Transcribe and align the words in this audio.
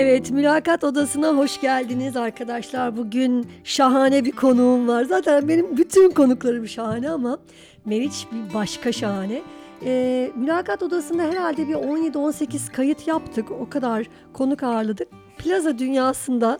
Evet, 0.00 0.30
mülakat 0.30 0.84
odasına 0.84 1.28
hoş 1.28 1.60
geldiniz 1.60 2.16
arkadaşlar. 2.16 2.96
Bugün 2.96 3.46
şahane 3.64 4.24
bir 4.24 4.32
konuğum 4.32 4.88
var. 4.88 5.04
Zaten 5.04 5.48
benim 5.48 5.76
bütün 5.76 6.10
konuklarım 6.10 6.68
şahane 6.68 7.10
ama 7.10 7.38
Meriç 7.84 8.26
bir 8.32 8.54
başka 8.54 8.92
şahane. 8.92 9.42
Ee, 9.84 10.30
mülakat 10.36 10.82
odasında 10.82 11.22
herhalde 11.22 11.68
bir 11.68 11.74
17-18 11.74 12.72
kayıt 12.72 13.08
yaptık. 13.08 13.50
O 13.50 13.68
kadar 13.70 14.06
konuk 14.32 14.62
ağırladık. 14.62 15.08
Plaza 15.38 15.78
dünyasında 15.78 16.58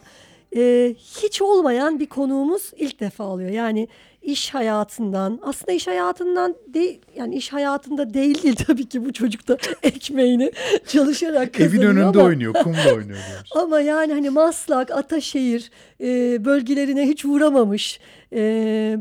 e, 0.56 0.94
hiç 0.98 1.42
olmayan 1.42 2.00
bir 2.00 2.06
konuğumuz 2.06 2.72
ilk 2.76 3.00
defa 3.00 3.24
oluyor. 3.24 3.50
Yani 3.50 3.88
iş 4.23 4.54
hayatından 4.54 5.38
aslında 5.42 5.73
iş 5.73 5.86
hayatından 5.86 6.54
değil 6.66 7.00
yani 7.16 7.34
iş 7.34 7.52
hayatında 7.52 8.14
değil 8.14 8.42
değil 8.42 8.56
tabii 8.66 8.88
ki 8.88 9.04
bu 9.04 9.12
çocuk 9.12 9.48
da 9.48 9.59
ekmeğini 9.82 10.52
çalışarak 10.87 11.54
kazanıyor 11.54 11.82
Evin 11.82 11.87
önünde 11.87 12.18
ama, 12.18 12.23
oynuyor, 12.23 12.54
kumda 12.54 12.95
oynuyor 12.95 13.18
ama 13.54 13.80
yani 13.80 14.12
hani 14.12 14.30
Maslak, 14.30 14.90
Ataşehir 14.90 15.70
e, 16.00 16.45
bölgelerine 16.45 17.09
hiç 17.09 17.24
uğramamış 17.24 18.01
e, 18.32 18.38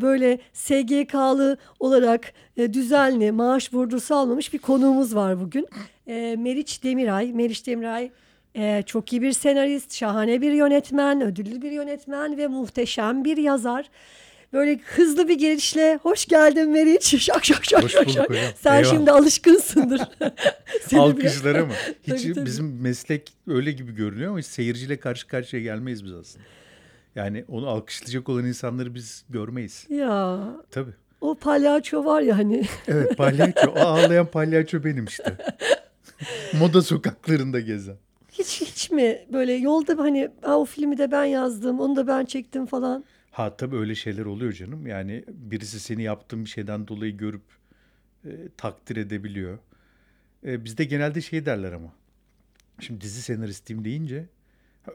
böyle 0.02 0.40
SGK'lı 0.54 1.58
olarak 1.80 2.34
e, 2.58 2.74
düzenli 2.74 3.32
maaş 3.32 3.74
vurdusu 3.74 4.16
almamış 4.16 4.54
bir 4.54 4.60
konuğumuz 4.60 5.16
var 5.16 5.40
bugün. 5.42 5.68
E, 6.08 6.36
Meriç 6.40 6.84
Demiray. 6.84 7.34
Meriç 7.34 7.68
Demiray 7.68 8.12
e, 8.58 8.84
çok 8.86 9.14
iyi 9.14 9.22
bir 9.22 9.32
senarist, 9.32 9.94
şahane 9.96 10.42
bir 10.42 10.52
yönetmen, 10.52 11.22
ödüllü 11.22 11.62
bir 11.62 11.72
yönetmen 11.72 12.38
ve 12.38 12.48
muhteşem 12.48 13.26
bir 13.26 13.38
yazar. 13.38 13.90
Böyle 14.54 14.80
hızlı 14.86 15.28
bir 15.28 15.38
girişle 15.38 16.00
hoş 16.04 16.26
geldin 16.26 16.70
Meriç. 16.70 17.22
Şak 17.24 17.46
şak 17.46 17.66
şak 17.66 17.84
Hoş 17.84 17.92
şak 17.92 18.10
şak. 18.10 18.30
hocam. 18.30 18.44
Sen 18.56 18.74
Eyvallah. 18.76 18.92
şimdi 18.94 19.12
alışkınsındır. 19.12 20.02
Alkışlara 20.98 21.66
mı? 21.66 21.72
Hiç 22.04 22.22
Tabii, 22.24 22.34
tabii. 22.34 22.46
bizim 22.46 22.82
meslek 22.82 23.34
öyle 23.48 23.72
gibi 23.72 23.96
görünüyor 23.96 24.30
ama 24.30 24.40
hiç 24.40 24.46
seyirciyle 24.46 24.98
karşı 25.00 25.28
karşıya 25.28 25.62
gelmeyiz 25.62 26.06
biz 26.06 26.14
aslında. 26.14 26.46
Yani 27.16 27.46
onu 27.48 27.68
alkışlayacak 27.68 28.30
olan 28.30 28.46
insanları 28.46 28.96
biz 28.96 29.26
görmeyiz. 29.30 29.86
Ya 29.90 30.40
Tabii. 30.72 30.92
o 31.22 31.36
palyaço 31.36 32.06
var 32.06 32.22
ya 32.22 32.38
hani. 32.38 32.64
Evet 32.88 33.18
palyaço. 33.18 33.72
O 33.76 33.80
ağlayan 33.80 34.26
palyaço 34.32 34.84
benim 34.84 35.06
işte. 35.06 35.38
Moda 36.60 36.82
sokaklarında 36.82 37.60
gezen. 37.60 37.96
Hiç 38.88 38.92
mi 38.92 39.26
böyle 39.34 39.54
yolda 39.54 39.98
hani 39.98 40.30
"Aa, 40.44 40.58
o 40.60 40.66
filmi 40.66 40.98
de 40.98 41.12
ben 41.12 41.26
yazdım, 41.26 41.80
onu 41.80 41.96
da 41.96 42.08
ben 42.08 42.26
çektim 42.26 42.66
falan. 42.66 43.04
Ha 43.32 43.58
tabii 43.58 43.76
öyle 43.76 43.96
şeyler 43.96 44.26
oluyor 44.26 44.54
canım. 44.54 44.88
Yani 44.88 45.24
birisi 45.28 45.80
seni 45.80 46.04
yaptığın 46.04 46.46
bir 46.46 46.50
şeyden 46.50 46.88
dolayı 46.88 47.18
görüp 47.18 47.42
e, 48.26 48.30
takdir 48.58 48.96
edebiliyor. 48.98 49.58
E, 50.46 50.66
bizde 50.66 50.84
genelde 50.84 51.22
şey 51.22 51.46
derler 51.46 51.72
ama. 51.72 51.94
Şimdi 52.80 53.02
dizi 53.02 53.22
senaristiyim 53.22 53.86
deyince 53.86 54.26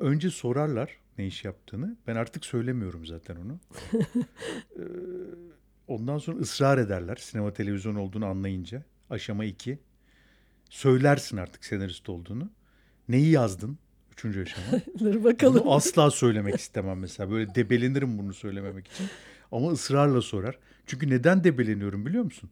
önce 0.01 0.31
sorarlar 0.31 0.97
ne 1.19 1.27
iş 1.27 1.45
yaptığını. 1.45 1.97
Ben 2.07 2.17
artık 2.17 2.45
söylemiyorum 2.45 3.07
zaten 3.07 3.37
onu. 3.37 3.59
E, 4.77 4.83
ondan 5.89 6.19
sonra 6.19 6.39
ısrar 6.39 6.79
ederler 6.79 7.17
sinema 7.17 7.53
televizyon 7.53 7.95
olduğunu 7.95 8.27
anlayınca. 8.27 8.83
Aşama 9.11 9.45
iki. 9.45 9.79
Söylersin 10.71 11.37
artık 11.37 11.65
senarist 11.65 12.09
olduğunu. 12.09 12.51
Neyi 13.09 13.31
yazdın? 13.31 13.79
Üçüncü 14.13 14.43
aşama. 14.43 14.67
Dur 14.99 15.25
bakalım. 15.25 15.61
Bunu 15.65 15.75
asla 15.75 16.11
söylemek 16.11 16.55
istemem 16.55 16.99
mesela. 16.99 17.31
Böyle 17.31 17.55
debelenirim 17.55 18.19
bunu 18.19 18.35
söylememek 18.35 18.87
için. 18.89 19.07
Ama 19.53 19.71
ısrarla 19.71 20.23
sorar. 20.23 20.59
Çünkü 20.87 21.11
neden 21.11 21.45
debeleniyorum 21.45 22.07
biliyor 22.07 22.25
musun? 22.25 22.51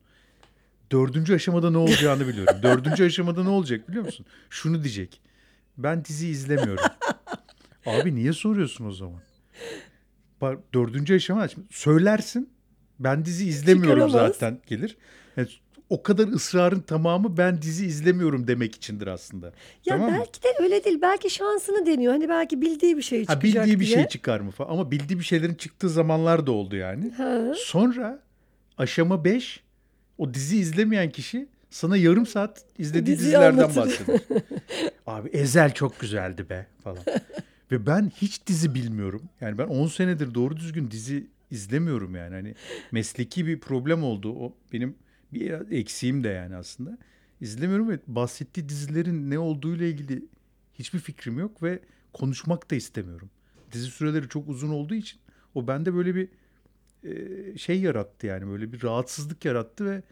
Dördüncü 0.93 1.35
aşamada 1.35 1.71
ne 1.71 1.79
olacağını 1.79 2.29
biliyorum. 2.29 2.57
Dördüncü 2.63 3.05
aşamada 3.05 3.43
ne 3.45 3.49
olacak 3.49 3.89
biliyor 3.89 4.05
musun? 4.05 4.27
Şunu 4.51 4.83
diyecek. 4.83 5.21
Ben 5.79 6.05
dizi 6.05 6.29
izlemiyorum. 6.29 6.85
Abi 7.87 8.15
niye 8.15 8.33
soruyorsun 8.33 8.85
o 8.85 8.93
zaman? 8.93 9.21
Dördüncü 10.75 11.15
aşama 11.15 11.49
söylersin. 11.71 12.51
Ben 12.99 13.25
dizi 13.25 13.47
izlemiyorum 13.47 14.07
Çıkaramaz. 14.07 14.33
zaten 14.33 14.61
gelir. 14.67 14.97
Yani 15.37 15.49
o 15.91 16.03
kadar 16.03 16.29
ısrarın 16.29 16.81
tamamı 16.81 17.37
ben 17.37 17.63
dizi 17.63 17.87
izlemiyorum 17.87 18.47
demek 18.47 18.75
içindir 18.75 19.07
aslında. 19.07 19.47
ya 19.47 19.53
tamam 19.89 20.11
mı? 20.11 20.17
belki 20.19 20.43
de 20.43 20.49
öyle 20.61 20.85
değil. 20.85 20.99
Belki 21.03 21.31
şansını 21.31 21.87
deniyor. 21.87 22.13
Hani 22.13 22.29
belki 22.29 22.61
bildiği 22.61 22.97
bir 22.97 23.03
şey 23.03 23.27
Ha 23.27 23.35
çıkacak 23.35 23.65
bildiği 23.65 23.81
bir 23.81 23.87
diye. 23.87 23.95
şey 23.97 24.09
çıkar 24.09 24.41
mı 24.41 24.51
falan. 24.51 24.71
Ama 24.71 24.91
bildiği 24.91 25.19
bir 25.19 25.25
şeylerin 25.25 25.55
çıktığı 25.55 25.89
zamanlar 25.89 26.47
da 26.47 26.53
oldu 26.53 26.77
yani. 26.77 27.11
Ha. 27.11 27.53
Sonra 27.57 28.23
aşama 28.79 29.25
5 29.25 29.61
o 30.19 30.35
dizi 30.35 30.59
izlemeyen 30.59 31.11
kişi 31.11 31.49
sana 31.71 31.97
yarım 31.97 32.27
saat 32.27 32.65
izlediği 32.79 33.17
Diziyi 33.17 33.27
dizilerden 33.33 33.59
anlatır. 33.59 33.77
bahseder. 33.77 34.21
Abi 35.07 35.29
Ezel 35.29 35.75
çok 35.75 36.01
güzeldi 36.01 36.49
be 36.51 36.67
falan. 36.85 37.03
Ve 37.73 37.87
ben 37.87 38.13
hiç 38.17 38.47
dizi 38.47 38.75
bilmiyorum. 38.75 39.23
Yani 39.41 39.59
ben 39.59 39.67
10 39.67 39.87
senedir 39.87 40.35
doğru 40.35 40.57
düzgün 40.57 40.91
dizi 40.91 41.27
izlemiyorum 41.51 42.17
yani. 42.17 42.35
Hani 42.35 42.55
mesleki 42.93 43.47
bir 43.47 43.61
problem 43.61 44.05
oldu. 44.05 44.33
O 44.41 44.53
benim 44.73 44.95
bir 45.33 45.51
eksiğim 45.73 46.25
de 46.25 46.29
yani 46.29 46.57
aslında. 46.57 46.99
İzlemiyorum 47.41 47.89
ve 47.89 47.99
bahsettiği 48.07 48.69
dizilerin 48.69 49.31
ne 49.31 49.39
olduğuyla 49.39 49.87
ilgili 49.87 50.25
hiçbir 50.75 50.99
fikrim 50.99 51.39
yok 51.39 51.63
ve 51.63 51.81
konuşmak 52.13 52.71
da 52.71 52.75
istemiyorum. 52.75 53.31
Dizi 53.73 53.87
süreleri 53.87 54.29
çok 54.29 54.49
uzun 54.49 54.71
olduğu 54.71 54.95
için 54.95 55.21
o 55.55 55.67
bende 55.67 55.95
böyle 55.95 56.15
bir 56.15 56.29
e, 57.05 57.59
şey 57.59 57.81
yarattı 57.81 58.27
yani 58.27 58.47
böyle 58.47 58.73
bir 58.73 58.83
rahatsızlık 58.83 59.45
yarattı 59.45 59.87
ve 59.87 60.03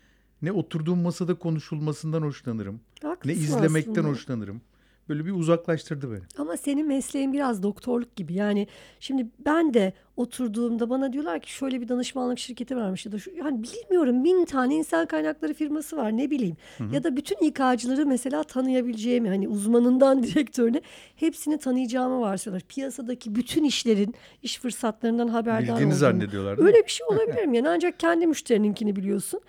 ne 0.42 0.52
oturduğum 0.52 0.98
masada 0.98 1.34
konuşulmasından 1.34 2.22
hoşlanırım. 2.22 2.80
Ne 3.02 3.08
Haklısın 3.08 3.40
izlemekten 3.40 3.92
aslında. 3.92 4.08
hoşlanırım. 4.08 4.60
Böyle 5.08 5.26
bir 5.26 5.32
uzaklaştırdı 5.32 6.10
beni. 6.12 6.20
Ama 6.38 6.56
senin 6.56 6.86
mesleğin 6.86 7.32
biraz 7.32 7.62
doktorluk 7.62 8.16
gibi. 8.16 8.34
Yani 8.34 8.66
şimdi 9.00 9.26
ben 9.44 9.74
de 9.74 9.92
oturduğumda 10.16 10.90
bana 10.90 11.12
diyorlar 11.12 11.40
ki 11.40 11.52
şöyle 11.52 11.80
bir 11.80 11.88
danışmanlık 11.88 12.38
şirketi 12.38 12.76
varmış 12.76 13.06
ya 13.06 13.12
da 13.12 13.18
şu, 13.18 13.30
yani 13.30 13.62
bilmiyorum 13.62 14.24
bin 14.24 14.44
tane 14.44 14.74
insan 14.74 15.06
kaynakları 15.06 15.54
firması 15.54 15.96
var 15.96 16.16
ne 16.16 16.30
bileyim. 16.30 16.56
Ya 16.92 17.04
da 17.04 17.16
bütün 17.16 17.36
İK'cıları 17.36 18.06
mesela 18.06 18.42
tanıyabileceğimi 18.42 19.28
hani 19.28 19.48
uzmanından 19.48 20.22
direktörüne 20.22 20.80
hepsini 21.16 21.58
tanıyacağımı 21.58 22.20
varsayıyorlar. 22.20 22.68
Piyasadaki 22.68 23.34
bütün 23.34 23.64
işlerin, 23.64 24.14
iş 24.42 24.58
fırsatlarından 24.58 25.28
haberdar 25.28 25.60
Bildiğini 25.60 25.76
olduğumu. 25.76 25.92
zannediyorlar? 25.94 26.66
Öyle 26.66 26.84
bir 26.86 26.90
şey 26.90 27.06
olabilir 27.10 27.44
mi? 27.46 27.56
Yani 27.56 27.68
ancak 27.68 28.00
kendi 28.00 28.26
müşterininkini 28.26 28.96
biliyorsun. 28.96 29.40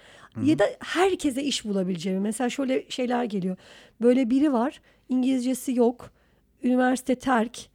Ya 0.43 0.59
da 0.59 0.65
herkese 0.79 1.43
iş 1.43 1.65
bulabileceğimi. 1.65 2.21
Mesela 2.21 2.49
şöyle 2.49 2.89
şeyler 2.89 3.23
geliyor. 3.23 3.57
Böyle 4.01 4.29
biri 4.29 4.53
var. 4.53 4.81
İngilizcesi 5.09 5.75
yok. 5.75 6.11
Üniversite 6.63 7.15
terk. 7.15 7.69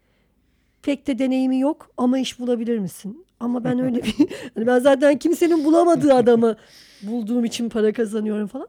Pek 0.83 1.06
de 1.06 1.19
deneyimi 1.19 1.61
yok 1.61 1.91
ama 1.97 2.19
iş 2.19 2.39
bulabilir 2.39 2.78
misin? 2.78 3.27
Ama 3.41 3.65
ben 3.65 3.78
öyle 3.78 4.03
bir... 4.03 4.15
Hani 4.55 4.67
ben 4.67 4.78
zaten 4.78 5.19
kimsenin 5.19 5.65
bulamadığı 5.65 6.15
adamı 6.15 6.56
bulduğum 7.03 7.44
için 7.44 7.69
para 7.69 7.93
kazanıyorum 7.93 8.47
falan. 8.47 8.69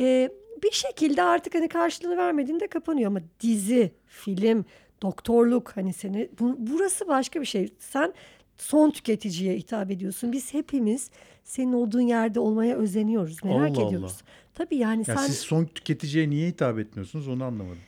Ee, 0.00 0.30
bir 0.62 0.70
şekilde 0.70 1.22
artık 1.22 1.54
hani 1.54 1.68
karşılığını 1.68 2.16
vermediğinde 2.16 2.66
kapanıyor 2.66 3.10
ama 3.10 3.20
dizi, 3.40 3.92
film, 4.06 4.64
doktorluk 5.02 5.76
hani 5.76 5.92
seni 5.92 6.28
bu, 6.40 6.56
burası 6.58 7.08
başka 7.08 7.40
bir 7.40 7.46
şey. 7.46 7.68
Sen 7.78 8.12
son 8.56 8.90
tüketiciye 8.90 9.56
hitap 9.56 9.90
ediyorsun. 9.90 10.32
Biz 10.32 10.54
hepimiz 10.54 11.10
senin 11.44 11.72
olduğun 11.72 12.00
yerde 12.00 12.40
olmaya 12.40 12.76
özeniyoruz, 12.76 13.44
merak 13.44 13.78
Allah 13.78 13.86
ediyoruz. 13.86 14.22
Tabii 14.54 14.76
yani 14.76 15.04
Ya 15.08 15.16
sen 15.16 15.26
siz 15.26 15.38
son 15.38 15.64
tüketiciye 15.64 16.30
niye 16.30 16.48
hitap 16.48 16.78
etmiyorsunuz 16.78 17.28
onu 17.28 17.44
anlamadım. 17.44 17.78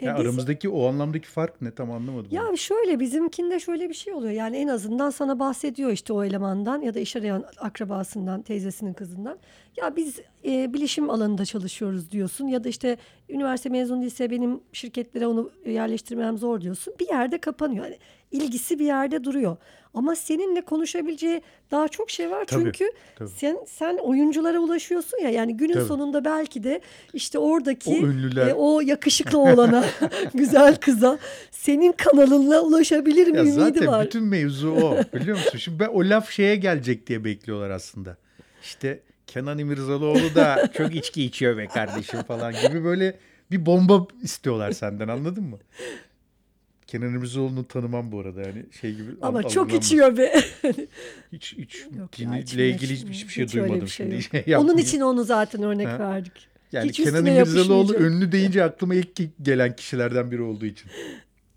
E, 0.00 0.06
Ya 0.06 0.14
biz- 0.16 0.20
aramızdaki 0.26 0.68
o 0.68 0.86
anlamdaki 0.88 1.28
fark 1.28 1.62
ne 1.62 1.70
tam 1.70 1.90
anlamadım. 1.92 2.28
Ya 2.30 2.48
onu. 2.48 2.56
şöyle 2.56 3.00
bizimkinde 3.00 3.60
şöyle 3.60 3.88
bir 3.88 3.94
şey 3.94 4.12
oluyor. 4.12 4.32
Yani 4.32 4.56
en 4.56 4.68
azından 4.68 5.10
sana 5.10 5.38
bahsediyor 5.38 5.90
işte 5.92 6.12
o 6.12 6.24
elemandan 6.24 6.80
ya 6.82 6.94
da 6.94 7.00
iş 7.00 7.16
arayan 7.16 7.44
akrabasından, 7.58 8.42
teyzesinin 8.42 8.92
kızından. 8.92 9.38
Ya 9.76 9.96
biz 9.96 10.20
e, 10.44 10.72
bilişim 10.74 11.10
alanında 11.10 11.44
çalışıyoruz 11.44 12.10
diyorsun 12.10 12.46
ya 12.46 12.64
da 12.64 12.68
işte 12.68 12.96
üniversite 13.28 13.68
mezunu 13.68 14.00
değilse 14.00 14.30
benim 14.30 14.60
şirketlere 14.72 15.26
onu 15.26 15.50
yerleştirmem 15.66 16.38
zor 16.38 16.60
diyorsun. 16.60 16.94
Bir 17.00 17.08
yerde 17.08 17.38
kapanıyor. 17.38 17.84
Yani 17.84 17.98
ilgisi 18.30 18.78
bir 18.78 18.86
yerde 18.86 19.24
duruyor. 19.24 19.56
Ama 19.94 20.16
seninle 20.16 20.60
konuşabileceği 20.60 21.42
daha 21.70 21.88
çok 21.88 22.10
şey 22.10 22.30
var 22.30 22.44
Tabii, 22.44 22.64
çünkü 22.64 22.92
tabii. 23.16 23.28
sen 23.28 23.58
sen 23.66 23.96
oyunculara 23.98 24.58
ulaşıyorsun 24.58 25.18
ya 25.18 25.30
yani 25.30 25.56
günün 25.56 25.72
Tabii. 25.72 25.84
sonunda 25.84 26.24
belki 26.24 26.64
de 26.64 26.80
işte 27.14 27.38
oradaki 27.38 27.90
O 27.90 27.94
ünlüler- 27.94 28.48
e, 28.50 28.54
o 28.54 28.80
yakışıklı 28.80 29.38
oğlana, 29.38 29.84
güzel 30.34 30.76
kıza 30.76 31.18
senin 31.50 31.92
kanalınla 31.92 32.60
ulaşabilir 32.60 33.26
mi 33.28 33.36
Ya 33.36 33.42
ümidi 33.42 33.54
zaten 33.56 33.86
var. 33.86 34.06
bütün 34.06 34.22
mevzu 34.24 34.70
o 34.70 34.96
biliyor 35.14 35.36
musun? 35.36 35.58
Şimdi 35.58 35.80
ben 35.80 35.88
o 35.88 36.00
laf 36.00 36.30
şeye 36.30 36.56
gelecek 36.56 37.06
diye 37.06 37.24
bekliyorlar 37.24 37.70
aslında. 37.70 38.16
İşte 38.62 39.00
Kenan 39.26 39.58
İmirzalıoğlu 39.58 40.34
da 40.34 40.68
çok 40.76 40.94
içki 40.94 41.24
içiyor 41.24 41.56
be 41.56 41.66
kardeşim 41.66 42.22
falan 42.22 42.52
gibi 42.52 42.84
böyle 42.84 43.16
bir 43.50 43.66
bomba 43.66 44.06
istiyorlar 44.22 44.72
senden 44.72 45.08
anladın 45.08 45.44
mı? 45.44 45.58
Kenan 46.88 47.14
İmirzalıoğlu'nu 47.14 47.68
tanımam 47.68 48.12
bu 48.12 48.20
arada 48.20 48.40
yani 48.40 48.66
şey 48.80 48.94
gibi. 48.94 49.10
Ama 49.22 49.38
al- 49.38 49.48
çok 49.48 49.74
içiyor 49.74 50.16
be. 50.16 50.34
Hiç, 51.32 51.54
hiç 51.58 51.74
içmiyor, 51.74 52.08
ilgili 52.74 52.94
hiçbir 52.94 53.14
şey 53.28 53.44
Hiç 53.44 53.54
duymadım 53.54 53.80
bir 53.80 53.86
şey 53.86 54.10
şimdi. 54.10 54.44
Şey 54.46 54.56
Onun 54.56 54.78
için 54.78 55.00
onu 55.00 55.24
zaten 55.24 55.62
örnek 55.62 55.88
Ha. 55.88 55.98
verdik. 55.98 56.48
yani 56.72 56.88
Hiç 56.88 56.96
Kenan 56.96 57.26
İmirzalıoğlu 57.26 57.94
ünlü 57.94 58.32
deyince 58.32 58.64
aklıma 58.64 58.94
ilk 58.94 59.42
gelen 59.42 59.76
kişilerden 59.76 60.30
biri 60.30 60.42
olduğu 60.42 60.66
için. 60.66 60.90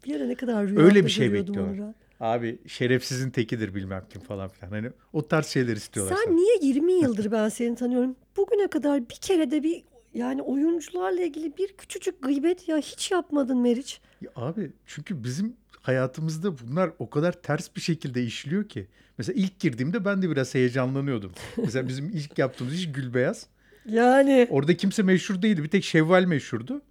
Bir 0.05 0.15
ara 0.15 0.25
ne 0.25 0.35
kadar 0.35 0.63
rüyamda 0.67 0.81
Öyle 0.81 1.05
bir 1.05 1.09
şey 1.09 1.33
ben. 1.33 1.95
Abi 2.19 2.57
şerefsizin 2.67 3.29
tekidir 3.29 3.75
bilmem 3.75 4.03
kim 4.09 4.21
falan 4.21 4.49
filan. 4.49 4.71
Hani 4.71 4.89
o 5.13 5.27
tarz 5.27 5.45
şeyler 5.47 5.75
istiyorlar. 5.75 6.15
Sen 6.15 6.23
sana. 6.25 6.35
niye 6.35 6.57
20 6.61 6.93
yıldır 6.93 7.31
ben 7.31 7.49
seni 7.49 7.75
tanıyorum. 7.75 8.15
Bugüne 8.37 8.67
kadar 8.67 9.09
bir 9.09 9.15
kere 9.15 9.51
de 9.51 9.63
bir 9.63 9.83
yani 10.13 10.41
oyuncularla 10.41 11.21
ilgili 11.21 11.57
bir 11.57 11.73
küçücük 11.77 12.21
gıybet 12.23 12.67
ya 12.67 12.77
hiç 12.77 13.11
yapmadın 13.11 13.57
Meriç. 13.57 14.01
Ya 14.21 14.29
abi 14.35 14.71
çünkü 14.85 15.23
bizim 15.23 15.55
hayatımızda 15.81 16.53
bunlar 16.59 16.91
o 16.99 17.09
kadar 17.09 17.41
ters 17.41 17.75
bir 17.75 17.81
şekilde 17.81 18.23
işliyor 18.23 18.69
ki. 18.69 18.87
Mesela 19.17 19.41
ilk 19.41 19.59
girdiğimde 19.59 20.05
ben 20.05 20.21
de 20.21 20.29
biraz 20.29 20.55
heyecanlanıyordum. 20.55 21.31
Mesela 21.57 21.87
bizim 21.87 22.09
ilk 22.09 22.37
yaptığımız 22.37 22.73
iş 22.73 22.91
Gülbeyaz. 22.91 23.47
Yani 23.85 24.47
Orada 24.49 24.77
kimse 24.77 25.03
meşhur 25.03 25.41
değildi. 25.41 25.63
Bir 25.63 25.69
tek 25.69 25.83
Şevval 25.83 26.23
meşhurdu. 26.23 26.81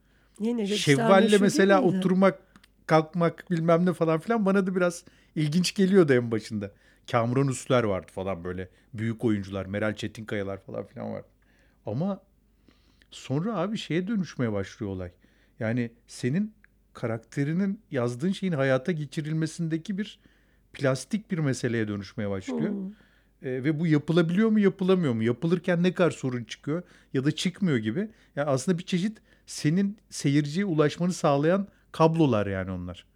İşler 0.40 0.76
Şevval'le 0.76 1.40
mesela 1.40 1.82
oturmak, 1.82 2.38
kalkmak 2.86 3.50
bilmem 3.50 3.86
ne 3.86 3.92
falan 3.92 4.20
filan 4.20 4.46
bana 4.46 4.66
da 4.66 4.76
biraz 4.76 5.04
ilginç 5.36 5.74
geliyordu 5.74 6.12
en 6.12 6.30
başında. 6.30 6.70
Kamuran 7.10 7.48
Usluer 7.48 7.84
vardı 7.84 8.06
falan 8.14 8.44
böyle. 8.44 8.68
Büyük 8.94 9.24
oyuncular, 9.24 9.66
Meral 9.66 9.94
Çetinkayalar 9.94 10.58
falan 10.58 10.86
filan 10.86 11.12
vardı. 11.12 11.26
Ama 11.86 12.20
sonra 13.10 13.56
abi 13.56 13.78
şeye 13.78 14.06
dönüşmeye 14.08 14.52
başlıyor 14.52 14.92
olay. 14.92 15.10
Yani 15.60 15.90
senin 16.06 16.54
karakterinin 16.92 17.80
yazdığın 17.90 18.32
şeyin 18.32 18.52
hayata 18.52 18.92
geçirilmesindeki 18.92 19.98
bir 19.98 20.18
plastik 20.72 21.30
bir 21.30 21.38
meseleye 21.38 21.88
dönüşmeye 21.88 22.30
başlıyor. 22.30 22.70
Hmm. 22.70 22.90
E, 23.42 23.64
ve 23.64 23.80
bu 23.80 23.86
yapılabiliyor 23.86 24.48
mu 24.48 24.60
yapılamıyor 24.60 25.12
mu? 25.12 25.22
Yapılırken 25.22 25.82
ne 25.82 25.94
kadar 25.94 26.10
sorun 26.10 26.44
çıkıyor 26.44 26.82
ya 27.14 27.24
da 27.24 27.30
çıkmıyor 27.30 27.78
gibi. 27.78 28.08
Yani 28.36 28.48
aslında 28.48 28.78
bir 28.78 28.82
çeşit 28.84 29.18
senin 29.46 29.98
seyirciye 30.10 30.64
ulaşmanı 30.64 31.12
sağlayan 31.12 31.68
kablolar 31.92 32.46
yani 32.46 32.70
onlar. 32.70 33.06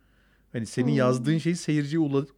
Hani 0.52 0.66
senin 0.66 0.88
Hmm. 0.88 0.96
yazdığın 0.96 1.38
şeyi 1.38 1.56
seyirciye 1.56 2.02
ula- 2.02 2.28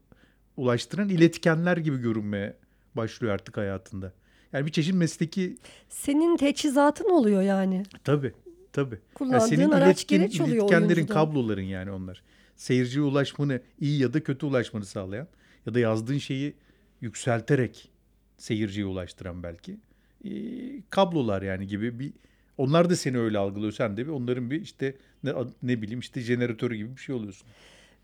ulaştıran 0.56 1.08
iletkenler 1.08 1.76
gibi 1.76 1.98
görünmeye 2.00 2.56
başlıyor 2.94 3.34
artık 3.34 3.56
hayatında. 3.56 4.12
Yani 4.56 4.66
bir 4.66 4.72
çeşit 4.72 4.94
mesleki 4.94 5.56
Senin 5.88 6.36
teçhizatın 6.36 7.10
oluyor 7.10 7.42
yani. 7.42 7.82
tabii 8.04 8.32
tabii. 8.72 8.94
Yani 8.94 9.14
Kullandığın 9.14 9.46
senin 9.46 9.70
araç 9.70 9.98
iletken, 9.98 10.18
gereç 10.18 10.40
oluyor 10.40 10.56
iletkenlerin 10.56 10.96
oyuncuda. 10.96 11.14
kabloların 11.14 11.62
yani 11.62 11.90
onlar. 11.90 12.22
Seyirciye 12.56 13.04
ulaşmanı 13.04 13.60
iyi 13.80 14.00
ya 14.00 14.12
da 14.12 14.22
kötü 14.22 14.46
ulaşmanı 14.46 14.84
sağlayan 14.84 15.28
ya 15.66 15.74
da 15.74 15.78
yazdığın 15.78 16.18
şeyi 16.18 16.54
yükselterek 17.00 17.88
seyirciye 18.38 18.86
ulaştıran 18.86 19.42
belki 19.42 19.76
ee, 20.24 20.30
kablolar 20.90 21.42
yani 21.42 21.66
gibi 21.66 21.98
bir 21.98 22.12
onlar 22.58 22.90
da 22.90 22.96
seni 22.96 23.18
öyle 23.18 23.38
algılıyor 23.38 23.72
sen 23.72 23.96
de 23.96 24.06
bir 24.06 24.10
onların 24.10 24.50
bir 24.50 24.62
işte 24.62 24.94
ne, 25.24 25.32
ne 25.62 25.82
bileyim 25.82 26.00
işte 26.00 26.20
jeneratörü 26.20 26.76
gibi 26.76 26.96
bir 26.96 27.00
şey 27.00 27.14
oluyorsun. 27.14 27.48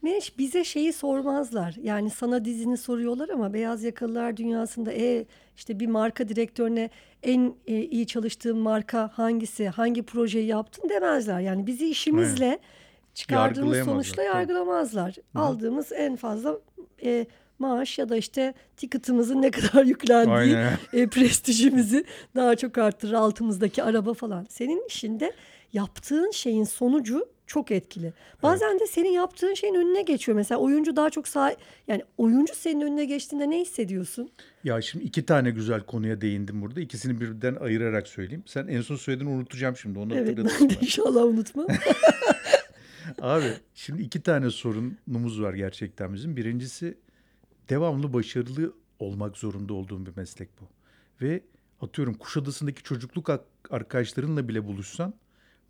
Meriç 0.03 0.39
bize 0.39 0.65
şeyi 0.65 0.93
sormazlar. 0.93 1.77
Yani 1.83 2.11
sana 2.11 2.45
dizini 2.45 2.77
soruyorlar 2.77 3.29
ama 3.29 3.53
beyaz 3.53 3.85
yakalılar 3.85 4.37
dünyasında 4.37 4.93
e 4.93 5.27
işte 5.57 5.81
bir 5.81 5.87
marka 5.87 6.29
direktörüne 6.29 6.91
en 7.23 7.55
e, 7.67 7.83
iyi 7.83 8.07
çalıştığın 8.07 8.59
marka 8.59 9.11
hangisi, 9.15 9.69
hangi 9.69 10.03
projeyi 10.03 10.47
yaptın 10.47 10.89
demezler. 10.89 11.41
Yani 11.41 11.67
bizi 11.67 11.89
işimizle 11.91 12.59
çıkardığımız 13.15 13.77
Yargılayamazlar, 13.77 14.05
sonuçla 14.05 14.23
yargılamazlar. 14.23 15.15
Aldığımız 15.35 15.93
en 15.93 16.17
fazla 16.17 16.59
e, 17.05 17.27
maaş 17.59 17.99
ya 17.99 18.09
da 18.09 18.17
işte 18.17 18.55
ticket'ımızın 18.77 19.43
ne 19.43 19.51
kadar 19.51 19.85
yüklendiği, 19.93 20.57
e, 20.93 21.07
prestijimizi 21.07 22.05
daha 22.37 22.57
çok 22.57 22.79
arttırır 22.79 23.13
altımızdaki 23.13 23.83
araba 23.83 24.15
falan. 24.15 24.47
Senin 24.51 24.87
işinde 24.89 25.33
yaptığın 25.73 26.31
şeyin 26.31 26.65
sonucu 26.65 27.29
çok 27.53 27.71
etkili. 27.71 28.13
Bazen 28.43 28.81
de 28.81 28.87
senin 28.87 29.11
yaptığın 29.11 29.55
şeyin 29.55 29.75
önüne 29.75 30.03
geçiyor. 30.03 30.37
Mesela 30.37 30.59
oyuncu 30.59 30.97
daha 30.97 31.11
çok 31.11 31.29
sağ 31.29 31.57
yani 31.89 32.03
oyuncu 32.19 32.55
senin 32.55 32.81
önüne 32.81 33.05
geçtiğinde 33.05 33.51
ne 33.51 33.61
hissediyorsun? 33.61 34.31
Ya 34.65 34.81
şimdi 34.81 35.05
iki 35.05 35.27
tane 35.27 35.51
güzel 35.51 35.81
konuya 35.81 36.21
değindim 36.21 36.63
burada. 36.63 36.81
İkisini 36.81 37.21
birden 37.21 37.55
ayırarak 37.55 38.09
söyleyeyim. 38.09 38.43
Sen 38.47 38.67
en 38.67 38.81
son 38.81 38.97
söylediğini 38.97 39.35
unutacağım 39.35 39.77
şimdi. 39.77 39.99
Onu 39.99 40.17
Evet 40.17 40.39
ben 40.39 40.71
de 40.71 40.75
inşallah 40.81 41.25
unutmam. 41.25 41.67
Abi 43.23 43.53
şimdi 43.75 44.03
iki 44.03 44.23
tane 44.23 44.51
sorunumuz 44.51 45.43
var 45.43 45.55
gerçekten 45.55 46.15
bizim. 46.15 46.37
Birincisi 46.37 46.99
devamlı 47.69 48.13
başarılı 48.13 48.75
olmak 48.99 49.37
zorunda 49.37 49.75
olduğum 49.75 50.07
bir 50.07 50.17
meslek 50.17 50.49
bu. 50.61 50.65
Ve 51.25 51.41
atıyorum 51.81 52.15
Kuşadası'ndaki 52.15 52.83
çocukluk 52.83 53.31
arkadaşlarınla 53.71 54.49
bile 54.49 54.67
buluşsan 54.67 55.15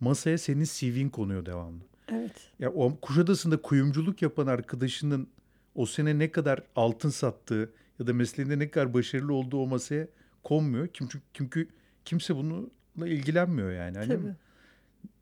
masaya 0.03 0.37
senin 0.37 0.63
CV'in 0.63 1.09
konuyor 1.09 1.45
devamlı. 1.45 1.83
evet. 2.11 2.31
Ya 2.59 2.71
o 2.71 2.99
Kuşadası'nda 2.99 3.61
kuyumculuk 3.61 4.21
yapan 4.21 4.47
arkadaşının 4.47 5.27
o 5.75 5.85
sene 5.85 6.19
ne 6.19 6.31
kadar 6.31 6.63
altın 6.75 7.09
sattığı 7.09 7.73
ya 7.99 8.07
da 8.07 8.13
mesleğinde 8.13 8.59
ne 8.59 8.69
kadar 8.69 8.93
başarılı 8.93 9.33
olduğu 9.33 9.57
o 9.57 9.67
masaya 9.67 10.07
konmuyor. 10.43 10.87
Çünkü, 10.93 11.21
çünkü 11.33 11.69
kimse 12.05 12.35
bununla 12.35 13.07
ilgilenmiyor 13.07 13.71
yani. 13.71 13.97
Hani 13.97 14.07
Tabii. 14.07 14.33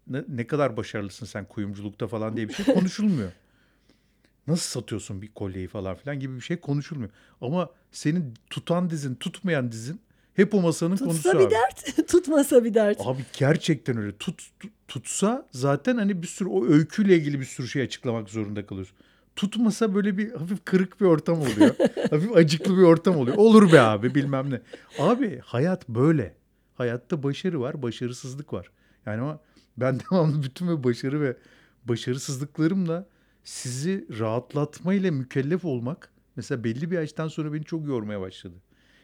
ne, 0.08 0.24
ne 0.28 0.48
kadar 0.48 0.78
başarılısın 0.78 1.26
sen 1.26 1.46
kuyumculukta 1.46 2.08
falan 2.08 2.38
diye 2.38 2.50
bir 2.50 2.54
şey 2.54 2.76
konuşulmuyor. 2.76 3.32
Nasıl 4.48 4.82
satıyorsun 4.82 5.22
bir 5.22 5.28
kolyeyi 5.28 5.68
falan 5.68 5.96
filan 5.96 6.20
gibi 6.20 6.36
bir 6.36 6.42
şey 6.42 6.58
konuşulmuyor. 6.58 7.12
Ama 7.42 7.70
senin 7.92 8.34
tutan 8.50 8.90
dizin, 8.90 9.16
tutmayan 9.16 9.72
dizin 9.72 10.02
hep 10.34 10.54
o 10.54 10.62
masanın 10.62 10.98
konusu 10.98 11.16
Tutsa 11.24 11.40
bir 11.40 11.46
abi. 11.46 11.54
dert, 11.54 12.08
tutmasa 12.08 12.64
bir 12.64 12.74
dert. 12.74 12.98
Abi 13.02 13.26
gerçekten 13.38 13.98
öyle. 13.98 14.18
Tut, 14.18 14.44
tut- 14.60 14.72
tutsa 14.88 15.48
zaten 15.52 15.98
hani 15.98 16.22
bir 16.22 16.28
sürü 16.28 16.50
o 16.50 16.66
öyküyle 16.66 17.16
ilgili 17.16 17.40
bir 17.40 17.46
sürü 17.46 17.68
şey 17.68 17.82
açıklamak 17.82 18.30
zorunda 18.30 18.66
kalıyorsun. 18.66 18.98
Tutmasa 19.36 19.96
böyle 19.96 20.18
bir 20.18 20.32
hafif 20.32 20.66
kırık 20.66 21.02
bir 21.02 21.06
ortam 21.06 21.42
oluyor. 21.42 21.76
hafif 22.12 22.36
acıklı 22.36 22.78
bir 22.78 22.82
ortam 22.84 23.18
oluyor. 23.18 23.38
Olur 23.38 23.72
be 23.72 23.82
abi 23.82 24.16
bilmem 24.16 24.50
ne. 24.52 24.62
Abi 25.00 25.40
hayat 25.40 25.90
böyle. 25.90 26.36
Hayatta 26.76 27.24
başarı 27.24 27.62
var, 27.62 27.82
başarısızlık 27.82 28.54
var. 28.54 28.72
Yani 29.06 29.22
ama 29.22 29.40
ben 29.78 30.00
devamlı 30.12 30.44
bütün 30.44 30.68
bu 30.68 30.84
başarı 30.84 31.22
ve 31.22 31.38
başarısızlıklarımla 31.86 33.08
sizi 33.44 34.06
rahatlatmayla 34.20 35.12
mükellef 35.12 35.66
olmak 35.66 36.10
mesela 36.36 36.64
belli 36.64 36.92
bir 36.92 36.96
yaştan 36.96 37.28
sonra 37.28 37.54
beni 37.54 37.64
çok 37.64 37.88
yormaya 37.88 38.22
başladı. 38.22 38.56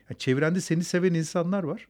Yani 0.09 0.19
çevrende 0.19 0.61
seni 0.61 0.83
seven 0.83 1.13
insanlar 1.13 1.63
var. 1.63 1.87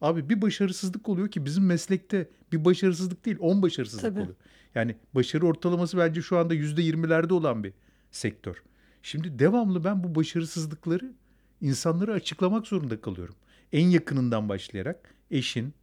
Abi 0.00 0.28
bir 0.28 0.42
başarısızlık 0.42 1.08
oluyor 1.08 1.28
ki 1.28 1.44
bizim 1.44 1.66
meslekte 1.66 2.28
bir 2.52 2.64
başarısızlık 2.64 3.24
değil, 3.24 3.36
on 3.40 3.62
başarısızlık 3.62 4.02
Tabii. 4.02 4.20
oluyor. 4.20 4.36
Yani 4.74 4.96
başarı 5.14 5.46
ortalaması 5.46 5.98
bence 5.98 6.22
şu 6.22 6.38
anda 6.38 6.54
yüzde 6.54 6.82
yirmilerde 6.82 7.34
olan 7.34 7.64
bir 7.64 7.72
sektör. 8.10 8.62
Şimdi 9.02 9.38
devamlı 9.38 9.84
ben 9.84 10.04
bu 10.04 10.14
başarısızlıkları 10.14 11.12
insanlara 11.60 12.12
açıklamak 12.12 12.66
zorunda 12.66 13.00
kalıyorum. 13.00 13.34
En 13.72 13.88
yakınından 13.88 14.48
başlayarak 14.48 15.14
eşin, 15.30 15.74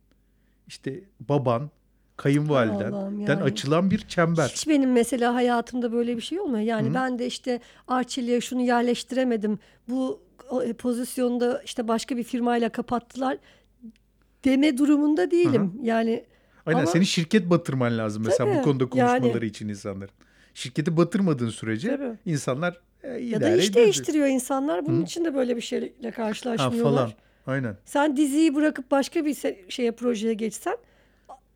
işte 0.68 1.04
baban, 1.20 1.70
kayınvaliden 2.18 2.92
yani. 2.92 3.44
açılan 3.44 3.92
bir 3.92 4.00
çember. 4.00 4.48
Hiç 4.48 4.68
benim 4.68 4.92
mesela 4.92 5.34
hayatımda 5.34 5.92
böyle 5.92 6.18
bir 6.18 6.22
şey 6.22 6.40
olmuyor. 6.40 6.64
Yani 6.64 6.90
Hı. 6.90 6.94
ben 6.94 7.20
de 7.20 7.28
işte 7.28 7.60
Arçelik'e 7.88 8.42
şunu 8.42 8.62
yerleştiremedim. 8.62 9.60
Bu 9.90 10.22
pozisyonda 10.78 11.62
işte 11.66 11.88
başka 11.88 12.18
bir 12.18 12.24
firmayla 12.24 12.70
kapattılar 12.70 13.38
deme 14.46 14.78
durumunda 14.78 15.32
değilim. 15.32 15.74
Yani 15.84 16.24
Aynen 16.66 16.80
Ama- 16.80 16.88
senin 16.92 17.04
şirket 17.04 17.50
batırman 17.50 17.98
lazım 17.98 18.24
mesela 18.26 18.50
Tabii, 18.52 18.60
bu 18.60 18.64
konuda 18.64 18.84
yani. 18.98 19.10
konuşmaları 19.20 19.46
için 19.46 19.68
insanların. 19.70 20.10
Şirketi 20.54 20.98
batırmadığın 20.98 21.50
sürece 21.50 21.90
Tabii. 21.98 22.18
insanlar 22.26 22.82
e, 23.04 23.08
ya 23.08 23.42
da 23.42 23.50
iş 23.50 23.54
ediyor 23.56 23.74
diyor. 23.74 23.74
değiştiriyor 23.74 24.28
insanlar. 24.28 24.86
Bunun 24.86 25.00
Hı. 25.00 25.04
için 25.04 25.26
de 25.26 25.36
böyle 25.36 25.56
bir 25.56 25.62
şeyle 25.62 25.92
Ha, 26.04 26.12
karşılaşmıyorlar. 26.12 26.96
falan. 26.96 27.12
Aynen. 27.48 27.78
Sen 27.86 28.18
diziyi 28.18 28.56
bırakıp 28.56 28.92
başka 28.92 29.26
bir 29.26 29.36
şeye 29.70 29.92
projeye 29.92 30.34
geçsen 30.34 30.78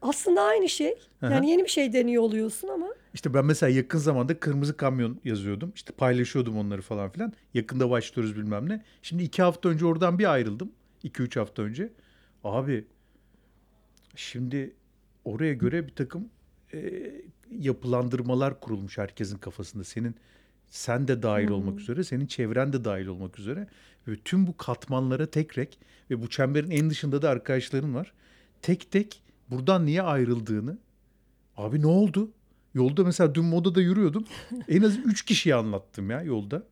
aslında 0.02 0.42
aynı 0.42 0.70
şey. 0.70 0.96
Aha. 1.22 1.34
Yani 1.34 1.50
yeni 1.52 1.64
bir 1.64 1.70
şey 1.70 1.94
deniyor 1.94 2.24
oluyorsun 2.24 2.68
ama 2.68 2.88
İşte 3.14 3.34
ben 3.34 3.46
mesela 3.46 3.70
yakın 3.70 4.00
zamanda 4.00 4.40
kırmızı 4.40 4.78
kamyon 4.78 5.20
yazıyordum. 5.24 5.72
İşte 5.76 5.94
paylaşıyordum 5.94 6.58
onları 6.58 6.82
falan 6.82 7.10
filan. 7.10 7.34
Yakında 7.54 7.90
başlıyoruz 7.90 8.36
bilmem 8.36 8.70
ne. 8.70 8.84
Şimdi 9.02 9.24
iki 9.24 9.42
hafta 9.42 9.70
önce 9.70 9.86
oradan 9.86 10.20
bir 10.20 10.34
ayrıldım. 10.34 10.72
İki 11.04 11.24
üç 11.24 11.38
hafta 11.38 11.62
önce. 11.62 11.94
Abi 12.44 12.86
şimdi 14.16 14.74
oraya 15.26 15.54
göre 15.54 15.88
bir 15.88 15.96
takım 15.96 16.30
e, 16.74 17.12
yapılandırmalar 17.52 18.60
kurulmuş 18.60 18.98
herkesin 18.98 19.38
kafasında. 19.38 19.84
Senin 19.84 20.16
sen 20.68 21.08
de 21.08 21.24
dahil 21.24 21.50
olmak 21.50 21.80
üzere, 21.80 22.04
senin 22.04 22.26
çevren 22.26 22.74
de 22.74 22.86
dahil 22.86 23.08
olmak 23.08 23.40
üzere. 23.40 23.68
Ve 24.08 24.16
tüm 24.26 24.48
bu 24.48 24.58
katmanlara 24.58 25.26
tek 25.26 25.54
tek 25.54 25.80
ve 26.10 26.22
bu 26.22 26.30
çemberin 26.30 26.72
en 26.72 26.90
dışında 26.90 27.22
da 27.22 27.30
arkadaşların 27.30 27.96
var. 27.96 28.14
Tek 28.62 28.92
tek 28.92 29.22
buradan 29.50 29.86
niye 29.86 30.02
ayrıldığını 30.02 30.78
Abi 31.60 31.82
ne 31.82 31.88
oldu? 31.88 32.32
Yolda 32.74 33.04
mesela 33.04 33.36
dün 33.36 33.46
modada 33.46 33.82
yürüyordum. 33.82 34.24
En 34.68 34.82
az 34.82 34.98
3 34.98 35.26
kişiye 35.26 35.56
anlattım 35.56 36.10
ya 36.10 36.22
yolda. 36.22 36.64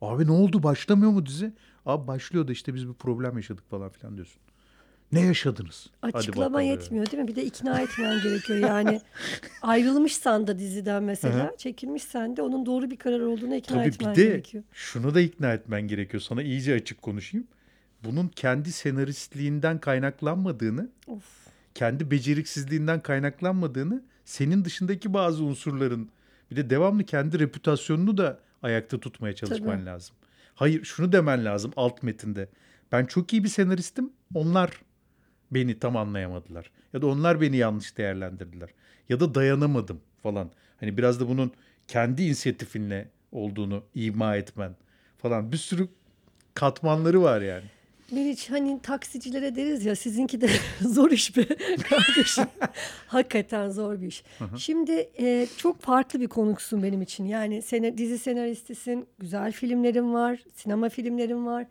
Abi 0.00 0.26
ne 0.26 0.30
oldu? 0.32 0.62
Başlamıyor 0.62 1.10
mu 1.10 1.26
dizi? 1.26 1.52
Abi 1.86 2.06
başlıyor 2.06 2.48
da 2.48 2.52
işte 2.52 2.74
biz 2.74 2.88
bir 2.88 2.94
problem 2.94 3.36
yaşadık 3.36 3.70
falan 3.70 3.90
filan 3.90 4.14
diyorsun. 4.16 4.40
Ne 5.12 5.20
yaşadınız? 5.20 5.86
Hadi 6.00 6.16
Açıklama 6.16 6.46
bakalım. 6.54 6.70
yetmiyor 6.70 7.06
değil 7.10 7.22
mi? 7.22 7.28
Bir 7.28 7.36
de 7.36 7.44
ikna 7.44 7.80
etmen 7.80 8.22
gerekiyor. 8.22 8.58
Yani 8.58 9.00
ayrılmışsan 9.62 10.46
da 10.46 10.58
diziden 10.58 11.02
mesela, 11.02 11.52
çekilmişsen 11.58 12.36
de 12.36 12.42
onun 12.42 12.66
doğru 12.66 12.90
bir 12.90 12.96
karar 12.96 13.20
olduğunu 13.20 13.54
ikna 13.54 13.76
Tabii 13.76 13.88
etmen 13.88 14.12
bir 14.12 14.16
de 14.18 14.24
gerekiyor. 14.26 14.64
şunu 14.72 15.14
da 15.14 15.20
ikna 15.20 15.52
etmen 15.52 15.82
gerekiyor. 15.88 16.20
Sana 16.20 16.42
iyice 16.42 16.74
açık 16.74 17.02
konuşayım. 17.02 17.46
Bunun 18.04 18.28
kendi 18.28 18.72
senaristliğinden 18.72 19.78
kaynaklanmadığını, 19.80 20.88
Of. 21.06 21.24
kendi 21.74 22.10
beceriksizliğinden 22.10 23.00
kaynaklanmadığını, 23.00 24.02
senin 24.24 24.64
dışındaki 24.64 25.14
bazı 25.14 25.44
unsurların 25.44 26.08
bir 26.50 26.56
de 26.56 26.70
devamlı 26.70 27.04
kendi 27.04 27.38
reputasyonunu 27.38 28.16
da 28.16 28.38
ayakta 28.62 29.00
tutmaya 29.00 29.34
çalışman 29.34 29.76
Tabii. 29.76 29.86
lazım. 29.86 30.16
Hayır, 30.54 30.84
şunu 30.84 31.12
demen 31.12 31.44
lazım 31.44 31.72
alt 31.76 32.02
metinde. 32.02 32.48
Ben 32.92 33.04
çok 33.04 33.32
iyi 33.32 33.44
bir 33.44 33.48
senaristim. 33.48 34.12
Onlar 34.34 34.70
beni 35.50 35.78
tam 35.78 35.96
anlayamadılar. 35.96 36.70
Ya 36.92 37.02
da 37.02 37.06
onlar 37.06 37.40
beni 37.40 37.56
yanlış 37.56 37.98
değerlendirdiler. 37.98 38.70
Ya 39.08 39.20
da 39.20 39.34
dayanamadım 39.34 40.00
falan. 40.22 40.50
Hani 40.80 40.96
biraz 40.96 41.20
da 41.20 41.28
bunun 41.28 41.52
kendi 41.88 42.22
inisiyatifinle 42.22 43.08
olduğunu 43.32 43.82
ima 43.94 44.36
etmen 44.36 44.76
falan. 45.18 45.52
Bir 45.52 45.56
sürü 45.56 45.88
katmanları 46.54 47.22
var 47.22 47.40
yani. 47.40 47.64
Meriç 48.14 48.50
hani 48.50 48.80
taksicilere 48.82 49.56
deriz 49.56 49.84
ya 49.84 49.96
sizinki 49.96 50.40
de 50.40 50.48
zor 50.80 51.10
iş 51.10 51.36
be 51.36 51.44
kardeşim. 51.88 52.44
Hakikaten 53.06 53.70
zor 53.70 54.00
bir 54.00 54.06
iş. 54.06 54.24
Şimdi 54.56 55.10
e, 55.18 55.46
çok 55.56 55.80
farklı 55.80 56.20
bir 56.20 56.26
konuksun 56.26 56.82
benim 56.82 57.02
için. 57.02 57.24
Yani 57.24 57.62
sene, 57.62 57.98
dizi 57.98 58.18
senaristisin, 58.18 59.06
güzel 59.18 59.52
filmlerin 59.52 60.14
var, 60.14 60.44
sinema 60.54 60.88
filmlerin 60.88 61.46
var. 61.46 61.66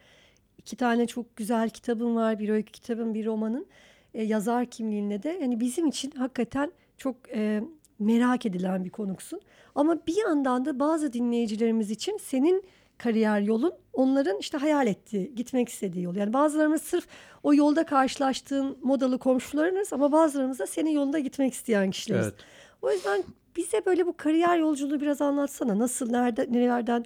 İki 0.58 0.76
tane 0.76 1.08
çok 1.08 1.36
güzel 1.36 1.70
kitabın 1.70 2.16
var. 2.16 2.40
Bir 2.40 2.50
öykü 2.50 2.72
kitabın, 2.72 3.14
bir 3.14 3.26
romanın. 3.26 3.66
E, 4.14 4.24
yazar 4.24 4.66
kimliğinde 4.66 5.24
de. 5.24 5.38
Yani 5.42 5.60
bizim 5.60 5.88
için 5.88 6.12
hakikaten 6.12 6.72
çok 6.98 7.16
e, 7.34 7.64
merak 8.00 8.46
edilen 8.46 8.86
bir 8.86 8.90
konuksun. 8.90 9.42
Ama 9.76 9.98
bir 10.08 10.18
yandan 10.18 10.66
da 10.66 10.80
bazı 10.80 11.14
dinleyicilerimiz 11.14 11.92
için 11.92 12.18
senin 12.18 12.64
kariyer 12.98 13.42
yolun 13.42 13.74
onların 13.94 14.38
işte 14.40 14.58
hayal 14.58 14.88
ettiği, 14.88 15.36
gitmek 15.36 15.70
istediği 15.70 16.04
yol. 16.04 16.16
Yani 16.16 16.34
bazılarımız 16.34 16.82
sırf 16.82 17.08
o 17.44 17.54
yolda 17.54 17.86
karşılaştığın 17.86 18.78
modalı 18.84 19.20
komşularınız 19.20 19.94
ama 19.94 20.12
bazılarımız 20.12 20.60
da 20.60 20.68
senin 20.68 20.90
yolunda 20.90 21.20
gitmek 21.20 21.54
isteyen 21.54 21.92
kişileriz. 21.92 22.26
Evet. 22.26 22.36
O 22.82 22.92
yüzden 22.92 23.24
bize 23.56 23.86
böyle 23.86 24.06
bu 24.06 24.18
kariyer 24.18 24.58
yolculuğu 24.58 25.02
biraz 25.02 25.22
anlatsana. 25.22 25.80
Nasıl, 25.80 26.10
nerede, 26.12 26.48
nerelerden 26.52 27.06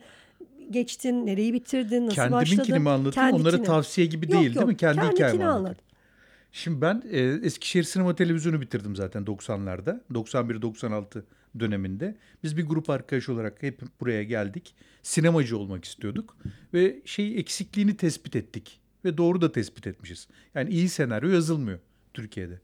geçtin, 0.72 1.26
nereyi 1.26 1.54
bitirdin, 1.54 2.06
nasıl 2.06 2.16
Kendiminkini 2.16 2.60
başladın? 2.60 2.82
mi 2.82 2.90
anlatayım? 2.90 3.30
Onlara 3.36 3.44
Kendikini. 3.44 3.66
tavsiye 3.66 4.08
gibi 4.08 4.26
Yok, 4.26 4.34
değil 4.34 4.44
değil 4.46 4.56
yok, 4.56 4.68
mi? 4.68 4.78
Kendi 4.78 4.96
kendikini 4.96 5.16
hikayemi 5.18 5.44
anlatayım. 5.44 5.66
anlat. 5.66 5.78
Şimdi 6.52 6.82
ben 6.82 7.04
e, 7.12 7.20
Eskişehir 7.20 7.84
Sinema 7.84 8.16
Televizyonu 8.16 8.62
bitirdim 8.62 8.96
zaten 8.96 9.24
90'larda. 9.24 10.00
91-96 10.14 11.22
döneminde. 11.60 12.16
Biz 12.44 12.58
bir 12.58 12.66
grup 12.66 12.90
arkadaş 12.90 13.30
olarak 13.30 13.64
hep 13.64 13.82
buraya 14.00 14.24
geldik. 14.24 14.76
Sinemacı 15.04 15.58
olmak 15.58 15.86
istiyorduk. 15.86 16.38
Ve 16.74 17.02
şey 17.06 17.40
eksikliğini 17.40 17.98
tespit 17.98 18.36
ettik. 18.36 18.80
Ve 19.06 19.18
doğru 19.18 19.42
da 19.42 19.52
tespit 19.52 19.88
etmişiz. 19.88 20.28
Yani 20.56 20.70
iyi 20.70 20.90
senaryo 20.90 21.30
yazılmıyor 21.30 21.80
Türkiye'de. 22.14 22.60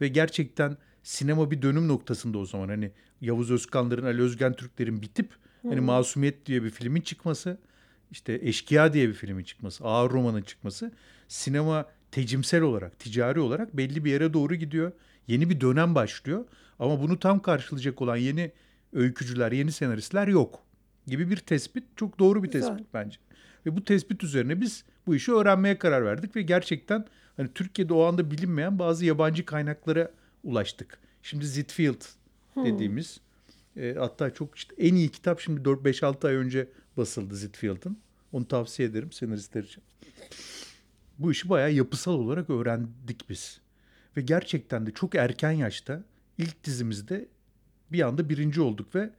Ve 0.00 0.08
gerçekten 0.08 0.76
sinema 1.02 1.50
bir 1.50 1.62
dönüm 1.62 1.88
noktasında 1.88 2.38
o 2.38 2.46
zaman. 2.46 2.68
Hani 2.68 2.90
Yavuz 3.20 3.50
Özkanların, 3.50 4.04
Ali 4.04 4.22
Özgen 4.22 4.52
Türklerin 4.52 5.02
bitip 5.02 5.30
hani 5.62 5.80
Masumiyet 5.80 6.46
diye 6.46 6.62
bir 6.62 6.70
filmin 6.70 7.00
çıkması, 7.00 7.58
işte 8.10 8.38
Eşkıya 8.42 8.92
diye 8.92 9.08
bir 9.08 9.14
filmin 9.14 9.44
çıkması, 9.44 9.84
Ağır 9.84 10.10
Roman'ın 10.10 10.42
çıkması 10.42 10.92
sinema 11.28 11.86
tecimsel 12.10 12.62
olarak, 12.62 12.98
ticari 12.98 13.40
olarak 13.40 13.76
belli 13.76 14.04
bir 14.04 14.10
yere 14.10 14.32
doğru 14.32 14.54
gidiyor. 14.54 14.92
Yeni 15.26 15.50
bir 15.50 15.60
dönem 15.60 15.94
başlıyor. 15.94 16.44
Ama 16.78 17.02
bunu 17.02 17.18
tam 17.18 17.42
karşılayacak 17.42 18.02
olan 18.02 18.16
yeni 18.16 18.52
öykücüler, 18.92 19.52
yeni 19.52 19.72
senaristler 19.72 20.28
yok. 20.28 20.62
Gibi 21.06 21.30
bir 21.30 21.36
tespit 21.36 21.84
çok 21.96 22.18
doğru 22.18 22.42
bir 22.42 22.50
Güzel. 22.50 22.68
tespit 22.68 22.86
bence. 22.94 23.18
Ve 23.66 23.76
bu 23.76 23.84
tespit 23.84 24.24
üzerine 24.24 24.60
biz 24.60 24.84
bu 25.06 25.14
işi 25.14 25.32
öğrenmeye 25.32 25.78
karar 25.78 26.04
verdik 26.04 26.36
ve 26.36 26.42
gerçekten 26.42 27.06
hani 27.36 27.48
Türkiye'de 27.54 27.94
o 27.94 28.02
anda 28.02 28.30
bilinmeyen 28.30 28.78
bazı 28.78 29.04
yabancı 29.04 29.44
kaynaklara 29.44 30.10
ulaştık. 30.44 30.98
Şimdi 31.22 31.46
Zitfield 31.46 32.00
dediğimiz 32.56 33.20
e, 33.76 33.94
hatta 33.98 34.34
çok 34.34 34.56
işte 34.56 34.74
en 34.78 34.94
iyi 34.94 35.08
kitap 35.08 35.40
şimdi 35.40 35.60
4-5-6 35.60 36.26
ay 36.28 36.34
önce 36.34 36.68
basıldı 36.96 37.36
Zitfield'ın. 37.36 37.98
Onu 38.32 38.48
tavsiye 38.48 38.88
ederim 38.88 39.12
senaristler 39.12 39.62
için. 39.62 39.82
Bu 41.18 41.32
işi 41.32 41.48
bayağı 41.48 41.72
yapısal 41.72 42.12
olarak 42.12 42.50
öğrendik 42.50 43.30
biz. 43.30 43.60
Ve 44.16 44.20
gerçekten 44.20 44.86
de 44.86 44.90
çok 44.90 45.14
erken 45.14 45.50
yaşta 45.50 46.02
ilk 46.38 46.64
dizimizde 46.64 47.28
bir 47.92 48.00
anda 48.00 48.28
birinci 48.28 48.60
olduk 48.60 48.94
ve 48.94 49.10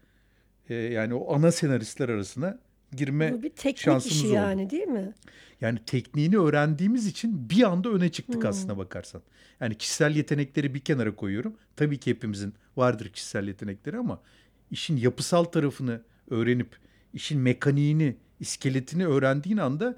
e, 0.70 0.76
yani 0.76 1.14
o 1.14 1.36
ana 1.36 1.52
senaristler 1.52 2.10
arasına 2.10 2.60
girme 2.96 3.34
Bu 3.34 3.44
bir 3.44 3.50
teknik 3.50 3.78
şansımız 3.78 4.18
işi 4.18 4.26
oldu. 4.28 4.34
yani 4.36 4.70
değil 4.70 4.88
mi? 4.88 5.14
Yani 5.62 5.80
tekniğini 5.86 6.38
öğrendiğimiz 6.38 7.08
için 7.08 7.50
bir 7.50 7.64
anda 7.64 7.90
öne 7.90 8.12
çıktık 8.12 8.44
Hmm. 8.44 8.50
aslına 8.50 8.78
bakarsan. 8.78 9.22
Yani 9.60 9.76
kişisel 9.78 10.16
yetenekleri 10.16 10.74
bir 10.74 10.80
kenara 10.80 11.16
koyuyorum. 11.16 11.54
Tabii 11.76 11.98
ki 11.98 12.12
hepimizin 12.12 12.54
vardır 12.78 13.10
kişisel 13.10 13.48
yetenekleri 13.48 13.98
ama 13.98 14.22
işin 14.72 14.98
yapısal 14.98 15.44
tarafını 15.44 16.02
öğrenip 16.30 16.78
işin 17.14 17.40
mekaniğini, 17.40 18.16
iskeletini 18.40 19.08
öğrendiğin 19.08 19.58
anda 19.58 19.98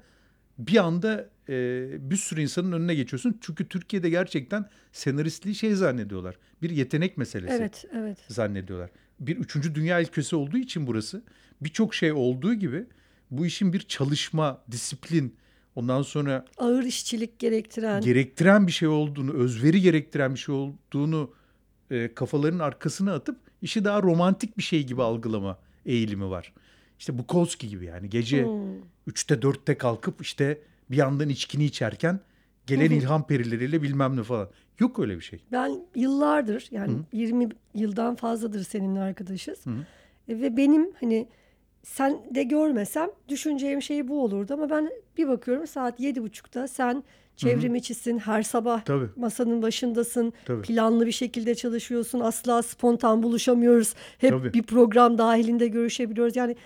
bir 0.66 0.76
anda 0.76 1.28
e, 1.48 2.10
bir 2.10 2.16
sürü 2.16 2.40
insanın 2.40 2.72
önüne 2.72 2.94
geçiyorsun. 2.94 3.38
Çünkü 3.40 3.68
Türkiye'de 3.68 4.10
gerçekten 4.10 4.68
senaristliği 4.92 5.54
şey 5.54 5.74
zannediyorlar. 5.74 6.38
Bir 6.62 6.70
yetenek 6.70 7.16
meselesi 7.16 7.54
Evet, 7.54 7.84
evet. 7.92 8.18
zannediyorlar. 8.28 8.90
Bir 9.20 9.36
üçüncü 9.36 9.74
dünya 9.74 10.02
ülkesi 10.02 10.36
olduğu 10.36 10.58
için 10.58 10.86
burası 10.86 11.22
birçok 11.60 11.94
şey 11.94 12.12
olduğu 12.12 12.54
gibi 12.54 12.86
bu 13.30 13.46
işin 13.46 13.72
bir 13.72 13.80
çalışma, 13.80 14.62
disiplin, 14.70 15.36
ondan 15.74 16.02
sonra 16.02 16.44
Ağır 16.58 16.82
işçilik 16.84 17.38
gerektiren. 17.38 18.00
gerektiren 18.00 18.66
bir 18.66 18.72
şey 18.72 18.88
olduğunu, 18.88 19.32
özveri 19.32 19.80
gerektiren 19.80 20.34
bir 20.34 20.38
şey 20.38 20.54
olduğunu 20.54 21.34
e, 21.90 22.14
kafalarının 22.14 22.58
arkasına 22.58 23.14
atıp 23.14 23.38
işi 23.62 23.84
daha 23.84 24.02
romantik 24.02 24.58
bir 24.58 24.62
şey 24.62 24.86
gibi 24.86 25.02
algılama 25.02 25.58
eğilimi 25.86 26.30
var. 26.30 26.52
İşte 26.98 27.18
Bukowski 27.18 27.68
gibi 27.68 27.84
yani 27.84 28.10
gece 28.10 28.44
Hmm. 28.44 28.91
3'te 29.08 29.34
4'te 29.34 29.78
kalkıp 29.78 30.20
işte 30.20 30.58
bir 30.90 30.96
yandan 30.96 31.28
içkini 31.28 31.64
içerken 31.64 32.20
gelen 32.66 32.90
ilham 32.90 33.26
perileriyle 33.26 33.82
bilmem 33.82 34.16
ne 34.16 34.22
falan. 34.22 34.48
Yok 34.78 34.98
öyle 34.98 35.16
bir 35.16 35.20
şey. 35.20 35.40
Ben 35.52 35.80
yıllardır 35.94 36.68
yani 36.70 36.96
20 37.12 37.48
yıldan 37.74 38.14
fazladır 38.14 38.62
seninle 38.64 39.00
arkadaşız. 39.00 39.58
E, 40.28 40.40
Ve 40.40 40.56
benim 40.56 40.92
hani 41.00 41.28
sen 41.82 42.20
de 42.34 42.42
görmesem 42.42 43.08
düşüneceğim 43.28 43.82
şey 43.82 44.08
bu 44.08 44.24
olurdu 44.24 44.54
ama 44.54 44.70
ben 44.70 44.90
bir 45.18 45.28
bakıyorum 45.28 45.66
saat 45.66 46.00
yedi 46.00 46.22
buçukta 46.22 46.68
sen 46.68 47.04
çevrim 47.36 47.74
içisin 47.74 48.18
her 48.18 48.42
sabah 48.42 48.84
Tabii. 48.84 49.06
masanın 49.16 49.62
başındasın 49.62 50.32
Tabii. 50.44 50.62
planlı 50.62 51.06
bir 51.06 51.12
şekilde 51.12 51.54
çalışıyorsun 51.54 52.20
asla 52.20 52.62
spontan 52.62 53.22
buluşamıyoruz 53.22 53.94
hep 54.18 54.30
Tabii. 54.30 54.54
bir 54.54 54.62
program 54.62 55.18
dahilinde 55.18 55.68
görüşebiliyoruz 55.68 56.36
yani 56.36 56.56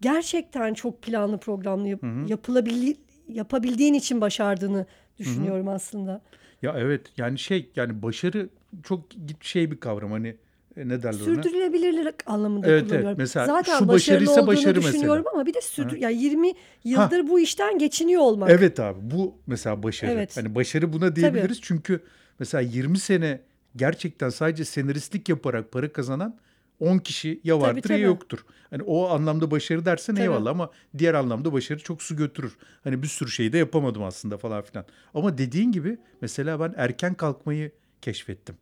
gerçekten 0.00 0.74
çok 0.74 1.02
planlı 1.02 1.38
programlı 1.38 1.88
yap- 1.88 2.04
yapılabil 2.28 2.94
yapabildiğin 3.28 3.94
için 3.94 4.20
başardığını 4.20 4.86
düşünüyorum 5.18 5.68
aslında. 5.68 6.20
Ya 6.62 6.74
evet 6.78 7.00
yani 7.16 7.38
şey 7.38 7.70
yani 7.76 8.02
başarı 8.02 8.48
çok 8.82 9.04
şey 9.40 9.70
bir 9.70 9.80
kavram 9.80 10.10
hani 10.12 10.36
e, 10.76 10.88
ne 10.88 11.02
derler 11.02 11.08
ona? 11.18 11.24
Sürdürülebilirlik 11.24 12.14
anlamında 12.30 12.66
Evet, 12.66 12.78
evet. 12.80 12.88
kullanıyorum. 12.90 13.18
Mesela 13.18 13.46
Zaten 13.46 13.78
şu 13.78 13.88
başarılı 13.88 13.92
başarıysa 13.92 14.32
olduğunu 14.32 14.46
başarı 14.46 14.74
mesela. 14.74 14.92
düşünüyorum 14.92 15.24
ama 15.32 15.46
bir 15.46 15.54
de 15.54 15.60
sürdür 15.60 15.96
yani 15.96 16.22
20 16.22 16.52
yıldır 16.84 17.28
bu 17.28 17.40
işten 17.40 17.78
geçiniyor 17.78 18.22
olmak. 18.22 18.50
Evet 18.50 18.80
abi 18.80 18.98
bu 19.02 19.34
mesela 19.46 19.82
başarı. 19.82 20.10
Evet. 20.10 20.36
Hani 20.36 20.54
başarı 20.54 20.92
buna 20.92 21.16
diyebiliriz 21.16 21.58
çünkü 21.62 22.00
mesela 22.38 22.60
20 22.60 22.98
sene 22.98 23.40
gerçekten 23.76 24.28
sadece 24.28 24.64
senaristlik 24.64 25.28
yaparak 25.28 25.72
para 25.72 25.92
kazanan 25.92 26.36
10 26.80 26.98
kişi 26.98 27.40
ya 27.44 27.60
vardır 27.60 27.82
tabii. 27.82 27.92
ya 27.92 27.98
yoktur. 27.98 28.44
Hani 28.70 28.82
o 28.82 29.08
anlamda 29.08 29.50
başarı 29.50 29.84
dersen 29.84 30.14
Tabii. 30.14 30.22
eyvallah 30.22 30.50
ama 30.50 30.70
diğer 30.98 31.14
anlamda 31.14 31.52
başarı 31.52 31.78
çok 31.78 32.02
su 32.02 32.16
götürür. 32.16 32.56
Hani 32.84 33.02
bir 33.02 33.06
sürü 33.08 33.30
şeyi 33.30 33.52
de 33.52 33.58
yapamadım 33.58 34.02
aslında 34.02 34.38
falan 34.38 34.62
filan. 34.62 34.84
Ama 35.14 35.38
dediğin 35.38 35.72
gibi 35.72 35.98
mesela 36.20 36.60
ben 36.60 36.74
erken 36.76 37.14
kalkmayı 37.14 37.72
keşfettim. 38.02 38.56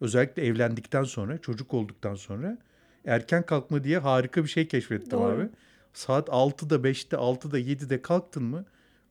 Özellikle 0.00 0.46
evlendikten 0.46 1.04
sonra, 1.04 1.38
çocuk 1.38 1.74
olduktan 1.74 2.14
sonra 2.14 2.58
erken 3.04 3.46
kalkma 3.46 3.84
diye 3.84 3.98
harika 3.98 4.44
bir 4.44 4.48
şey 4.48 4.68
keşfettim 4.68 5.18
Doğru. 5.18 5.32
abi. 5.32 5.48
Saat 5.92 6.28
6'da, 6.28 6.74
5'te, 6.74 7.16
6'da, 7.16 7.58
7'de 7.58 8.02
kalktın 8.02 8.42
mı 8.42 8.64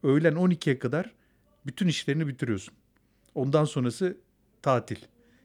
öğlen 0.04 0.34
12'ye 0.34 0.80
kadar 0.80 1.12
bütün 1.66 1.88
işlerini 1.88 2.28
bitiriyorsun. 2.28 2.74
Ondan 3.36 3.66
sonrası 3.66 4.18
tatil. 4.62 4.98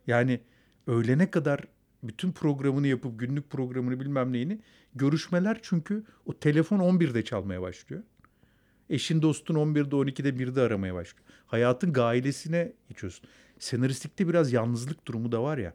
Yani 0.06 0.40
öğlene 0.86 1.30
kadar 1.30 1.60
bütün 2.02 2.32
programını 2.32 2.86
yapıp 2.86 3.18
günlük 3.18 3.50
programını 3.50 4.00
bilmem 4.00 4.32
neyini 4.32 4.60
görüşmeler 4.94 5.58
çünkü 5.62 6.04
o 6.26 6.38
telefon 6.38 6.78
11'de 6.78 7.24
çalmaya 7.24 7.62
başlıyor. 7.62 8.02
Eşin 8.90 9.22
dostun 9.22 9.54
11'de 9.54 9.96
12'de 9.96 10.28
1'de 10.28 10.60
aramaya 10.60 10.94
başlıyor. 10.94 11.26
Hayatın 11.46 11.92
gailesine 11.92 12.72
geçiyorsun. 12.88 13.28
Senaristlikte 13.58 14.28
biraz 14.28 14.52
yalnızlık 14.52 15.06
durumu 15.06 15.32
da 15.32 15.42
var 15.42 15.58
ya 15.58 15.74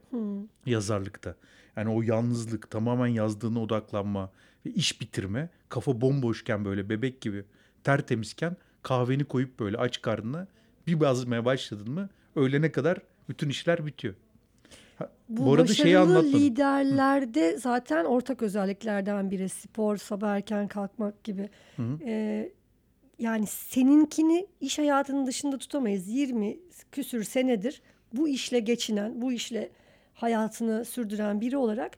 yazarlıkta. 0.65 1.35
Yani 1.75 1.89
o 1.89 2.01
yalnızlık, 2.01 2.71
tamamen 2.71 3.07
yazdığına 3.07 3.61
odaklanma 3.61 4.31
ve 4.65 4.69
iş 4.69 5.01
bitirme, 5.01 5.49
kafa 5.69 6.01
bomboşken 6.01 6.65
böyle 6.65 6.89
bebek 6.89 7.21
gibi 7.21 7.45
tertemizken 7.83 8.57
kahveni 8.83 9.23
koyup 9.23 9.59
böyle 9.59 9.77
aç 9.77 10.01
karnına 10.01 10.47
bir 10.87 11.01
yazmaya 11.01 11.45
başladın 11.45 11.91
mı 11.91 12.09
öğlene 12.35 12.71
kadar 12.71 12.97
bütün 13.29 13.49
işler 13.49 13.85
bitiyor. 13.85 14.13
Ha, 15.01 15.11
Bu, 15.29 15.53
arada 15.53 15.73
şeyi 15.73 15.97
anlatmadım. 15.97 16.39
liderlerde 16.39 17.57
zaten 17.57 18.05
ortak 18.05 18.41
özelliklerden 18.41 19.31
biri 19.31 19.49
spor, 19.49 19.97
sabah 19.97 20.29
erken 20.29 20.67
kalkmak 20.67 21.23
gibi. 21.23 21.49
Ee, 22.05 22.51
yani 23.19 23.47
seninkini 23.47 24.47
iş 24.61 24.79
hayatının 24.79 25.25
dışında 25.25 25.57
tutamayız. 25.57 26.07
20 26.07 26.57
küsür 26.91 27.23
senedir 27.23 27.81
bu 28.13 28.27
işle 28.27 28.59
geçinen, 28.59 29.21
bu 29.21 29.31
işle 29.31 29.69
hayatını 30.13 30.85
sürdüren 30.85 31.41
biri 31.41 31.57
olarak 31.57 31.97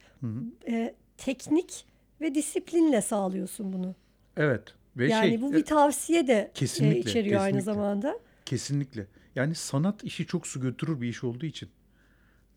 e, 0.67 0.95
teknik 1.17 1.86
ve 2.22 2.36
disiplinle 2.36 3.01
sağlıyorsun 3.01 3.74
bunu. 3.74 3.95
Evet. 4.38 4.63
Ve 4.98 5.07
yani 5.07 5.27
şey, 5.27 5.41
bu 5.41 5.53
e, 5.53 5.55
bir 5.55 5.65
tavsiye 5.65 6.27
de 6.27 6.33
e, 6.33 6.51
kesinlikle, 6.53 7.00
içeriyor 7.00 7.41
aynı 7.41 7.57
kesinlikle. 7.57 7.74
zamanda. 7.74 8.19
Kesinlikle. 8.45 9.07
Yani 9.36 9.55
sanat 9.55 10.03
işi 10.03 10.25
çok 10.27 10.48
su 10.48 10.62
götürür 10.62 11.01
bir 11.01 11.07
iş 11.07 11.24
olduğu 11.24 11.45
için 11.45 11.69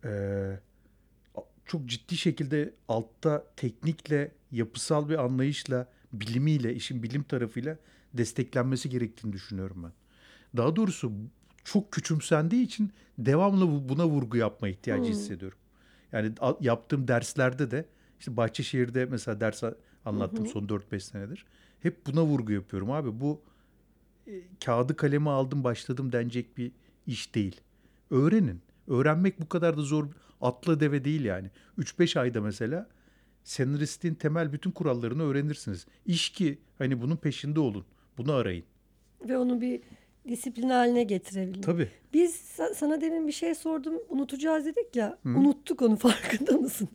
eee, 0.07 0.61
çok 1.67 1.87
ciddi 1.87 2.17
şekilde 2.17 2.75
altta 2.89 3.45
teknikle, 3.57 4.33
yapısal 4.53 5.09
bir 5.09 5.19
anlayışla, 5.25 5.89
bilimiyle, 6.13 6.75
işin 6.75 7.03
bilim 7.03 7.23
tarafıyla 7.23 7.77
desteklenmesi 8.15 8.91
gerektiğini 8.91 9.33
düşünüyorum 9.33 9.83
ben. 9.85 9.93
Daha 10.57 10.77
doğrusu 10.77 11.13
çok 11.65 11.93
küçümsendiği 11.93 12.65
için 12.65 12.93
devamlı 13.19 13.69
bu- 13.71 13.89
buna 13.89 14.07
vurgu 14.07 14.37
yapma 14.37 14.69
ihtiyacı 14.69 15.11
hissediyorum. 15.11 15.59
Yani 16.13 16.33
yaptığım 16.61 17.09
derslerde 17.09 17.71
de 17.71 17.85
işte 18.21 18.37
Bahçeşehir'de 18.37 19.05
mesela 19.07 19.41
ders 19.41 19.63
anlattım 20.05 20.47
son 20.47 20.69
4-5 20.69 21.05
senedir. 21.05 21.47
Hep 21.81 22.07
buna 22.07 22.25
vurgu 22.25 22.53
yapıyorum 22.53 22.91
abi. 22.91 23.21
Bu 23.21 23.41
e, 24.27 24.33
kağıdı 24.65 24.97
kalemi 24.97 25.31
aldım 25.31 25.65
başladım 25.65 26.13
denecek 26.13 26.57
bir 26.59 26.73
iş 27.07 27.35
değil. 27.35 27.61
Öğrenin. 28.11 28.61
Öğrenmek 28.88 29.40
bu 29.40 29.49
kadar 29.49 29.76
da 29.76 29.83
zor. 29.83 30.07
Atla 30.40 30.81
deve 30.81 31.05
değil 31.05 31.25
yani. 31.25 31.50
3-5 31.78 32.21
ayda 32.21 32.40
mesela 32.40 32.88
senaristliğin 33.45 34.14
temel 34.14 34.52
bütün 34.52 34.71
kurallarını 34.71 35.23
öğrenirsiniz. 35.23 35.87
İş 36.07 36.31
ki 36.31 36.59
hani 36.78 37.02
bunun 37.02 37.16
peşinde 37.16 37.61
olun. 37.61 37.85
Bunu 38.19 38.33
arayın. 38.33 38.64
Ve 39.28 39.38
onu 39.38 39.61
bir 39.61 39.81
disiplin 40.28 40.69
haline 40.71 41.02
getirebilin. 41.05 41.62
Tabii. 41.62 41.88
Biz 42.14 42.35
sa- 42.59 42.75
sana 42.75 43.00
demin 43.00 43.26
bir 43.26 43.33
şey 43.33 43.55
sordum 43.55 43.95
unutacağız 44.09 44.64
dedik 44.66 44.97
ya. 44.97 45.19
Unuttuk 45.25 45.83
onu 45.83 45.97
farkında 46.07 46.52
mısın? 46.52 46.88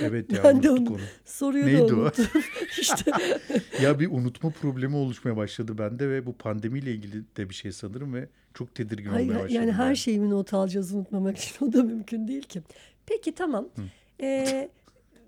Evet 0.00 0.32
ya 0.32 0.44
ben 0.44 0.62
de 0.62 0.70
unuttuk 0.70 0.90
onu, 0.90 0.96
onu. 0.96 1.04
soruyu 1.24 1.66
Neydi 1.66 1.78
da 1.88 1.96
o? 1.96 1.98
unuttum. 1.98 2.26
işte 2.80 3.10
Ya 3.82 4.00
bir 4.00 4.10
unutma 4.10 4.50
problemi 4.50 4.96
oluşmaya 4.96 5.36
başladı 5.36 5.78
bende 5.78 6.10
ve 6.10 6.26
bu 6.26 6.32
pandemiyle 6.32 6.90
ilgili 6.92 7.24
de 7.36 7.48
bir 7.50 7.54
şey 7.54 7.72
sanırım 7.72 8.14
ve 8.14 8.28
çok 8.54 8.74
tedirgin 8.74 9.10
hayır, 9.10 9.28
olmaya 9.28 9.44
başladım. 9.44 9.54
yani 9.62 9.72
her 9.72 9.94
şeyimi 9.94 10.30
not 10.30 10.54
alacağız 10.54 10.94
unutmamak 10.94 11.38
için 11.38 11.66
o 11.66 11.72
da 11.72 11.82
mümkün 11.82 12.28
değil 12.28 12.42
ki. 12.42 12.62
Peki 13.06 13.32
tamam. 13.34 13.68
Ee, 14.20 14.68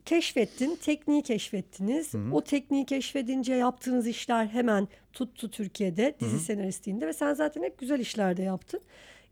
keşfettin, 0.04 0.76
tekniği 0.82 1.22
keşfettiniz. 1.22 2.14
O 2.32 2.44
tekniği 2.44 2.86
keşfedince 2.86 3.54
yaptığınız 3.54 4.06
işler 4.06 4.46
hemen 4.46 4.88
tuttu 5.12 5.50
Türkiye'de 5.50 6.14
dizi 6.20 6.40
senaristliğinde 6.40 7.06
ve 7.06 7.12
sen 7.12 7.34
zaten 7.34 7.62
hep 7.62 7.78
güzel 7.78 8.00
işlerde 8.00 8.42
yaptın. 8.42 8.80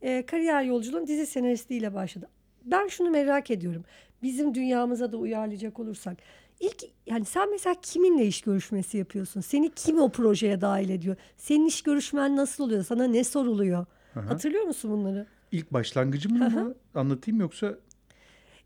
Ee, 0.02 0.24
kariyer 0.26 0.62
yolculuğun 0.62 1.06
dizi 1.06 1.26
senaristliğiyle 1.26 1.94
başladı. 1.94 2.28
Ben 2.64 2.88
şunu 2.88 3.10
merak 3.10 3.50
ediyorum. 3.50 3.84
Bizim 4.22 4.54
dünyamıza 4.54 5.12
da 5.12 5.16
uyarlayacak 5.16 5.78
olursak. 5.78 6.16
İlk 6.60 6.84
yani 7.06 7.24
sen 7.24 7.50
mesela 7.50 7.76
kiminle 7.82 8.26
iş 8.26 8.40
görüşmesi 8.40 8.98
yapıyorsun? 8.98 9.40
Seni 9.40 9.70
kim 9.74 10.00
o 10.00 10.08
projeye 10.08 10.60
dahil 10.60 10.88
ediyor? 10.88 11.16
Senin 11.36 11.66
iş 11.66 11.82
görüşmen 11.82 12.36
nasıl 12.36 12.64
oluyor? 12.64 12.84
Sana 12.84 13.04
ne 13.04 13.24
soruluyor? 13.24 13.86
Hatırlıyor 14.14 14.64
musun 14.64 14.90
bunları? 14.90 15.26
İlk 15.52 15.72
başlangıcımı 15.72 16.50
mı 16.50 16.74
anlatayım 16.94 17.40
yoksa 17.40 17.78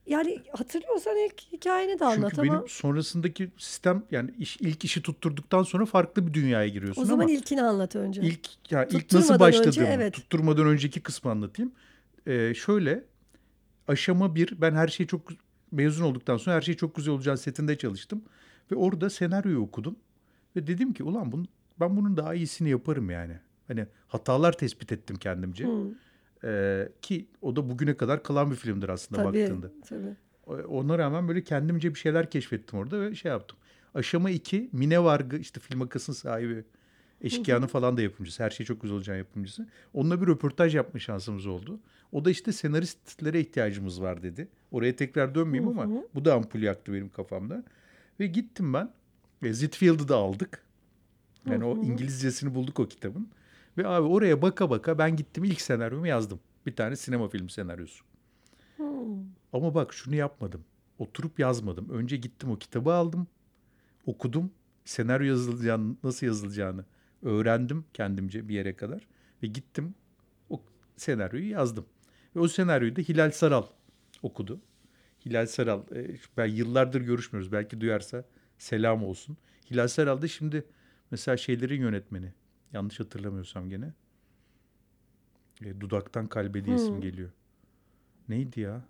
Yani 0.06 0.40
hatırlıyorsan 0.52 1.16
ilk 1.16 1.52
hikayeni 1.52 1.98
de 1.98 2.04
anlat 2.04 2.30
Çünkü 2.34 2.48
ama 2.48 2.58
benim 2.58 2.68
sonrasındaki 2.68 3.50
sistem 3.58 4.02
yani 4.10 4.30
iş, 4.38 4.56
ilk 4.56 4.84
işi 4.84 5.02
tutturduktan 5.02 5.62
sonra 5.62 5.86
farklı 5.86 6.26
bir 6.26 6.34
dünyaya 6.34 6.68
giriyorsun 6.68 7.02
o 7.02 7.04
zaman 7.04 7.22
ama 7.22 7.32
ilkini 7.32 7.62
anlat 7.62 7.96
önce. 7.96 8.22
ilk 8.22 8.72
ya 8.72 8.84
ilk 8.84 9.12
nasıl 9.12 9.34
önce, 9.34 9.40
başladığımı 9.40 9.86
evet. 9.86 10.14
tutturmadan 10.14 10.66
önceki 10.66 11.00
kısmı 11.00 11.30
anlatayım. 11.30 11.72
Ee, 12.26 12.54
şöyle 12.54 13.04
aşama 13.90 14.34
bir 14.34 14.60
ben 14.60 14.72
her 14.72 14.88
şey 14.88 15.06
çok 15.06 15.20
mezun 15.72 16.04
olduktan 16.04 16.36
sonra 16.36 16.56
her 16.56 16.60
şey 16.60 16.74
çok 16.76 16.94
güzel 16.94 17.14
olacağını 17.14 17.38
setinde 17.38 17.78
çalıştım 17.78 18.22
ve 18.72 18.76
orada 18.76 19.10
senaryoyu 19.10 19.60
okudum 19.60 19.96
ve 20.56 20.66
dedim 20.66 20.92
ki 20.92 21.04
ulan 21.04 21.32
bunu, 21.32 21.44
ben 21.80 21.96
bunun 21.96 22.16
daha 22.16 22.34
iyisini 22.34 22.70
yaparım 22.70 23.10
yani. 23.10 23.38
Hani 23.68 23.86
hatalar 24.08 24.52
tespit 24.52 24.92
ettim 24.92 25.16
kendimce. 25.16 25.68
Ee, 26.44 26.88
ki 27.02 27.26
o 27.42 27.56
da 27.56 27.68
bugüne 27.68 27.96
kadar 27.96 28.22
kalan 28.22 28.50
bir 28.50 28.56
filmdir 28.56 28.88
aslında 28.88 29.22
tabii, 29.22 29.40
baktığında. 29.40 29.70
tabii. 29.88 30.16
Ona 30.66 30.98
rağmen 30.98 31.28
böyle 31.28 31.44
kendimce 31.44 31.94
bir 31.94 31.98
şeyler 31.98 32.30
keşfettim 32.30 32.78
orada 32.78 33.00
ve 33.00 33.14
şey 33.14 33.30
yaptım. 33.30 33.58
Aşama 33.94 34.30
2 34.30 34.68
Mine 34.72 35.04
Vargı 35.04 35.36
işte 35.36 35.60
film 35.60 35.82
akasının 35.82 36.16
sahibi. 36.16 36.64
Eşkıyanın 37.20 37.66
falan 37.66 37.96
da 37.96 38.02
yapımcısı. 38.02 38.42
Her 38.42 38.50
şey 38.50 38.66
çok 38.66 38.82
güzel 38.82 38.96
olacağın 38.96 39.18
yapımcısı. 39.18 39.68
Onunla 39.94 40.22
bir 40.22 40.26
röportaj 40.26 40.74
yapma 40.74 41.00
şansımız 41.00 41.46
oldu. 41.46 41.80
O 42.12 42.24
da 42.24 42.30
işte 42.30 42.52
senaristlere 42.52 43.40
ihtiyacımız 43.40 44.02
var 44.02 44.22
dedi. 44.22 44.48
Oraya 44.70 44.96
tekrar 44.96 45.34
dönmeyeyim 45.34 45.78
ama 45.78 46.02
bu 46.14 46.24
da 46.24 46.34
ampul 46.34 46.62
yaktı 46.62 46.92
benim 46.92 47.08
kafamda. 47.08 47.64
Ve 48.20 48.26
gittim 48.26 48.74
ben. 48.74 48.92
E, 49.42 49.52
Zitfield'ı 49.52 50.08
da 50.08 50.16
aldık. 50.16 50.64
Yani 51.46 51.64
o 51.64 51.78
İngilizcesini 51.82 52.54
bulduk 52.54 52.80
o 52.80 52.88
kitabın. 52.88 53.28
Ve 53.78 53.86
abi 53.86 54.06
oraya 54.08 54.42
baka 54.42 54.70
baka 54.70 54.98
ben 54.98 55.16
gittim 55.16 55.44
ilk 55.44 55.60
senaryomu 55.60 56.06
yazdım. 56.06 56.40
Bir 56.66 56.76
tane 56.76 56.96
sinema 56.96 57.28
filmi 57.28 57.50
senaryosu. 57.50 58.04
Ama 59.52 59.74
bak 59.74 59.92
şunu 59.94 60.14
yapmadım. 60.14 60.64
Oturup 60.98 61.38
yazmadım. 61.38 61.88
Önce 61.90 62.16
gittim 62.16 62.50
o 62.50 62.58
kitabı 62.58 62.92
aldım. 62.92 63.26
Okudum. 64.06 64.50
Senaryo 64.84 65.26
yazılacağını, 65.26 65.96
nasıl 66.04 66.26
yazılacağını 66.26 66.84
öğrendim 67.22 67.84
kendimce 67.94 68.48
bir 68.48 68.54
yere 68.54 68.76
kadar. 68.76 69.06
Ve 69.42 69.46
gittim 69.46 69.94
o 70.50 70.60
senaryoyu 70.96 71.50
yazdım. 71.50 71.86
Ve 72.36 72.40
o 72.40 72.48
senaryoyu 72.48 72.96
da 72.96 73.00
Hilal 73.00 73.30
Saral 73.30 73.66
okudu. 74.22 74.60
Hilal 75.26 75.46
Saral, 75.46 75.82
e, 75.94 76.16
ben 76.36 76.46
yıllardır 76.46 77.00
görüşmüyoruz. 77.00 77.52
Belki 77.52 77.80
duyarsa 77.80 78.24
selam 78.58 79.04
olsun. 79.04 79.36
Hilal 79.70 79.88
Saral 79.88 80.22
da 80.22 80.28
şimdi 80.28 80.64
mesela 81.10 81.36
şeylerin 81.36 81.80
yönetmeni. 81.80 82.32
Yanlış 82.72 83.00
hatırlamıyorsam 83.00 83.70
gene. 83.70 83.92
E, 85.64 85.80
Dudaktan 85.80 86.26
Kalbe 86.26 86.64
diye 86.64 86.76
isim 86.76 87.00
geliyor. 87.00 87.30
Neydi 88.28 88.60
ya? 88.60 88.84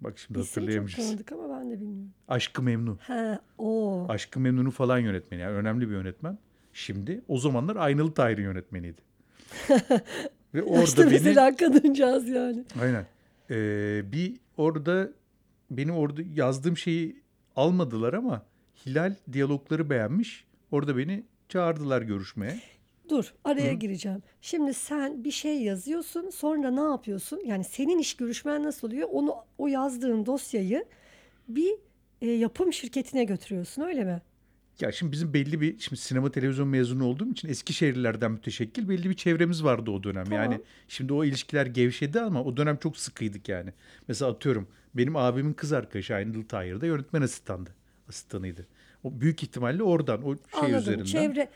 Bak 0.00 0.18
şimdi 0.18 0.38
çok 0.38 0.48
hatırlayamayacağız. 0.48 1.08
tanıdık 1.08 1.32
ama 1.32 1.60
ben 1.60 1.70
de 1.70 1.80
bilmiyorum. 1.80 2.12
Aşkı 2.28 2.62
Memnu. 2.62 2.98
He, 3.00 3.38
o. 3.58 4.06
Aşkı 4.08 4.40
Memnun'u 4.40 4.70
falan 4.70 4.98
yönetmeni. 4.98 5.40
Yani 5.40 5.56
önemli 5.56 5.88
bir 5.88 5.94
yönetmen. 5.94 6.38
Şimdi 6.72 7.22
o 7.28 7.38
zamanlar 7.38 7.76
Aynalı 7.76 8.14
Tahir'in 8.14 8.42
yönetmeniydi. 8.42 9.00
Ve 10.54 10.62
orada 10.62 10.84
işte 10.84 11.02
beni... 11.02 11.12
mesela 11.12 11.56
kadıncağız 11.56 12.28
yani. 12.28 12.64
Aynen. 12.80 13.06
Ee, 13.50 14.12
bir 14.12 14.36
orada 14.56 15.08
benim 15.70 15.96
orada 15.96 16.22
yazdığım 16.34 16.76
şeyi 16.76 17.22
almadılar 17.56 18.12
ama 18.12 18.42
Hilal 18.86 19.14
diyalogları 19.32 19.90
beğenmiş. 19.90 20.44
Orada 20.70 20.96
beni 20.96 21.24
çağırdılar 21.48 22.02
görüşmeye. 22.02 22.60
Dur 23.08 23.34
araya 23.44 23.72
gireceğim. 23.72 24.22
Şimdi 24.40 24.74
sen 24.74 25.24
bir 25.24 25.30
şey 25.30 25.62
yazıyorsun 25.62 26.30
sonra 26.30 26.70
ne 26.70 26.90
yapıyorsun? 26.90 27.40
Yani 27.46 27.64
senin 27.64 27.98
iş 27.98 28.16
görüşmen 28.16 28.62
nasıl 28.62 28.88
oluyor? 28.88 29.08
Onu 29.12 29.34
o 29.58 29.66
yazdığın 29.66 30.26
dosyayı 30.26 30.84
bir 31.48 31.74
e, 32.20 32.30
yapım 32.30 32.72
şirketine 32.72 33.24
götürüyorsun 33.24 33.82
öyle 33.82 34.04
mi? 34.04 34.22
Ya 34.80 34.92
şimdi 34.92 35.12
bizim 35.12 35.34
belli 35.34 35.60
bir 35.60 35.78
şimdi 35.78 36.00
sinema 36.00 36.30
televizyon 36.30 36.68
mezunu 36.68 37.06
olduğum 37.06 37.30
için 37.32 37.48
Eskişehirlilerden 37.48 38.32
müteşekkil 38.32 38.88
belli 38.88 39.10
bir 39.10 39.14
çevremiz 39.14 39.64
vardı 39.64 39.90
o 39.90 40.02
dönem. 40.02 40.24
Tamam. 40.24 40.42
Yani 40.42 40.60
şimdi 40.88 41.12
o 41.12 41.24
ilişkiler 41.24 41.66
gevşedi 41.66 42.20
ama 42.20 42.42
o 42.44 42.56
dönem 42.56 42.76
çok 42.76 42.96
sıkıydık 42.96 43.48
yani. 43.48 43.70
Mesela 44.08 44.30
atıyorum 44.30 44.68
benim 44.94 45.16
abimin 45.16 45.52
kız 45.52 45.72
arkadaşı 45.72 46.14
Aynıl 46.14 46.44
Tahir'de 46.44 46.86
yönetmen 46.86 47.22
asistandı. 47.22 47.70
Asistanıydı. 48.08 48.66
O 49.04 49.20
büyük 49.20 49.42
ihtimalle 49.42 49.82
oradan 49.82 50.22
o 50.22 50.34
şey 50.34 50.40
Anladım. 50.52 50.78
üzerinden. 50.78 51.04
Çevre. 51.04 51.48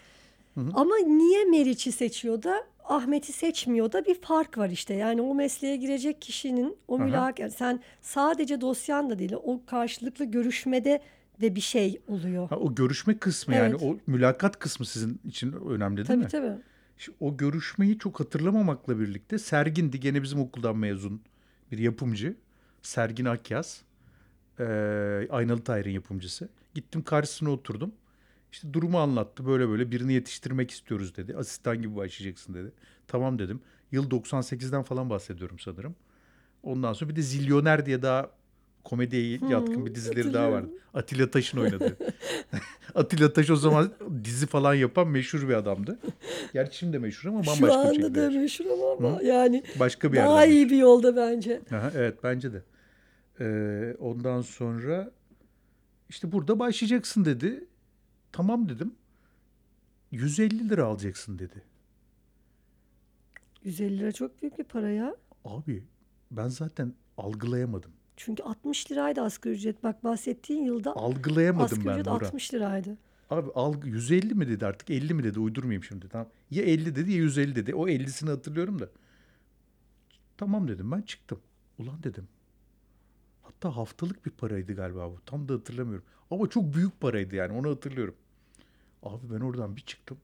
Ama 0.74 0.96
niye 0.96 1.44
Meriç'i 1.44 1.92
seçiyor 1.92 2.42
da 2.42 2.66
Ahmet'i 2.84 3.32
seçmiyor 3.32 3.92
da 3.92 4.04
bir 4.04 4.14
fark 4.20 4.58
var 4.58 4.70
işte. 4.70 4.94
Yani 4.94 5.20
o 5.20 5.34
mesleğe 5.34 5.76
girecek 5.76 6.22
kişinin 6.22 6.76
o 6.88 6.98
mülak 6.98 7.38
yani 7.38 7.50
sen 7.50 7.80
sadece 8.02 8.60
dosyan 8.60 9.10
da 9.10 9.18
değil 9.18 9.32
o 9.44 9.60
karşılıklı 9.66 10.24
görüşmede 10.24 11.00
de 11.40 11.54
bir 11.54 11.60
şey 11.60 12.00
oluyor. 12.08 12.48
Ha, 12.48 12.56
o 12.56 12.74
görüşme 12.74 13.18
kısmı 13.18 13.54
yani 13.54 13.70
Evet. 13.70 13.82
o 13.82 13.98
mülakat 14.06 14.58
kısmı 14.58 14.86
sizin 14.86 15.20
için 15.24 15.52
önemli 15.52 15.96
değil 15.96 16.06
tabii 16.06 16.18
mi? 16.18 16.28
tabii. 16.28 16.62
Şimdi 16.98 17.18
o 17.20 17.36
görüşmeyi 17.36 17.98
çok 17.98 18.20
hatırlamamakla 18.20 19.00
birlikte 19.00 19.38
Sergin'di 19.38 20.00
gene 20.00 20.22
bizim 20.22 20.40
okuldan 20.40 20.76
mezun 20.76 21.20
bir 21.72 21.78
yapımcı. 21.78 22.36
Sergin 22.82 23.24
Akyaz. 23.24 23.82
Ee, 24.60 25.28
Aynalı 25.30 25.60
Tayr'ın 25.64 25.90
yapımcısı. 25.90 26.48
Gittim 26.74 27.02
karşısına 27.02 27.50
oturdum. 27.50 27.92
İşte 28.52 28.72
durumu 28.72 28.98
anlattı. 28.98 29.46
Böyle 29.46 29.68
böyle 29.68 29.90
birini 29.90 30.12
yetiştirmek 30.12 30.70
istiyoruz 30.70 31.16
dedi. 31.16 31.36
Asistan 31.36 31.82
gibi 31.82 31.96
başlayacaksın 31.96 32.54
dedi. 32.54 32.72
Tamam 33.06 33.38
dedim. 33.38 33.60
Yıl 33.92 34.10
98'den 34.10 34.82
falan 34.82 35.10
bahsediyorum 35.10 35.58
sanırım. 35.58 35.94
Ondan 36.62 36.92
sonra 36.92 37.10
bir 37.10 37.16
de 37.16 37.22
Zilyoner 37.22 37.86
diye 37.86 38.02
daha 38.02 38.30
komediye 38.86 39.38
yatkın 39.50 39.86
bir 39.86 39.94
dizileri 39.94 40.34
daha 40.34 40.52
vardı. 40.52 40.70
Atilla 40.94 41.30
Taş'ın 41.30 41.58
oynadığı. 41.58 41.96
Atilla 42.94 43.32
Taş 43.32 43.50
o 43.50 43.56
zaman 43.56 43.92
dizi 44.24 44.46
falan 44.46 44.74
yapan 44.74 45.08
meşhur 45.08 45.48
bir 45.48 45.54
adamdı. 45.54 45.98
Gerçi 46.52 46.78
şimdi 46.78 46.92
de 46.92 46.98
meşhur 46.98 47.28
ama 47.28 47.38
bambaşka 47.38 47.56
Şu 47.56 47.64
bir 47.64 47.70
anda 47.72 47.94
şekilde. 47.94 48.14
da 48.14 48.20
yaşıyor. 48.20 48.42
meşhur 48.42 48.64
ama, 48.64 49.08
ama 49.08 49.22
yani 49.22 49.64
Başka 49.80 50.12
bir 50.12 50.16
daha 50.16 50.46
iyi 50.46 50.70
bir 50.70 50.76
yolda 50.76 51.16
bence. 51.16 51.60
Aha, 51.70 51.92
evet 51.94 52.18
bence 52.22 52.52
de. 52.52 52.62
Ee, 53.40 53.96
ondan 53.98 54.42
sonra 54.42 55.10
işte 56.08 56.32
burada 56.32 56.58
başlayacaksın 56.58 57.24
dedi. 57.24 57.64
Tamam 58.32 58.68
dedim. 58.68 58.94
150 60.10 60.68
lira 60.68 60.84
alacaksın 60.84 61.38
dedi. 61.38 61.62
150 63.64 63.98
lira 63.98 64.12
çok 64.12 64.42
büyük 64.42 64.58
bir 64.58 64.64
para 64.64 64.90
ya. 64.90 65.16
Abi 65.44 65.84
ben 66.30 66.48
zaten 66.48 66.92
algılayamadım. 67.18 67.95
Çünkü 68.16 68.42
60 68.42 68.92
liraydı 68.92 69.20
asgari 69.20 69.54
ücret. 69.54 69.82
Bak 69.84 70.04
bahsettiğin 70.04 70.64
yılda 70.64 70.96
Algılayamadım 70.96 71.64
asgari 71.64 71.86
ben 71.86 71.92
ücret 71.92 72.06
Nura. 72.06 72.26
60 72.26 72.54
liraydı. 72.54 72.96
Abi 73.30 73.50
algı 73.54 73.88
150 73.88 74.34
mi 74.34 74.48
dedi 74.48 74.66
artık 74.66 74.90
50 74.90 75.14
mi 75.14 75.24
dedi 75.24 75.40
uydurmayayım 75.40 75.84
şimdi 75.84 76.08
tamam. 76.08 76.28
Ya 76.50 76.62
50 76.62 76.96
dedi 76.96 77.12
ya 77.12 77.16
150 77.16 77.56
dedi. 77.56 77.74
O 77.74 77.88
50'sini 77.88 78.30
hatırlıyorum 78.30 78.78
da. 78.78 78.88
Tamam 80.36 80.68
dedim 80.68 80.92
ben 80.92 81.02
çıktım. 81.02 81.38
Ulan 81.78 82.02
dedim. 82.02 82.28
Hatta 83.42 83.76
haftalık 83.76 84.26
bir 84.26 84.30
paraydı 84.30 84.74
galiba 84.74 85.10
bu. 85.10 85.18
Tam 85.26 85.48
da 85.48 85.54
hatırlamıyorum. 85.54 86.04
Ama 86.30 86.48
çok 86.50 86.74
büyük 86.74 87.00
paraydı 87.00 87.34
yani 87.34 87.52
onu 87.52 87.70
hatırlıyorum. 87.70 88.14
Abi 89.02 89.30
ben 89.34 89.40
oradan 89.40 89.76
bir 89.76 89.80
çıktım. 89.80 90.18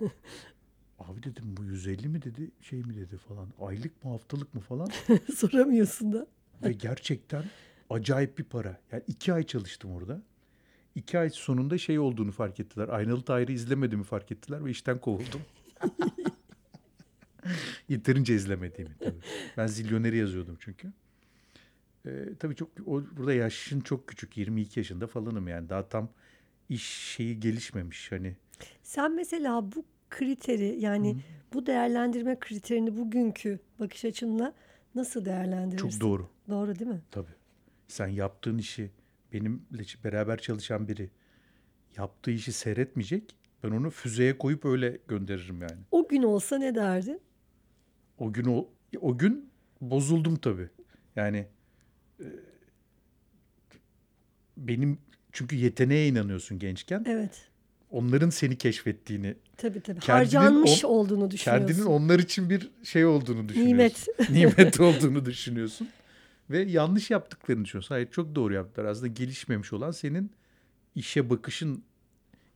Abi 0.98 1.22
dedim 1.22 1.44
bu 1.56 1.64
150 1.64 2.08
mi 2.08 2.22
dedi 2.22 2.50
şey 2.60 2.82
mi 2.82 2.96
dedi 2.96 3.16
falan. 3.16 3.48
Aylık 3.60 4.04
mı 4.04 4.10
haftalık 4.10 4.54
mı 4.54 4.60
falan. 4.60 4.88
Soramıyorsun 5.36 6.12
da. 6.12 6.26
Ve 6.62 6.72
gerçekten 6.72 7.44
acayip 7.90 8.38
bir 8.38 8.44
para. 8.44 8.80
Yani 8.92 9.02
iki 9.06 9.32
ay 9.32 9.42
çalıştım 9.42 9.92
orada. 9.92 10.22
İki 10.94 11.18
ay 11.18 11.30
sonunda 11.30 11.78
şey 11.78 11.98
olduğunu 11.98 12.32
fark 12.32 12.60
ettiler. 12.60 12.88
Aynalı 12.88 13.22
Tahir'i 13.22 13.52
izlemediğimi 13.52 14.04
fark 14.04 14.32
ettiler 14.32 14.64
ve 14.64 14.70
işten 14.70 14.98
kovuldum. 14.98 15.40
Yeterince 17.88 18.34
izlemediğimi 18.34 18.94
tabii. 18.98 19.20
Ben 19.56 19.66
Zilyoneri 19.66 20.16
yazıyordum 20.16 20.56
çünkü. 20.60 20.92
Ee, 22.06 22.10
tabii 22.38 22.56
çok 22.56 22.68
o, 22.86 23.02
burada 23.16 23.32
yaşın 23.32 23.80
çok 23.80 24.08
küçük. 24.08 24.36
22 24.36 24.80
yaşında 24.80 25.06
falanım 25.06 25.48
yani. 25.48 25.68
Daha 25.68 25.88
tam 25.88 26.08
iş 26.68 26.82
şeyi 26.84 27.40
gelişmemiş 27.40 28.12
hani. 28.12 28.36
Sen 28.82 29.14
mesela 29.16 29.72
bu 29.72 29.84
kriteri 30.10 30.76
yani 30.80 31.16
bu 31.52 31.66
değerlendirme 31.66 32.38
kriterini 32.40 32.96
bugünkü 32.96 33.58
bakış 33.80 34.04
açınla 34.04 34.54
nasıl 34.94 35.24
değerlendirirsin? 35.24 35.88
Çok 35.88 36.00
doğru. 36.00 36.28
Doğru 36.48 36.78
değil 36.78 36.90
mi? 36.90 37.00
Tabii. 37.10 37.34
Sen 37.88 38.08
yaptığın 38.08 38.58
işi 38.58 38.90
benimle 39.32 39.82
beraber 40.04 40.38
çalışan 40.38 40.88
biri 40.88 41.10
yaptığı 41.96 42.30
işi 42.30 42.52
seyretmeyecek. 42.52 43.36
Ben 43.62 43.70
onu 43.70 43.90
füzeye 43.90 44.38
koyup 44.38 44.64
öyle 44.64 44.98
gönderirim 45.08 45.62
yani. 45.62 45.80
O 45.90 46.08
gün 46.08 46.22
olsa 46.22 46.58
ne 46.58 46.74
derdin? 46.74 47.20
O 48.18 48.32
gün 48.32 48.44
o, 48.44 48.68
o 49.00 49.18
gün 49.18 49.50
bozuldum 49.80 50.36
tabii. 50.36 50.68
Yani 51.16 51.46
e, 52.20 52.26
benim 54.56 54.98
çünkü 55.32 55.56
yeteneğe 55.56 56.08
inanıyorsun 56.08 56.58
gençken. 56.58 57.04
Evet. 57.08 57.49
Onların 57.90 58.30
seni 58.30 58.58
keşfettiğini, 58.58 59.34
Tabii 59.56 59.80
tabii. 59.80 60.00
Kendinin 60.00 60.24
Harcanmış 60.24 60.84
on- 60.84 60.88
olduğunu 60.88 61.30
düşünüyorsun. 61.30 61.66
kendinin 61.66 61.86
onlar 61.86 62.18
için 62.18 62.50
bir 62.50 62.70
şey 62.84 63.06
olduğunu 63.06 63.48
düşünüyorsun. 63.48 63.76
Nimet. 63.76 64.06
Nimet 64.30 64.80
olduğunu 64.80 65.24
düşünüyorsun. 65.24 65.88
Ve 66.50 66.58
yanlış 66.58 67.10
yaptıklarını 67.10 67.64
düşünüyorsun. 67.64 67.94
Hayır 67.94 68.10
çok 68.10 68.34
doğru 68.34 68.54
yaptılar. 68.54 68.86
Aslında 68.86 69.06
gelişmemiş 69.06 69.72
olan 69.72 69.90
senin 69.90 70.30
işe 70.94 71.30
bakışın, 71.30 71.82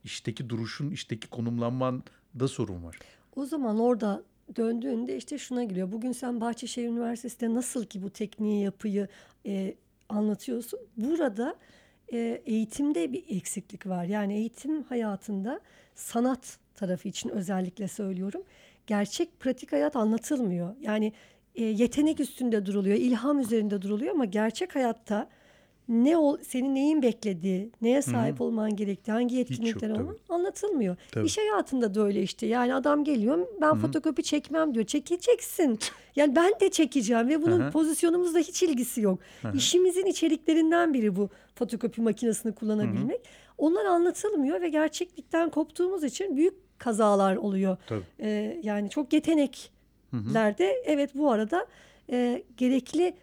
işteki 0.03 0.49
duruşun, 0.49 0.91
işteki 0.91 1.27
konumlanman 1.27 2.03
da 2.39 2.47
sorun 2.47 2.83
var. 2.83 2.99
O 3.35 3.45
zaman 3.45 3.79
orada 3.79 4.23
döndüğünde 4.55 5.17
işte 5.17 5.37
şuna 5.37 5.63
giriyor. 5.63 5.91
Bugün 5.91 6.11
sen 6.11 6.41
Bahçeşehir 6.41 6.87
Üniversitesi'nde 6.87 7.53
nasıl 7.53 7.85
ki 7.85 8.03
bu 8.03 8.09
tekniği, 8.09 8.63
yapıyı 8.63 9.07
e, 9.45 9.75
anlatıyorsun. 10.09 10.79
Burada 10.97 11.55
e, 12.13 12.41
eğitimde 12.45 13.13
bir 13.13 13.23
eksiklik 13.29 13.87
var. 13.87 14.05
Yani 14.05 14.33
eğitim 14.33 14.83
hayatında 14.83 15.59
sanat 15.95 16.57
tarafı 16.75 17.07
için 17.07 17.29
özellikle 17.29 17.87
söylüyorum. 17.87 18.43
Gerçek 18.87 19.39
pratik 19.39 19.71
hayat 19.71 19.95
anlatılmıyor. 19.95 20.75
Yani 20.81 21.13
e, 21.55 21.63
yetenek 21.63 22.19
üstünde 22.19 22.65
duruluyor, 22.65 22.97
ilham 22.97 23.39
üzerinde 23.39 23.81
duruluyor 23.81 24.11
ama 24.11 24.25
gerçek 24.25 24.75
hayatta 24.75 25.29
ne 25.89 26.17
ol, 26.17 26.37
senin 26.41 26.75
neyin 26.75 27.01
beklediği, 27.01 27.71
neye 27.81 28.01
sahip 28.01 28.41
olman 28.41 28.75
gerektiği, 28.75 29.11
hangi 29.11 29.35
yetkinlikler 29.35 29.89
olman 29.89 30.17
anlatılmıyor. 30.29 30.95
Tabii. 31.11 31.25
İş 31.25 31.37
hayatında 31.37 31.95
da 31.95 32.01
öyle 32.05 32.21
işte. 32.21 32.47
Yani 32.47 32.73
adam 32.73 33.03
geliyor 33.03 33.47
ben 33.61 33.75
fotokopi 33.75 34.23
çekmem 34.23 34.73
diyor. 34.73 34.85
Çekeceksin. 34.85 35.79
Yani 36.15 36.35
ben 36.35 36.53
de 36.59 36.71
çekeceğim 36.71 37.29
ve 37.29 37.41
bunun 37.41 37.59
Hı 37.59 37.67
hı. 37.67 37.71
pozisyonumuzla 37.71 38.39
hiç 38.39 38.63
ilgisi 38.63 39.01
yok. 39.01 39.19
İşimizin 39.53 40.05
içeriklerinden 40.05 40.93
biri 40.93 41.15
bu 41.15 41.29
fotokopi 41.55 42.01
makinesini 42.01 42.55
kullanabilmek. 42.55 43.21
Onlar 43.57 43.85
anlatılmıyor 43.85 44.61
ve 44.61 44.69
gerçeklikten 44.69 45.49
koptuğumuz 45.49 46.03
için 46.03 46.37
büyük 46.37 46.53
kazalar 46.79 47.35
oluyor. 47.35 47.77
Tabii. 47.87 48.03
Ee, 48.19 48.59
yani 48.63 48.89
çok 48.89 49.13
yeteneklerde 49.13 50.83
evet 50.85 51.15
bu 51.15 51.31
arada 51.31 51.65
e, 52.11 52.43
gerekli 52.57 53.13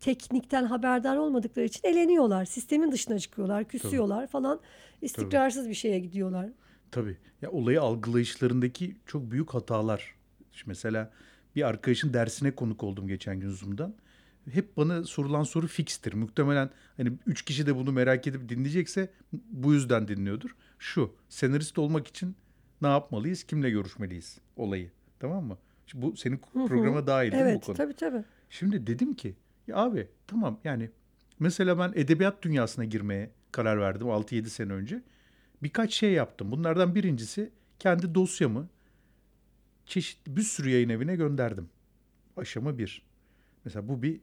teknikten 0.00 0.64
haberdar 0.64 1.16
olmadıkları 1.16 1.66
için 1.66 1.80
eleniyorlar. 1.84 2.44
Sistemin 2.44 2.92
dışına 2.92 3.18
çıkıyorlar, 3.18 3.64
küsüyorlar 3.64 4.26
falan. 4.26 4.60
İstikrarsız 5.02 5.68
bir 5.68 5.74
şeye 5.74 5.98
gidiyorlar. 5.98 6.48
Tabii. 6.90 7.16
Ya 7.42 7.50
olayı 7.50 7.82
algılayışlarındaki 7.82 8.96
çok 9.06 9.30
büyük 9.30 9.54
hatalar. 9.54 10.14
Şimdi 10.52 10.68
mesela 10.68 11.10
bir 11.56 11.62
arkadaşın 11.68 12.12
dersine 12.14 12.50
konuk 12.50 12.82
oldum 12.82 13.08
geçen 13.08 13.40
gün 13.40 13.50
Zoom'dan. 13.50 13.94
Hep 14.50 14.76
bana 14.76 15.04
sorulan 15.04 15.42
soru 15.42 15.66
fikstir. 15.66 16.12
Muhtemelen 16.12 16.70
hani 16.96 17.12
üç 17.26 17.42
kişi 17.42 17.66
de 17.66 17.76
bunu 17.76 17.92
merak 17.92 18.26
edip 18.26 18.48
dinleyecekse 18.48 19.10
bu 19.32 19.72
yüzden 19.74 20.08
dinliyordur. 20.08 20.50
Şu, 20.78 21.14
senarist 21.28 21.78
olmak 21.78 22.06
için 22.06 22.36
ne 22.82 22.88
yapmalıyız, 22.88 23.44
kimle 23.44 23.70
görüşmeliyiz 23.70 24.38
olayı. 24.56 24.90
Tamam 25.18 25.44
mı? 25.44 25.58
Şimdi 25.86 26.06
bu 26.06 26.16
senin 26.16 26.40
programa 26.68 27.06
dahil 27.06 27.32
değil 27.32 27.42
mi 27.42 27.46
bu 27.48 27.52
Evet, 27.52 27.64
konu? 27.66 27.76
tabii 27.76 27.94
tabii. 27.94 28.24
Şimdi 28.50 28.86
dedim 28.86 29.14
ki 29.14 29.34
ya 29.66 29.76
abi 29.76 30.08
tamam 30.26 30.60
yani 30.64 30.90
mesela 31.38 31.78
ben 31.78 31.92
edebiyat 31.94 32.42
dünyasına 32.42 32.84
girmeye 32.84 33.30
karar 33.52 33.80
verdim 33.80 34.06
6-7 34.06 34.46
sene 34.46 34.72
önce. 34.72 35.02
Birkaç 35.62 35.94
şey 35.94 36.12
yaptım. 36.12 36.52
Bunlardan 36.52 36.94
birincisi 36.94 37.50
kendi 37.78 38.14
dosyamı 38.14 38.68
çeşitli 39.86 40.36
bir 40.36 40.42
sürü 40.42 40.70
yayın 40.70 40.88
evine 40.88 41.16
gönderdim. 41.16 41.68
Aşama 42.36 42.78
bir. 42.78 43.02
Mesela 43.64 43.88
bu 43.88 44.02
bir 44.02 44.20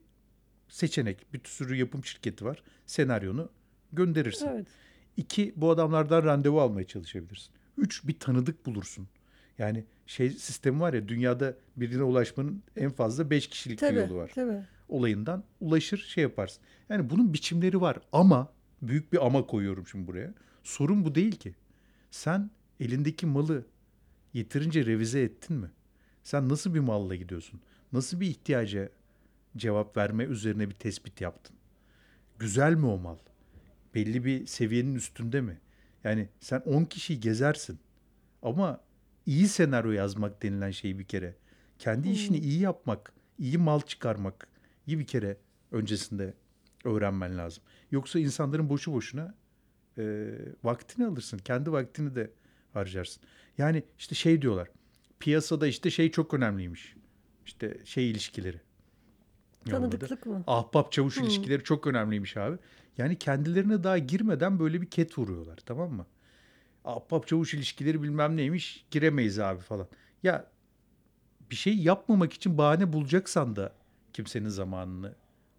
seçenek. 0.70 1.34
Bir 1.34 1.42
sürü 1.44 1.76
yapım 1.76 2.06
şirketi 2.06 2.46
var. 2.46 2.64
Senaryonu 2.86 3.50
gönderirsin. 3.94 4.48
Evet. 4.48 4.68
İki, 5.18 5.54
bu 5.56 5.72
adamlardan 5.72 6.24
randevu 6.24 6.62
almaya 6.62 6.88
çalışabilirsin. 6.88 7.54
Üç, 7.78 8.08
bir 8.08 8.20
tanıdık 8.20 8.66
bulursun. 8.66 9.08
Yani 9.58 9.86
şey 10.08 10.30
sistemi 10.30 10.80
var 10.80 10.94
ya 10.94 11.08
dünyada 11.08 11.58
birine 11.78 12.04
ulaşmanın 12.04 12.64
en 12.76 12.90
fazla 12.92 13.30
beş 13.30 13.48
kişilik 13.48 13.82
bir 13.82 13.88
Tabii, 13.88 14.00
yolu 14.00 14.16
var. 14.16 14.32
tabii. 14.36 14.64
Olayından 14.90 15.44
ulaşır 15.60 15.98
şey 15.98 16.22
yaparsın. 16.22 16.64
Yani 16.90 17.10
bunun 17.10 17.34
biçimleri 17.34 17.82
var 17.82 17.98
ama 18.12 18.54
büyük 18.82 19.14
bir 19.14 19.26
ama 19.26 19.48
koyuyorum 19.48 19.88
şimdi 19.88 20.08
buraya. 20.08 20.34
Sorun 20.64 21.06
bu 21.06 21.16
değil 21.16 21.36
ki. 21.36 21.56
Sen 22.12 22.52
elindeki 22.80 23.26
malı 23.26 23.66
yeterince 24.34 24.86
revize 24.86 25.22
ettin 25.22 25.58
mi? 25.58 25.72
Sen 26.24 26.50
nasıl 26.50 26.74
bir 26.74 26.80
malla 26.80 27.16
gidiyorsun? 27.16 27.62
Nasıl 27.94 28.20
bir 28.20 28.28
ihtiyaca 28.28 28.90
cevap 29.58 29.98
verme 29.98 30.24
üzerine 30.24 30.70
bir 30.70 30.76
tespit 30.76 31.22
yaptın? 31.22 31.56
Güzel 32.40 32.74
mi 32.74 32.86
o 32.86 32.98
mal? 32.98 33.18
Belli 33.96 34.26
bir 34.26 34.46
seviyenin 34.46 34.96
üstünde 34.96 35.42
mi? 35.42 35.60
Yani 36.04 36.30
sen 36.40 36.60
10 36.60 36.86
kişiyi 36.86 37.20
gezersin 37.20 37.80
ama 38.42 38.82
iyi 39.26 39.48
senaryo 39.48 39.92
yazmak 39.92 40.44
denilen 40.44 40.72
şey 40.72 41.00
bir 41.00 41.04
kere. 41.04 41.36
Kendi 41.80 42.10
işini 42.10 42.38
iyi 42.38 42.60
yapmak, 42.60 43.14
iyi 43.40 43.58
mal 43.58 43.82
çıkarmak 43.82 44.48
bir 44.88 45.08
kere 45.08 45.38
öncesinde 45.72 46.34
öğrenmen 46.86 47.38
lazım. 47.38 47.64
Yoksa 47.92 48.20
insanların 48.20 48.70
boşu 48.70 48.94
boşuna 48.94 49.36
e, 49.98 50.32
vaktini 50.64 51.06
alırsın. 51.06 51.38
Kendi 51.38 51.72
vaktini 51.72 52.16
de 52.16 52.32
harcarsın. 52.74 53.24
Yani 53.58 53.84
işte 54.00 54.16
şey 54.16 54.42
diyorlar. 54.42 54.68
Piyasada 55.20 55.68
işte 55.68 55.92
şey 55.92 56.12
çok 56.12 56.34
önemliymiş. 56.34 56.96
İşte 57.46 57.78
şey 57.86 58.12
ilişkileri. 58.12 58.62
Tanıdıklık 59.70 60.26
mı? 60.26 60.44
Ahbap 60.48 60.92
çavuş 60.92 61.18
ilişkileri 61.18 61.64
çok 61.64 61.88
önemliymiş 61.88 62.38
abi. 62.38 62.58
Yani 62.98 63.16
kendilerine 63.20 63.84
daha 63.84 63.98
girmeden 63.98 64.60
böyle 64.60 64.82
bir 64.82 64.90
ket 64.90 65.18
vuruyorlar 65.18 65.58
tamam 65.66 65.92
mı? 65.92 66.06
Ahbap 66.86 67.28
çavuş 67.28 67.54
ilişkileri 67.54 68.04
bilmem 68.04 68.38
neymiş 68.38 68.86
giremeyiz 68.92 69.40
abi 69.40 69.62
falan. 69.62 69.88
Ya 70.24 70.52
bir 71.52 71.56
şey 71.56 71.78
yapmamak 71.78 72.34
için 72.34 72.58
bahane 72.58 72.94
bulacaksan 72.94 73.56
da 73.56 73.74
kimsenin 74.14 74.50
zamanını 74.50 75.16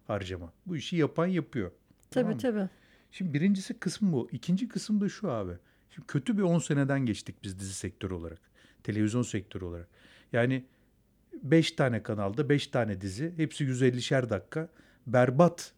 harcama. 0.07 0.53
Bu 0.65 0.77
işi 0.77 0.95
yapan 0.95 1.25
yapıyor. 1.25 1.71
Tabii 2.11 2.23
Tamam 2.23 2.31
mı? 2.33 2.41
tabii. 2.41 2.69
Şimdi 3.11 3.33
birincisi 3.33 3.79
kısmı 3.79 4.11
bu. 4.13 4.29
İkinci 4.31 4.67
kısım 4.67 5.01
da 5.01 5.09
şu 5.09 5.31
abi. 5.31 5.53
Şimdi 5.89 6.07
kötü 6.07 6.37
bir 6.37 6.43
10 6.43 6.59
seneden 6.59 7.05
geçtik 7.05 7.35
biz 7.43 7.59
dizi 7.59 7.73
sektörü 7.73 8.13
olarak. 8.13 8.39
Televizyon 8.83 9.21
sektörü 9.21 9.65
olarak. 9.65 9.87
Yani 10.33 10.65
5 11.43 11.71
tane 11.71 12.03
kanalda 12.03 12.49
5 12.49 12.67
tane 12.67 13.01
dizi. 13.01 13.33
Hepsi 13.37 13.63
150'şer 13.65 14.29
dakika. 14.29 14.69
Berbat 15.07 15.73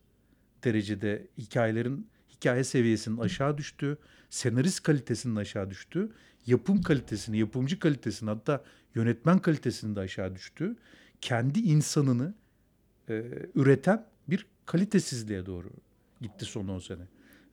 derecede 0.63 1.27
hikayelerin 1.37 2.07
hikaye 2.35 2.63
seviyesinin 2.63 3.17
aşağı 3.17 3.57
düştüğü, 3.57 3.97
senarist 4.29 4.83
kalitesinin 4.83 5.35
aşağı 5.35 5.69
düştüğü, 5.69 6.11
yapım 6.45 6.81
kalitesini, 6.81 7.37
yapımcı 7.37 7.79
kalitesini 7.79 8.29
hatta 8.29 8.63
yönetmen 8.95 9.39
kalitesinin 9.39 9.95
de 9.95 9.99
aşağı 9.99 10.35
düştüğü, 10.35 10.75
kendi 11.21 11.59
insanını 11.59 12.33
e, 13.09 13.23
üreten 13.55 14.05
bir 14.27 14.45
kalitesizliğe 14.65 15.45
doğru 15.45 15.69
gitti 16.21 16.45
son 16.45 16.67
10 16.67 16.79
sene. 16.79 17.01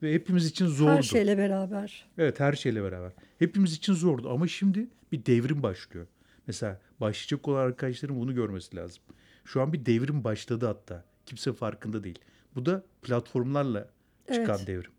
Ve 0.03 0.15
hepimiz 0.15 0.47
için 0.47 0.67
zordu. 0.67 0.91
Her 0.93 1.03
şeyle 1.03 1.39
beraber. 1.39 2.07
Evet 2.19 2.41
her 2.41 2.53
şeyle 2.53 2.83
beraber. 2.83 3.13
Hepimiz 3.39 3.73
için 3.73 3.93
zordu 3.95 4.31
ama 4.31 4.49
şimdi 4.49 4.87
bir 5.13 5.27
devrim 5.27 5.63
başlıyor. 5.63 6.07
Mesela 6.47 6.81
başlayacak 7.01 7.49
olan 7.49 7.61
arkadaşların 7.61 8.21
bunu 8.21 8.35
görmesi 8.35 8.77
lazım. 8.77 9.03
Şu 9.45 9.63
an 9.63 9.73
bir 9.73 9.87
devrim 9.87 10.25
başladı 10.25 10.67
hatta. 10.67 11.05
Kimse 11.27 11.53
farkında 11.53 12.05
değil. 12.05 12.19
Bu 12.55 12.67
da 12.67 12.85
platformlarla 13.03 13.89
çıkan 14.33 14.57
Evet. 14.57 14.67
devrim. 14.67 14.91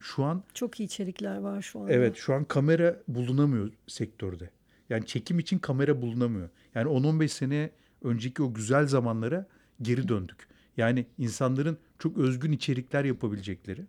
Şu 0.00 0.24
an 0.24 0.42
Çok 0.54 0.80
iyi 0.80 0.84
içerikler 0.84 1.36
var 1.36 1.62
şu 1.62 1.80
anda. 1.80 1.92
evet 1.92 2.16
şu 2.16 2.34
an 2.34 2.44
kamera 2.44 2.96
bulunamıyor 3.08 3.70
sektörde. 3.86 4.50
Yani 4.90 5.06
çekim 5.06 5.38
için 5.38 5.58
kamera 5.58 6.02
bulunamıyor. 6.02 6.48
Yani 6.74 6.88
10-15 6.88 7.28
sene 7.28 7.70
önceki 8.02 8.42
o 8.42 8.54
güzel 8.54 8.86
zamanlara 8.86 9.46
geri 9.82 10.08
döndük. 10.08 10.48
Yani 10.76 11.06
insanların 11.18 11.78
çok 11.98 12.18
özgün 12.18 12.52
içerikler 12.52 13.04
yapabilecekleri, 13.04 13.84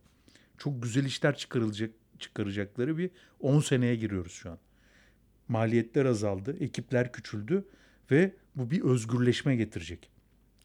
çok 0.58 0.84
güzel 0.84 1.06
işler 1.06 1.38
çıkarılacak 1.38 1.92
çıkaracakları 2.20 2.98
bir 2.98 3.10
10 3.40 3.60
seneye 3.60 3.96
giriyoruz 3.96 4.32
şu 4.32 4.52
an. 4.52 4.58
Maliyetler 5.48 6.06
azaldı, 6.06 6.58
ekipler 6.60 7.12
küçüldü 7.12 7.66
ve 8.12 8.36
bu 8.56 8.72
bir 8.72 8.82
özgürleşme 8.82 9.56
getirecek. 9.56 10.10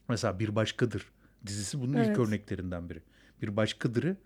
Mesela 0.09 0.39
Bir 0.39 0.55
Başkadır 0.55 1.11
dizisi 1.47 1.81
bunun 1.81 1.93
ilk 1.93 2.07
Evet. 2.07 2.17
örneklerinden 2.17 2.89
biri. 2.89 3.01
Bir 3.41 3.55
Başkadır'ı 3.55 4.17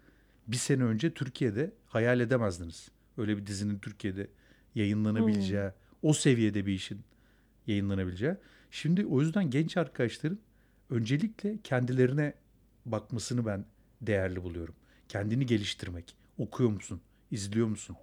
bir 0.47 0.57
sene 0.57 0.83
önce 0.83 1.13
Türkiye'de 1.13 1.71
hayal 1.87 2.19
edemezdiniz. 2.19 2.89
Öyle 3.17 3.37
bir 3.37 3.47
dizinin 3.47 3.79
Türkiye'de 3.79 4.27
yayınlanabileceği, 4.75 5.69
o 6.01 6.13
seviyede 6.13 6.65
bir 6.65 6.73
işin 6.73 7.01
yayınlanabileceği. 7.67 8.33
Şimdi 8.71 9.05
o 9.05 9.21
yüzden 9.21 9.49
genç 9.49 9.77
arkadaşların 9.77 10.39
öncelikle 10.89 11.57
kendilerine 11.63 12.33
bakmasını 12.85 13.45
ben 13.45 13.65
değerli 14.01 14.43
buluyorum. 14.43 14.75
Kendini 15.09 15.45
geliştirmek. 15.45 16.15
Okuyor 16.37 16.69
musun? 16.69 17.01
İzliyor 17.31 17.67
musun? 17.67 17.95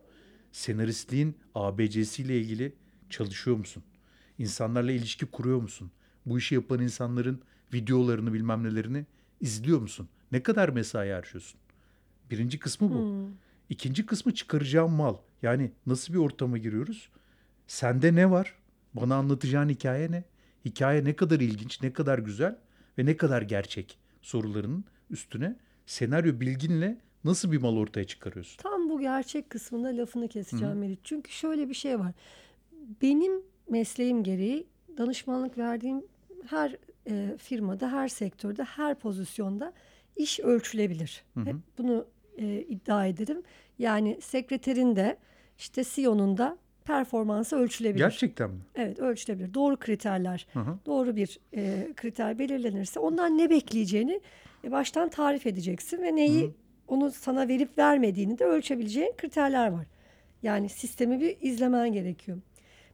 Senaristliğin 0.52 1.36
ABC'siyle 1.54 2.40
ilgili 2.40 2.74
çalışıyor 3.10 3.56
musun? 3.56 3.82
İnsanlarla 4.38 4.92
ilişki 4.92 5.26
kuruyor 5.26 5.62
musun? 5.62 5.90
Bu 6.26 6.38
işi 6.38 6.54
yapan 6.54 6.80
insanların 6.80 7.42
videolarını 7.72 8.32
bilmem 8.32 8.64
nelerini 8.64 9.06
izliyor 9.40 9.80
musun? 9.80 10.08
Ne 10.32 10.42
kadar 10.42 10.68
mesai 10.68 11.10
harcıyorsun? 11.10 11.60
Birinci 12.30 12.58
kısmı 12.58 12.90
bu. 12.90 13.28
İkinci 13.68 14.06
kısmı 14.06 14.34
çıkaracağım 14.34 14.92
mal. 14.92 15.16
Yani 15.42 15.72
nasıl 15.86 16.12
bir 16.12 16.18
ortama 16.18 16.58
giriyoruz? 16.58 17.08
Sende 17.66 18.14
ne 18.14 18.30
var? 18.30 18.54
Bana 18.94 19.14
anlatacağın 19.16 19.68
hikaye 19.68 20.10
ne? 20.10 20.24
Hikaye 20.64 21.04
ne 21.04 21.16
kadar 21.16 21.40
ilginç, 21.40 21.82
ne 21.82 21.92
kadar 21.92 22.18
güzel 22.18 22.58
ve 22.98 23.06
ne 23.06 23.16
kadar 23.16 23.42
gerçek 23.42 23.98
sorularının 24.22 24.84
üstüne 25.10 25.56
senaryo 25.86 26.40
bilginle 26.40 26.98
nasıl 27.24 27.52
bir 27.52 27.58
mal 27.58 27.76
ortaya 27.76 28.04
çıkarıyorsun? 28.04 28.62
Tam 28.62 28.88
bu 28.88 29.00
gerçek 29.00 29.50
kısmında 29.50 29.88
lafını 29.88 30.28
keseceğim 30.28 30.78
Meriç. 30.78 30.98
Çünkü 31.04 31.32
şöyle 31.32 31.68
bir 31.68 31.74
şey 31.74 31.98
var. 31.98 32.12
Benim 33.02 33.32
mesleğim 33.70 34.22
gereği 34.22 34.66
danışmanlık 34.98 35.58
verdiğim 35.58 36.04
her 36.46 36.76
e, 37.08 37.36
firmada, 37.38 37.92
her 37.92 38.08
sektörde, 38.08 38.64
her 38.64 38.98
pozisyonda 38.98 39.72
iş 40.16 40.40
ölçülebilir. 40.40 41.24
Hep 41.44 41.56
bunu 41.78 42.06
e, 42.38 42.60
iddia 42.60 43.06
ederim. 43.06 43.42
Yani 43.78 44.18
sekreterin 44.20 44.96
de 44.96 45.18
işte 45.58 45.84
CEO'nun 45.84 46.38
da 46.38 46.58
performansı 46.84 47.56
ölçülebilir. 47.56 47.98
Gerçekten 48.04 48.50
mi? 48.50 48.60
Evet 48.74 48.98
ölçülebilir. 49.00 49.54
Doğru 49.54 49.76
kriterler, 49.76 50.46
Hı 50.52 50.60
hı. 50.60 50.78
doğru 50.86 51.16
bir 51.16 51.38
e, 51.56 51.88
kriter 51.96 52.38
belirlenirse 52.38 53.00
ondan 53.00 53.38
ne 53.38 53.50
bekleyeceğini 53.50 54.20
e, 54.64 54.70
baştan 54.70 55.08
tarif 55.08 55.46
edeceksin 55.46 56.02
ve 56.02 56.16
neyi 56.16 56.50
onu 56.88 57.10
sana 57.10 57.48
verip 57.48 57.78
vermediğini 57.78 58.38
de 58.38 58.44
ölçebileceğin 58.44 59.12
kriterler 59.18 59.68
var. 59.68 59.86
Yani 60.42 60.68
sistemi 60.68 61.20
bir 61.20 61.36
izlemen 61.40 61.92
gerekiyor. 61.92 62.38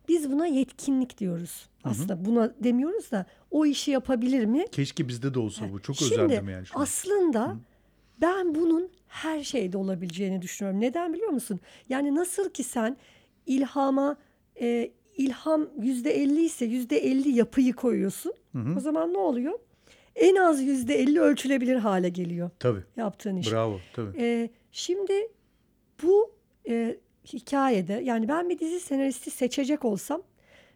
Biz 0.08 0.32
buna 0.32 0.46
yetkinlik 0.46 1.18
diyoruz. 1.18 1.68
Aslında 1.84 2.24
buna 2.24 2.54
demiyoruz 2.64 3.10
da 3.10 3.26
o 3.50 3.66
işi 3.66 3.90
yapabilir 3.90 4.44
mi? 4.44 4.64
Keşke 4.72 5.08
bizde 5.08 5.34
de 5.34 5.38
olsa 5.38 5.72
bu. 5.72 5.82
Çok 5.82 5.96
Şimdi 5.96 6.12
özendim 6.14 6.48
yani. 6.48 6.66
şuna. 6.66 6.82
aslında 6.82 7.56
ben 8.20 8.54
bunun 8.54 8.90
her 9.08 9.42
şeyde 9.42 9.78
olabileceğini 9.78 10.42
düşünüyorum. 10.42 10.80
Neden 10.80 11.12
biliyor 11.12 11.30
musun? 11.30 11.60
Yani 11.88 12.14
nasıl 12.14 12.50
ki 12.50 12.64
sen 12.64 12.96
ilhama 13.48 14.16
e, 14.60 14.90
ilham 15.16 15.68
yüzde 15.78 16.10
elli 16.10 16.44
ise 16.44 16.64
yüzde 16.64 16.98
elli 16.98 17.30
yapıyı 17.30 17.72
koyuyorsun. 17.72 18.32
O 18.76 18.80
zaman 18.80 19.12
ne 19.12 19.18
oluyor? 19.18 19.58
En 20.16 20.36
az 20.36 20.62
yüzde 20.62 20.94
elli 20.94 21.20
ölçülebilir 21.20 21.76
hale 21.76 22.08
geliyor 22.08 22.50
Tabii. 22.58 22.80
yaptığın 22.96 23.36
iş. 23.36 23.52
Bravo. 23.52 23.80
Tabii. 23.92 24.22
E, 24.22 24.50
şimdi 24.72 25.28
bu 26.02 26.34
e, 26.68 26.96
hikayede 27.32 27.92
yani 27.92 28.28
ben 28.28 28.48
bir 28.48 28.58
dizi 28.58 28.80
senaristi 28.80 29.30
seçecek 29.30 29.84
olsam 29.84 30.22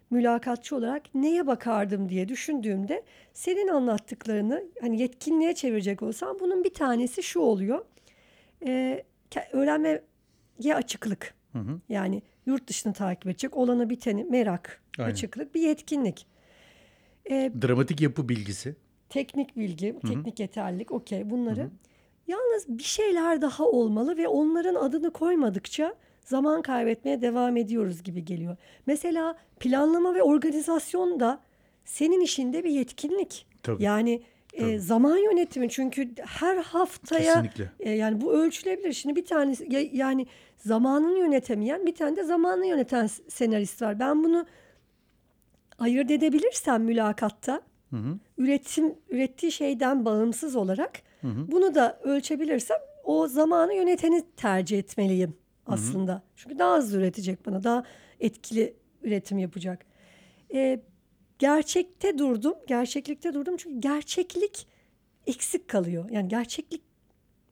mülakatçı 0.09 0.75
olarak 0.75 1.15
neye 1.15 1.47
bakardım 1.47 2.09
diye 2.09 2.27
düşündüğümde 2.27 3.03
senin 3.33 3.67
anlattıklarını 3.67 4.63
hani 4.81 5.01
yetkinliğe 5.01 5.55
çevirecek 5.55 6.01
olsam 6.01 6.37
bunun 6.39 6.63
bir 6.63 6.73
tanesi 6.73 7.23
şu 7.23 7.39
oluyor. 7.39 7.85
E, 8.65 9.03
öğrenmeye 9.51 10.01
açıklık. 10.75 11.33
Hı 11.53 11.59
hı. 11.59 11.79
Yani 11.89 12.21
yurt 12.45 12.67
dışını 12.67 12.93
takip 12.93 13.27
edecek 13.27 13.57
olanı 13.57 13.89
biteni 13.89 14.23
merak, 14.23 14.81
Aynen. 14.99 15.11
açıklık 15.11 15.55
bir 15.55 15.61
yetkinlik. 15.61 16.25
E, 17.29 17.51
Dramatik 17.61 18.01
yapı 18.01 18.29
bilgisi. 18.29 18.75
teknik 19.09 19.57
bilgi, 19.57 19.95
teknik 20.07 20.39
yeterlilik 20.39 20.91
okey 20.91 21.29
bunları. 21.29 21.69
Yalnız 22.27 22.65
bir 22.67 22.83
şeyler 22.83 23.41
daha 23.41 23.65
olmalı 23.65 24.17
ve 24.17 24.27
onların 24.27 24.75
adını 24.75 25.11
koymadıkça 25.13 25.95
zaman 26.25 26.61
kaybetmeye 26.61 27.21
devam 27.21 27.57
ediyoruz 27.57 28.03
gibi 28.03 28.25
geliyor. 28.25 28.57
Mesela 28.85 29.37
planlama 29.59 30.15
ve 30.15 30.23
organizasyon 30.23 31.19
da 31.19 31.39
senin 31.85 32.21
işinde 32.21 32.63
bir 32.63 32.69
yetkinlik. 32.71 33.45
Tabii. 33.63 33.83
Yani 33.83 34.21
e, 34.53 34.79
zaman 34.79 35.17
yönetimi 35.17 35.69
çünkü 35.69 36.09
her 36.25 36.57
haftaya 36.57 37.33
Kesinlikle. 37.33 37.71
e, 37.79 37.89
yani 37.91 38.21
bu 38.21 38.33
ölçülebilir. 38.33 38.93
Şimdi 38.93 39.15
bir 39.15 39.25
tanesi 39.25 39.73
ya- 39.73 39.89
yani 39.93 40.25
zamanını 40.65 41.17
yönetemeyen 41.19 41.85
bir 41.85 41.95
tane 41.95 42.15
de 42.15 42.23
zamanını 42.23 42.65
yöneten 42.65 43.07
senarist 43.29 43.81
var. 43.81 43.99
Ben 43.99 44.23
bunu 44.23 44.45
ayırt 45.79 46.11
edebilirsem 46.11 46.83
mülakatta 46.83 47.61
Hı 47.89 47.95
hı. 47.95 48.19
üretim 48.37 48.95
ürettiği 49.09 49.51
şeyden 49.51 50.05
bağımsız 50.05 50.55
olarak 50.55 51.01
bunu 51.23 51.75
da 51.75 51.99
ölçebilirsem 52.03 52.77
o 53.03 53.27
zamanı 53.27 53.73
yöneteni 53.73 54.23
tercih 54.37 54.79
etmeliyim 54.79 55.35
aslında. 55.65 56.21
Çünkü 56.35 56.59
daha 56.59 56.77
hızlı 56.77 56.97
üretecek 56.97 57.45
bana, 57.45 57.63
daha 57.63 57.83
etkili 58.19 58.73
üretim 59.03 59.37
yapacak. 59.37 59.85
Ee, 60.53 60.81
gerçekte 61.39 62.17
durdum, 62.17 62.53
gerçeklikte 62.67 63.33
durdum 63.33 63.57
çünkü 63.57 63.79
gerçeklik 63.79 64.67
eksik 65.27 65.67
kalıyor. 65.67 66.09
Yani 66.09 66.27
gerçeklik 66.27 66.81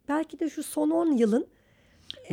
belki 0.08 0.39
de 0.39 0.50
şu 0.50 0.63
son 0.63 0.89
10 0.89 1.12
yılın 1.12 1.47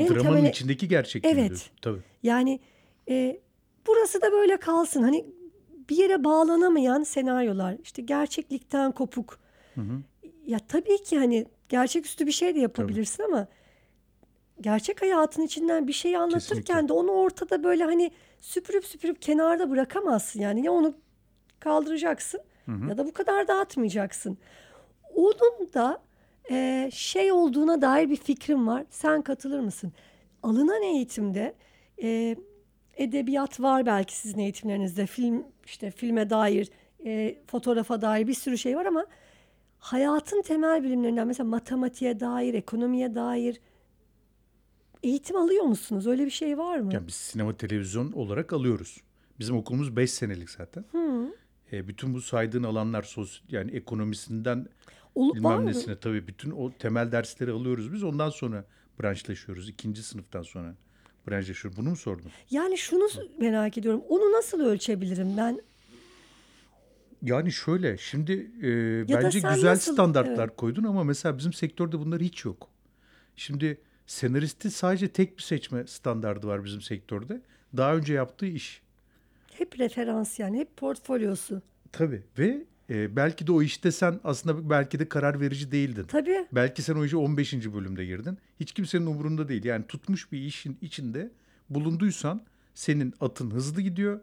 en 0.03 0.09
Dramanın 0.09 0.37
temel 0.37 0.51
içindeki 0.51 0.89
gerçekliği 0.89 1.35
Evet. 1.35 1.49
diyorsun. 1.49 1.71
Tabii. 1.83 1.99
yani 2.23 2.61
e, 3.09 3.41
burası 3.87 4.23
da 4.23 4.33
böyle 4.33 4.57
kalsın. 4.57 5.03
Hani 5.03 5.27
bir 5.91 5.97
yere 5.97 6.25
bağlanamayan 6.25 7.03
senaryolar, 7.03 7.77
işte 7.83 8.03
gerçeklikten 8.03 8.93
kopuk. 8.93 9.39
Ya 10.47 10.59
tabii 10.69 11.03
ki 11.03 11.19
hani 11.19 11.47
gerçeküstü 11.69 12.27
bir 12.27 12.33
şey 12.33 12.55
de 12.55 12.61
yapabilirsin 12.61 13.23
ama 13.23 13.47
gerçek 14.61 15.03
hayatın 15.03 15.43
içinden 15.43 15.87
bir 15.89 15.93
şey 15.93 16.17
anlatırken 16.17 16.57
Kesinlikle. 16.63 16.89
de 16.89 16.93
onu 16.93 17.11
ortada 17.11 17.65
böyle 17.65 17.85
hani 17.85 18.11
süpürüp 18.41 18.85
süpürüp 18.85 19.23
kenarda 19.23 19.71
bırakamazsın 19.71 20.41
yani 20.41 20.67
ya 20.67 20.73
onu 20.73 20.95
kaldıracaksın 21.61 22.41
ya 22.89 22.99
da 22.99 23.07
bu 23.07 23.13
kadar 23.13 23.49
dağıtmayacaksın. 23.49 24.39
Onun 25.15 25.73
da 25.75 26.03
e, 26.51 26.91
şey 26.93 27.33
olduğuna 27.33 27.83
dair 27.83 28.11
bir 28.11 28.17
fikrim 28.17 28.67
var. 28.67 28.85
Sen 28.91 29.23
katılır 29.23 29.61
mısın? 29.61 29.93
Alınan 30.43 30.83
eğitimde 30.83 31.55
e, 32.03 32.37
edebiyat 32.97 33.61
var 33.61 33.87
belki 33.87 34.17
sizin 34.17 34.39
eğitimlerinizde. 34.39 35.07
Film 35.07 35.47
işte 35.67 35.91
filme 35.91 36.31
dair, 36.31 36.71
e, 37.05 37.39
fotoğrafa 37.47 38.01
dair 38.01 38.27
bir 38.27 38.35
sürü 38.35 38.59
şey 38.59 38.77
var 38.77 38.87
ama 38.87 39.07
hayatın 39.79 40.43
temel 40.43 40.85
bilimlerinden 40.85 41.27
mesela 41.27 41.49
matematiğe 41.49 42.21
dair, 42.21 42.55
ekonomiye 42.55 43.15
dair 43.15 43.61
eğitim 45.03 45.37
alıyor 45.37 45.65
musunuz? 45.65 46.07
Öyle 46.07 46.27
bir 46.27 46.31
şey 46.31 46.59
var 46.59 46.79
mı? 46.79 46.95
Yani 46.95 47.07
biz 47.07 47.15
sinema 47.15 47.57
televizyon 47.57 48.13
olarak 48.13 48.53
alıyoruz. 48.53 49.01
Bizim 49.39 49.57
okulumuz 49.57 49.97
5 49.97 50.11
senelik 50.11 50.51
zaten. 50.51 50.85
Hı. 50.93 51.35
E, 51.73 51.89
bütün 51.89 52.15
bu 52.15 52.21
saydığın 52.21 52.63
alanlar 52.63 53.03
sos 53.03 53.41
yani 53.49 53.71
ekonomisinden 53.71 54.67
Ol- 55.19 55.35
bilmem 55.35 55.61
mı? 55.63 55.67
nesine 55.67 55.97
tabii 55.97 56.27
bütün 56.27 56.51
o 56.51 56.73
temel 56.73 57.13
dersleri 57.13 57.51
alıyoruz 57.51 57.93
biz. 57.93 58.03
Ondan 58.03 58.31
sonra 58.31 58.65
branşlaşıyoruz. 59.03 59.69
İkinci 59.69 60.03
sınıftan 60.03 60.43
sonra 60.43 60.75
branşlaşıyoruz. 61.29 61.79
Bunu 61.79 61.91
mu 61.91 61.97
sordun? 61.97 62.31
Yani 62.51 62.79
şunu 62.79 63.09
merak 63.39 63.79
ediyorum. 63.79 64.03
Onu 64.09 64.33
nasıl 64.33 64.61
ölçebilirim 64.61 65.37
ben? 65.37 65.61
Yani 67.23 67.53
şöyle 67.53 67.99
şimdi 67.99 68.33
e, 68.63 69.09
bence 69.09 69.41
güzel 69.41 69.71
nasıl- 69.71 69.93
standartlar 69.93 70.49
evet. 70.49 70.57
koydun 70.57 70.85
ama 70.85 71.05
mesela 71.05 71.39
bizim 71.39 71.53
sektörde 71.53 71.99
bunlar 71.99 72.21
hiç 72.21 72.45
yok. 72.45 72.69
Şimdi 73.37 73.81
senaristi 74.07 74.71
sadece 74.71 75.09
tek 75.09 75.37
bir 75.37 75.43
seçme 75.43 75.87
standardı 75.87 76.47
var 76.47 76.65
bizim 76.65 76.81
sektörde. 76.81 77.41
Daha 77.77 77.97
önce 77.97 78.15
yaptığı 78.15 78.47
iş. 78.47 78.83
Hep 79.55 79.79
referans 79.79 80.39
yani, 80.39 80.59
hep 80.59 80.77
portfolyosu. 80.77 81.63
Tabii 81.93 82.23
ve 82.39 82.65
e, 82.91 83.17
belki 83.17 83.47
de 83.47 83.53
o 83.53 83.63
işte 83.63 83.93
sen 83.93 84.21
aslında 84.25 84.71
belki 84.71 84.99
de 84.99 85.09
karar 85.09 85.41
verici 85.41 85.73
değildin. 85.73 86.05
Tabii. 86.09 86.47
Belki 86.53 86.83
sen 86.83 86.95
o 86.95 87.05
işe 87.05 87.17
15. 87.17 87.53
bölümde 87.55 88.05
girdin. 88.05 88.39
Hiç 88.61 88.73
kimsenin 88.73 89.07
umurunda 89.07 89.49
değil. 89.49 89.65
Yani 89.65 89.87
tutmuş 89.87 90.33
bir 90.33 90.39
işin 90.39 90.79
içinde 90.83 91.31
bulunduysan 91.71 92.43
senin 92.75 93.15
atın 93.21 93.51
hızlı 93.51 93.83
gidiyor. 93.83 94.21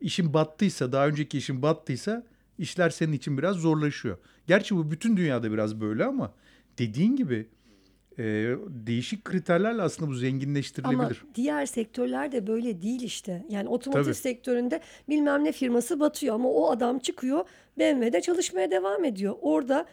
İşin 0.00 0.34
battıysa, 0.34 0.92
daha 0.92 1.08
önceki 1.08 1.38
işin 1.38 1.62
battıysa 1.62 2.26
işler 2.58 2.90
senin 2.90 3.12
için 3.12 3.38
biraz 3.38 3.56
zorlaşıyor. 3.56 4.18
Gerçi 4.46 4.76
bu 4.76 4.90
bütün 4.90 5.16
dünyada 5.16 5.52
biraz 5.52 5.80
böyle 5.80 6.04
ama 6.04 6.32
dediğin 6.78 7.16
gibi 7.16 7.48
e, 8.18 8.22
değişik 8.68 9.24
kriterlerle 9.24 9.82
aslında 9.82 10.06
bu 10.08 10.12
Ama 10.12 10.20
zenginleştirilebilir. 10.20 11.22
diğer 11.34 11.66
sektörler 11.66 12.32
de 12.32 12.46
böyle 12.46 12.82
değil 12.82 13.02
işte. 13.02 13.44
Yani 13.48 13.68
otomotiv 13.68 14.02
Tabii. 14.04 14.14
sektöründe 14.14 14.80
bilmem 15.08 15.44
ne 15.44 15.52
firması 15.52 16.00
batıyor 16.00 16.34
ama 16.34 16.48
o 16.48 16.70
adam 16.70 16.98
çıkıyor 16.98 17.44
BMW'de 17.78 18.20
çalışmaya 18.20 18.70
devam 18.70 19.04
ediyor. 19.04 19.34
Orada 19.40 19.86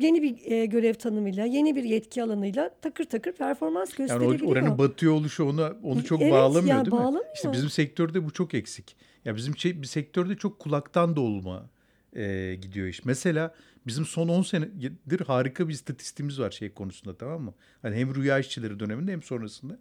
yeni 0.00 0.22
bir 0.22 0.50
e, 0.52 0.66
görev 0.66 0.94
tanımıyla, 0.94 1.44
yeni 1.44 1.76
bir 1.76 1.84
yetki 1.84 2.22
alanıyla 2.22 2.70
takır 2.82 3.04
takır 3.04 3.32
performans 3.32 3.90
Yani 3.98 4.08
gösterebiliyor. 4.08 4.40
o- 4.48 4.52
oranın 4.52 4.78
batıyor 4.78 5.12
oluşu 5.12 5.44
onu 5.44 5.76
onu 5.82 6.04
çok 6.04 6.22
Evet, 6.22 6.32
bağlamıyor 6.32 6.76
ya 6.76 6.84
değil 6.84 6.94
mi? 6.96 7.00
bağlamıyor. 7.00 7.24
İşte 7.34 7.52
bizim 7.52 7.68
sektörde 7.70 8.24
bu 8.24 8.30
çok 8.32 8.54
eksik. 8.54 8.96
Ya 9.24 9.36
bizim 9.36 9.56
şey, 9.56 9.82
bir 9.82 9.86
sektörde 9.86 10.36
çok 10.36 10.58
kulaktan 10.58 11.16
dolma 11.16 11.70
e, 12.16 12.54
gidiyor 12.62 12.86
iş. 12.86 13.04
Mesela 13.04 13.54
bizim 13.86 14.04
son 14.04 14.28
10 14.28 14.42
senedir 14.42 15.20
harika 15.20 15.68
bir 15.68 15.72
istatistiğimiz 15.72 16.40
var 16.40 16.50
şey 16.50 16.74
konusunda 16.74 17.16
tamam 17.16 17.42
mı? 17.42 17.54
Hani 17.82 17.96
hem 17.96 18.14
rüya 18.14 18.38
işçileri 18.38 18.80
döneminde 18.80 19.12
hem 19.12 19.22
sonrasında. 19.22 19.78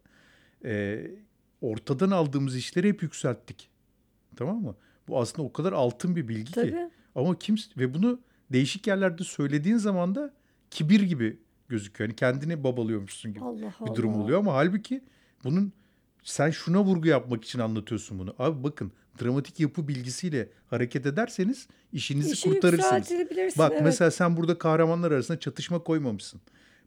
E, 0.65 1.01
ortadan 1.61 2.11
aldığımız 2.11 2.55
işleri 2.55 2.89
hep 2.89 3.03
yükselttik. 3.03 3.69
Tamam 4.35 4.61
mı? 4.61 4.75
Bu 5.07 5.19
aslında 5.19 5.47
o 5.47 5.53
kadar 5.53 5.73
altın 5.73 6.15
bir 6.15 6.27
bilgi 6.27 6.45
ki. 6.45 6.51
Tabii. 6.51 6.89
Ama 7.15 7.39
kim 7.39 7.55
ve 7.77 7.93
bunu 7.93 8.19
değişik 8.51 8.87
yerlerde 8.87 9.23
söylediğin 9.23 9.77
zaman 9.77 10.15
da 10.15 10.33
kibir 10.71 11.01
gibi 11.01 11.39
gözüküyor. 11.67 12.09
Hani 12.09 12.15
kendini 12.15 12.63
babalıyormuşsun 12.63 13.33
gibi 13.33 13.43
Allah 13.43 13.73
bir 13.85 13.95
durum 13.95 14.21
oluyor 14.21 14.39
ama 14.39 14.53
halbuki 14.53 15.03
bunun 15.43 15.73
sen 16.25 16.51
şuna 16.51 16.83
vurgu 16.83 17.07
yapmak 17.07 17.45
için 17.45 17.59
anlatıyorsun 17.59 18.19
bunu. 18.19 18.35
Abi 18.39 18.63
bakın 18.63 18.91
dramatik 19.21 19.59
yapı 19.59 19.87
bilgisiyle 19.87 20.49
hareket 20.69 21.05
ederseniz 21.05 21.67
işinizi 21.93 22.31
İşi 22.31 22.49
kurtarırsınız. 22.49 23.11
Bak 23.57 23.71
evet. 23.71 23.81
mesela 23.83 24.11
sen 24.11 24.37
burada 24.37 24.57
kahramanlar 24.57 25.11
arasında 25.11 25.39
çatışma 25.39 25.79
koymamışsın. 25.79 26.41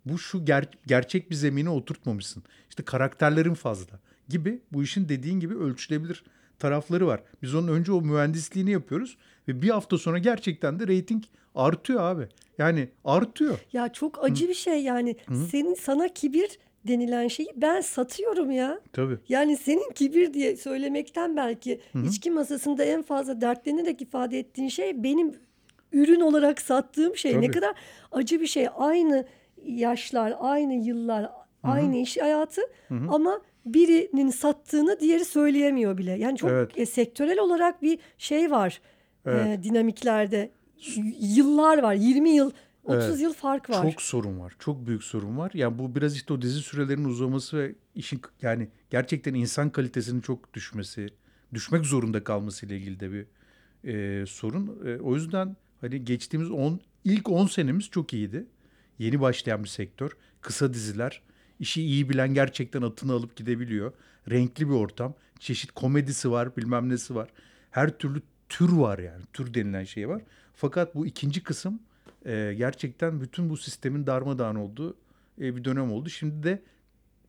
Bu 0.04 0.18
şu 0.18 0.38
ger- 0.38 0.72
gerçek 0.86 1.30
bir 1.30 1.34
zemine 1.34 1.70
oturtmamışsın. 1.70 2.42
İşte 2.70 2.82
karakterlerin 2.82 3.54
fazla 3.54 4.00
gibi 4.28 4.60
bu 4.72 4.82
işin 4.82 5.08
dediğin 5.08 5.40
gibi 5.40 5.54
ölçülebilir 5.54 6.24
tarafları 6.58 7.06
var. 7.06 7.22
Biz 7.42 7.54
onun 7.54 7.68
önce 7.68 7.92
o 7.92 8.02
mühendisliğini 8.02 8.70
yapıyoruz 8.70 9.16
ve 9.48 9.62
bir 9.62 9.68
hafta 9.68 9.98
sonra 9.98 10.18
gerçekten 10.18 10.80
de 10.80 10.86
reyting 10.86 11.24
artıyor 11.54 12.00
abi. 12.02 12.28
Yani 12.58 12.88
artıyor. 13.04 13.58
Ya 13.72 13.92
çok 13.92 14.24
acı 14.24 14.48
bir 14.48 14.54
şey 14.54 14.82
yani. 14.82 15.16
Senin 15.50 15.74
sana 15.74 16.08
kibir 16.08 16.58
denilen 16.88 17.28
şeyi 17.28 17.48
ben 17.56 17.80
satıyorum 17.80 18.50
ya. 18.50 18.80
Tabii. 18.92 19.18
Yani 19.28 19.56
senin 19.56 19.90
kibir 19.92 20.34
diye 20.34 20.56
söylemekten 20.56 21.36
belki 21.36 21.80
içki 22.06 22.30
masasında 22.30 22.84
en 22.84 23.02
fazla 23.02 23.40
dertlenerek 23.40 24.02
ifade 24.02 24.38
ettiğin 24.38 24.68
şey 24.68 25.02
benim 25.02 25.34
ürün 25.92 26.20
olarak 26.20 26.60
sattığım 26.60 27.16
şey. 27.16 27.32
Ne 27.32 27.36
Tabii. 27.36 27.50
kadar 27.50 27.74
acı 28.12 28.40
bir 28.40 28.46
şey. 28.46 28.66
Aynı 28.76 29.26
yaşlar, 29.64 30.34
aynı 30.40 30.74
yıllar, 30.74 31.30
aynı 31.62 31.96
iş 31.96 32.16
hayatı 32.16 32.60
ama 33.10 33.40
birinin 33.66 34.30
sattığını 34.30 35.00
diğeri 35.00 35.24
söyleyemiyor 35.24 35.98
bile. 35.98 36.12
Yani 36.12 36.36
çok 36.36 36.50
Evet. 36.50 36.70
e, 36.76 36.86
sektörel 36.86 37.38
olarak 37.38 37.82
bir 37.82 37.98
şey 38.18 38.50
var 38.50 38.80
Evet. 39.26 39.46
e, 39.46 39.62
dinamiklerde. 39.62 40.50
Yıllar 41.20 41.78
var. 41.82 41.94
20 41.94 42.30
yıl, 42.30 42.50
30 42.88 43.04
Evet. 43.08 43.20
yıl 43.20 43.32
fark 43.32 43.70
var. 43.70 43.82
Çok 43.90 44.02
sorun 44.02 44.40
var. 44.40 44.52
Çok 44.58 44.86
büyük 44.86 45.04
sorun 45.04 45.38
var. 45.38 45.50
Yani 45.54 45.78
bu 45.78 45.94
biraz 45.94 46.16
işte 46.16 46.32
o 46.32 46.42
dizi 46.42 46.58
sürelerinin 46.60 47.04
uzaması 47.08 47.58
ve 47.58 47.74
işin 47.94 48.20
yani 48.42 48.68
gerçekten 48.90 49.34
insan 49.34 49.70
kalitesinin 49.70 50.20
çok 50.20 50.54
düşmesi, 50.54 51.08
düşmek 51.54 51.86
zorunda 51.86 52.24
kalması 52.24 52.66
ile 52.66 52.76
ilgili 52.76 53.00
de 53.00 53.12
bir 53.12 53.26
e, 53.84 54.26
sorun. 54.26 54.78
E, 54.86 54.96
o 55.00 55.14
yüzden 55.14 55.56
hani 55.80 56.04
geçtiğimiz 56.04 56.50
10 56.50 56.80
ilk 57.04 57.28
10 57.28 57.46
senemiz 57.46 57.90
çok 57.90 58.12
iyiydi. 58.12 58.46
Yeni 58.98 59.20
başlayan 59.20 59.64
bir 59.64 59.68
sektör. 59.68 60.10
Kısa 60.40 60.74
diziler. 60.74 61.22
işi 61.60 61.82
iyi 61.82 62.08
bilen 62.08 62.34
gerçekten 62.34 62.82
atını 62.82 63.12
alıp 63.12 63.36
gidebiliyor. 63.36 63.92
Renkli 64.30 64.68
bir 64.68 64.74
ortam. 64.74 65.14
Çeşit 65.38 65.72
komedisi 65.72 66.30
var, 66.30 66.56
bilmem 66.56 66.88
nesi 66.88 67.14
var. 67.14 67.28
Her 67.70 67.98
türlü 67.98 68.22
tür 68.48 68.72
var 68.72 68.98
yani. 68.98 69.22
Tür 69.32 69.54
denilen 69.54 69.84
şey 69.84 70.08
var. 70.08 70.22
Fakat 70.54 70.94
bu 70.94 71.06
ikinci 71.06 71.42
kısım 71.42 71.80
e, 72.26 72.54
gerçekten 72.56 73.20
bütün 73.20 73.50
bu 73.50 73.56
sistemin 73.56 74.06
darmadağın 74.06 74.54
olduğu 74.54 74.96
e, 75.40 75.56
bir 75.56 75.64
dönem 75.64 75.92
oldu. 75.92 76.08
Şimdi 76.08 76.42
de 76.42 76.62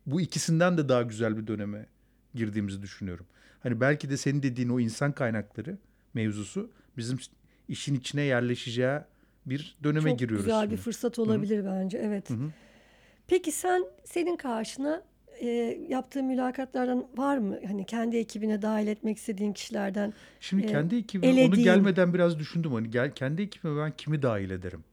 bu 0.06 0.20
ikisinden 0.20 0.78
de 0.78 0.88
daha 0.88 1.02
güzel 1.02 1.36
bir 1.36 1.46
döneme 1.46 1.86
girdiğimizi 2.34 2.82
düşünüyorum. 2.82 3.26
Hani 3.62 3.80
belki 3.80 4.10
de 4.10 4.16
senin 4.16 4.42
dediğin 4.42 4.68
o 4.68 4.80
insan 4.80 5.12
kaynakları 5.12 5.78
mevzusu 6.14 6.70
bizim 6.96 7.18
işin 7.68 7.94
içine 7.94 8.22
yerleşeceği 8.22 8.98
bir 9.46 9.76
döneme 9.84 10.10
Çok 10.10 10.18
giriyoruz. 10.18 10.44
güzel 10.46 10.62
bir 10.62 10.68
şimdi. 10.68 10.80
fırsat 10.82 11.18
olabilir 11.18 11.64
bence. 11.64 11.98
Evet. 11.98 12.28
Peki 13.26 13.52
sen 13.52 13.84
senin 14.04 14.36
karşına 14.36 15.02
e, 15.40 15.46
yaptığın 15.88 16.24
mülakatlardan 16.24 17.06
var 17.16 17.38
mı? 17.38 17.58
Hani 17.66 17.86
kendi 17.86 18.16
ekibine 18.16 18.62
dahil 18.62 18.86
etmek 18.86 19.16
istediğin 19.16 19.52
kişilerden. 19.52 20.12
Şimdi 20.40 20.62
e, 20.62 20.66
kendi 20.66 20.96
ekibime 20.96 21.32
onu 21.32 21.40
elediğin- 21.40 21.62
gelmeden 21.62 22.14
biraz 22.14 22.38
düşündüm. 22.38 22.72
Hani 22.72 22.90
gel, 22.90 23.14
kendi 23.14 23.42
ekibime 23.42 23.84
ben 23.84 23.92
kimi 23.96 24.22
dahil 24.22 24.50
ederim 24.50 24.84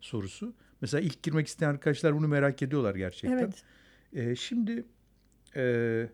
sorusu. 0.00 0.54
Mesela 0.80 1.00
ilk 1.00 1.22
girmek 1.22 1.46
isteyen 1.46 1.70
arkadaşlar 1.70 2.16
bunu 2.16 2.28
merak 2.28 2.62
ediyorlar 2.62 2.94
gerçekten. 2.94 3.38
Evet. 3.38 3.62
Ee, 4.12 4.36
şimdi 4.36 4.84
e, 5.56 6.06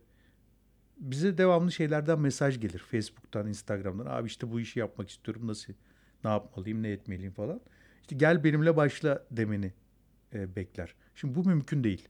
bize 0.98 1.38
devamlı 1.38 1.72
şeylerden 1.72 2.20
mesaj 2.20 2.60
gelir. 2.60 2.78
Facebook'tan, 2.78 3.46
Instagram'dan. 3.48 4.06
Abi 4.06 4.26
işte 4.26 4.50
bu 4.50 4.60
işi 4.60 4.78
yapmak 4.78 5.10
istiyorum. 5.10 5.46
Nasıl, 5.46 5.72
ne 6.24 6.30
yapmalıyım, 6.30 6.82
ne 6.82 6.90
etmeliyim 6.90 7.32
falan. 7.32 7.60
İşte 8.00 8.16
gel 8.16 8.44
benimle 8.44 8.76
başla 8.76 9.24
demeni 9.30 9.72
e, 10.34 10.56
bekler. 10.56 10.94
Şimdi 11.14 11.34
bu 11.34 11.44
mümkün 11.44 11.84
değil. 11.84 12.08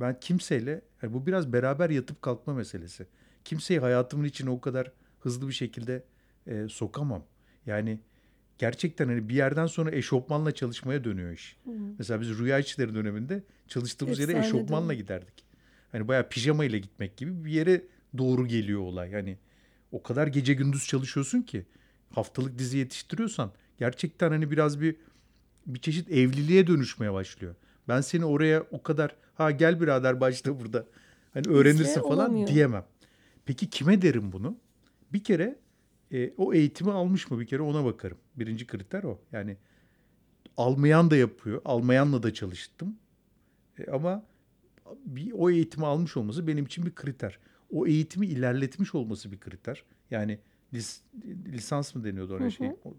Ben 0.00 0.20
kimseyle, 0.20 0.82
yani 1.02 1.12
bu 1.12 1.26
biraz 1.26 1.52
beraber 1.52 1.90
yatıp 1.90 2.22
kalkma 2.22 2.54
meselesi. 2.54 3.06
Kimseyi 3.44 3.80
hayatımın 3.80 4.24
içine 4.24 4.50
o 4.50 4.60
kadar 4.60 4.92
hızlı 5.20 5.48
bir 5.48 5.52
şekilde 5.52 6.04
e, 6.46 6.68
sokamam. 6.68 7.24
Yani 7.66 8.00
gerçekten 8.58 9.06
hani 9.08 9.28
bir 9.28 9.34
yerden 9.34 9.66
sonra 9.66 9.90
eşofmanla 9.90 10.54
çalışmaya 10.54 11.04
dönüyor 11.04 11.32
iş. 11.32 11.56
Mesela 11.98 12.20
biz 12.20 12.38
rüya 12.38 12.58
işçileri 12.58 12.94
döneminde 12.94 13.42
çalıştığımız 13.68 14.18
yere 14.18 14.32
Efsane 14.32 14.46
eşofmanla 14.46 14.88
doğru. 14.88 14.96
giderdik. 14.96 15.44
Hani 15.92 16.08
bayağı 16.08 16.28
pijama 16.28 16.64
ile 16.64 16.78
gitmek 16.78 17.16
gibi 17.16 17.44
bir 17.44 17.52
yere 17.52 17.82
doğru 18.18 18.46
geliyor 18.46 18.80
olay. 18.80 19.12
Hani 19.12 19.38
o 19.92 20.02
kadar 20.02 20.26
gece 20.26 20.54
gündüz 20.54 20.86
çalışıyorsun 20.86 21.42
ki 21.42 21.66
haftalık 22.10 22.58
dizi 22.58 22.78
yetiştiriyorsan 22.78 23.52
gerçekten 23.78 24.30
hani 24.30 24.50
biraz 24.50 24.80
bir 24.80 24.96
bir 25.66 25.80
çeşit 25.80 26.10
evliliğe 26.10 26.66
dönüşmeye 26.66 27.12
başlıyor. 27.12 27.54
Ben 27.88 28.00
seni 28.00 28.24
oraya 28.24 28.66
o 28.70 28.82
kadar 28.82 29.16
ha 29.34 29.50
gel 29.50 29.80
birader 29.80 30.20
başla 30.20 30.60
burada. 30.60 30.86
Hani 31.34 31.48
öğrenirsin 31.48 32.00
falan 32.00 32.18
olamıyor. 32.30 32.48
diyemem. 32.48 32.84
Peki 33.44 33.70
kime 33.70 34.02
derim 34.02 34.32
bunu? 34.32 34.56
Bir 35.12 35.24
kere 35.24 35.58
e, 36.12 36.32
o 36.36 36.54
eğitimi 36.54 36.92
almış 36.92 37.30
mı 37.30 37.40
bir 37.40 37.46
kere 37.46 37.62
ona 37.62 37.84
bakarım. 37.84 38.18
Birinci 38.36 38.66
kriter 38.66 39.02
o. 39.02 39.20
Yani 39.32 39.56
almayan 40.56 41.10
da 41.10 41.16
yapıyor. 41.16 41.60
Almayanla 41.64 42.22
da 42.22 42.34
çalıştım. 42.34 42.96
E, 43.78 43.90
ama 43.90 44.24
bir 45.06 45.32
o 45.32 45.50
eğitimi 45.50 45.86
almış 45.86 46.16
olması 46.16 46.46
benim 46.46 46.64
için 46.64 46.86
bir 46.86 46.94
kriter. 46.94 47.38
O 47.70 47.86
eğitimi 47.86 48.26
ilerletmiş 48.26 48.94
olması 48.94 49.32
bir 49.32 49.40
kriter. 49.40 49.84
Yani 50.10 50.38
lis- 50.74 51.00
lisans 51.52 51.94
mı 51.94 52.04
deniyordu 52.04 52.40
hı. 52.40 52.50
şey? 52.50 52.68
O- 52.68 52.88
o- 52.88 52.94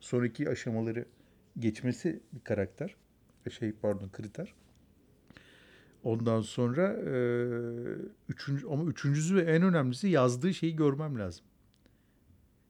Sonraki 0.00 0.50
aşamaları 0.50 1.04
geçmesi 1.58 2.20
bir 2.32 2.40
karakter. 2.40 2.96
Şey 3.50 3.72
pardon 3.72 4.08
kriter. 4.08 4.54
Ondan 6.04 6.40
sonra 6.40 6.92
e, 6.92 7.16
üçüncü 8.28 8.66
ama 8.66 8.84
üçüncüsü 8.84 9.36
ve 9.36 9.42
en 9.42 9.62
önemlisi 9.62 10.08
yazdığı 10.08 10.54
şeyi 10.54 10.76
görmem 10.76 11.18
lazım. 11.18 11.44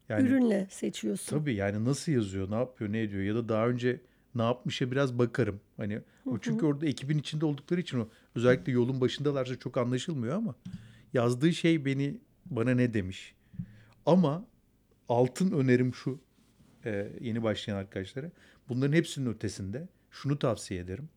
Yani 0.09 0.29
Ürünle 0.29 0.67
seçiyorsun. 0.71 1.39
Tabii 1.39 1.55
yani 1.55 1.85
nasıl 1.85 2.13
yazıyor, 2.13 2.51
ne 2.51 2.55
yapıyor, 2.55 2.93
ne 2.93 3.03
ediyor 3.03 3.23
ya 3.23 3.35
da 3.35 3.49
daha 3.49 3.69
önce 3.69 4.01
ne 4.35 4.43
yapmışa 4.43 4.91
biraz 4.91 5.19
bakarım. 5.19 5.61
Hani 5.77 6.01
o 6.27 6.39
çünkü 6.39 6.67
orada 6.67 6.87
ekibin 6.87 7.19
içinde 7.19 7.47
oldukları 7.47 7.81
için 7.81 7.99
o 7.99 8.09
özellikle 8.35 8.73
yolun 8.73 9.01
başındalarsa 9.01 9.57
çok 9.57 9.77
anlaşılmıyor 9.77 10.37
ama 10.37 10.55
yazdığı 11.13 11.53
şey 11.53 11.85
beni 11.85 12.19
bana 12.47 12.71
ne 12.71 12.95
demiş. 12.95 13.35
Ama 14.07 14.45
altın 15.09 15.53
önerim 15.53 15.95
şu 15.95 16.21
e, 16.85 17.13
yeni 17.21 17.43
başlayan 17.43 17.77
arkadaşlara. 17.77 18.31
Bunların 18.69 18.93
hepsinin 18.93 19.31
ötesinde 19.31 19.89
şunu 20.15 20.39
tavsiye 20.39 20.81
ederim. 20.81 21.09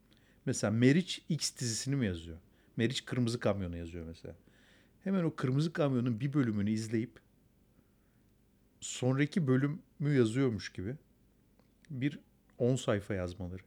Mesela 0.45 0.71
Meriç 0.71 1.25
X 1.29 1.57
dizisini 1.57 1.95
mi 1.95 2.05
yazıyor? 2.05 2.37
Meriç 2.77 3.05
Kırmızı 3.05 3.39
Kamyonu 3.39 3.77
yazıyor 3.77 4.05
mesela. 4.05 4.35
Hemen 5.03 5.23
o 5.23 5.35
Kırmızı 5.35 5.73
Kamyon'un 5.73 6.19
bir 6.19 6.33
bölümünü 6.33 6.71
izleyip 6.71 7.19
sonraki 8.79 9.47
bölümü 9.47 9.79
yazıyormuş 9.99 10.71
gibi 10.71 10.95
bir 11.89 12.19
10 12.57 12.75
sayfa 12.75 13.13
yazmaları. 13.13 13.61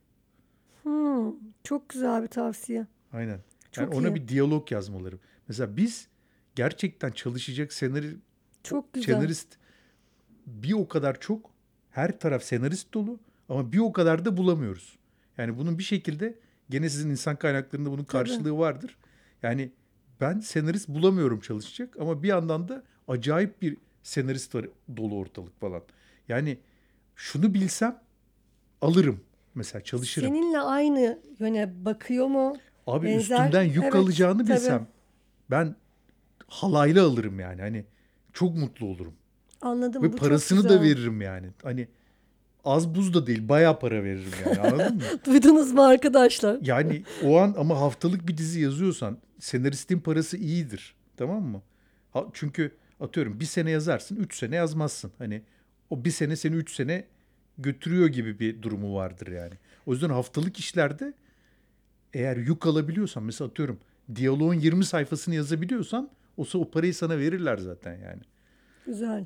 Hmm, 0.82 1.34
çok 1.64 1.88
güzel 1.88 2.22
bir 2.22 2.28
tavsiye. 2.28 2.86
Aynen. 3.12 3.40
Çok 3.72 3.84
yani 3.84 3.94
ona 3.94 4.08
iyi. 4.08 4.14
bir 4.14 4.28
diyalog 4.28 4.72
yazmaları. 4.72 5.18
Mesela 5.48 5.76
biz 5.76 6.08
gerçekten 6.54 7.10
çalışacak 7.10 7.72
senarist, 7.72 8.16
Çok 8.62 8.92
güzel. 8.92 9.14
senarist 9.14 9.58
bir 10.46 10.72
o 10.72 10.88
kadar 10.88 11.20
çok 11.20 11.50
her 11.90 12.18
taraf 12.18 12.42
senarist 12.42 12.94
dolu 12.94 13.20
ama 13.48 13.72
bir 13.72 13.78
o 13.78 13.92
kadar 13.92 14.24
da 14.24 14.36
bulamıyoruz. 14.36 14.99
Yani 15.40 15.58
bunun 15.58 15.78
bir 15.78 15.82
şekilde 15.82 16.38
gene 16.70 16.90
sizin 16.90 17.10
insan 17.10 17.36
kaynaklarında 17.36 17.90
bunun 17.90 18.04
karşılığı 18.04 18.58
vardır. 18.58 18.96
Yani 19.42 19.70
ben 20.20 20.40
senarist 20.40 20.88
bulamıyorum 20.88 21.40
çalışacak 21.40 21.96
ama 22.00 22.22
bir 22.22 22.28
yandan 22.28 22.68
da 22.68 22.82
acayip 23.08 23.62
bir 23.62 23.76
senarist 24.02 24.54
var 24.54 24.66
dolu 24.96 25.16
ortalık 25.16 25.60
falan. 25.60 25.82
Yani 26.28 26.58
şunu 27.16 27.54
bilsem 27.54 28.00
alırım 28.80 29.20
mesela 29.54 29.84
çalışırım. 29.84 30.28
Seninle 30.28 30.58
aynı 30.60 31.18
yöne 31.38 31.84
bakıyor 31.84 32.26
mu? 32.26 32.56
Abi 32.86 33.06
benzer- 33.06 33.18
üstümden 33.20 33.62
yük 33.62 33.82
Evet, 33.84 33.94
alacağını 33.94 34.38
tabii. 34.44 34.50
bilsem 34.56 34.86
ben 35.50 35.76
halayla 36.46 37.04
alırım 37.06 37.40
yani. 37.40 37.60
Hani 37.60 37.84
çok 38.32 38.56
mutlu 38.56 38.86
olurum. 38.86 39.14
Anladım. 39.60 40.02
Ve 40.02 40.06
bu 40.06 40.10
çok 40.10 40.20
parasını 40.20 40.68
da 40.68 40.82
veririm 40.82 41.20
yani. 41.20 41.46
Hani 41.62 41.88
az 42.64 42.94
buz 42.94 43.14
da 43.14 43.26
değil 43.26 43.48
bayağı 43.48 43.78
para 43.78 44.04
veririm 44.04 44.32
yani 44.46 44.60
anladın 44.60 44.96
mı? 44.96 45.02
Duydunuz 45.26 45.72
mu 45.72 45.82
arkadaşlar? 45.82 46.58
Yani 46.62 47.02
o 47.24 47.38
an 47.38 47.54
ama 47.58 47.80
haftalık 47.80 48.28
bir 48.28 48.36
dizi 48.36 48.60
yazıyorsan 48.60 49.18
senaristin 49.38 50.00
parası 50.00 50.36
iyidir. 50.36 50.94
Tamam 51.16 51.42
mı? 51.42 51.62
Ha, 52.10 52.26
çünkü 52.32 52.72
atıyorum 53.00 53.40
bir 53.40 53.44
sene 53.44 53.70
yazarsın, 53.70 54.16
üç 54.16 54.38
sene 54.38 54.56
yazmazsın. 54.56 55.12
Hani 55.18 55.42
o 55.90 56.04
bir 56.04 56.10
sene 56.10 56.36
seni 56.36 56.54
üç 56.54 56.74
sene 56.74 57.04
götürüyor 57.58 58.08
gibi 58.08 58.38
bir 58.38 58.62
durumu 58.62 58.94
vardır 58.94 59.26
yani. 59.26 59.54
O 59.86 59.92
yüzden 59.92 60.10
haftalık 60.10 60.58
işlerde 60.58 61.14
eğer 62.14 62.36
yük 62.36 62.66
alabiliyorsan 62.66 63.22
mesela 63.22 63.48
atıyorum 63.48 63.78
diyaloğun 64.14 64.54
20 64.54 64.84
sayfasını 64.84 65.34
yazabiliyorsan 65.34 66.10
o, 66.36 66.44
o 66.54 66.70
parayı 66.70 66.94
sana 66.94 67.18
verirler 67.18 67.58
zaten 67.58 67.92
yani. 67.92 68.22
Güzel. 68.86 69.24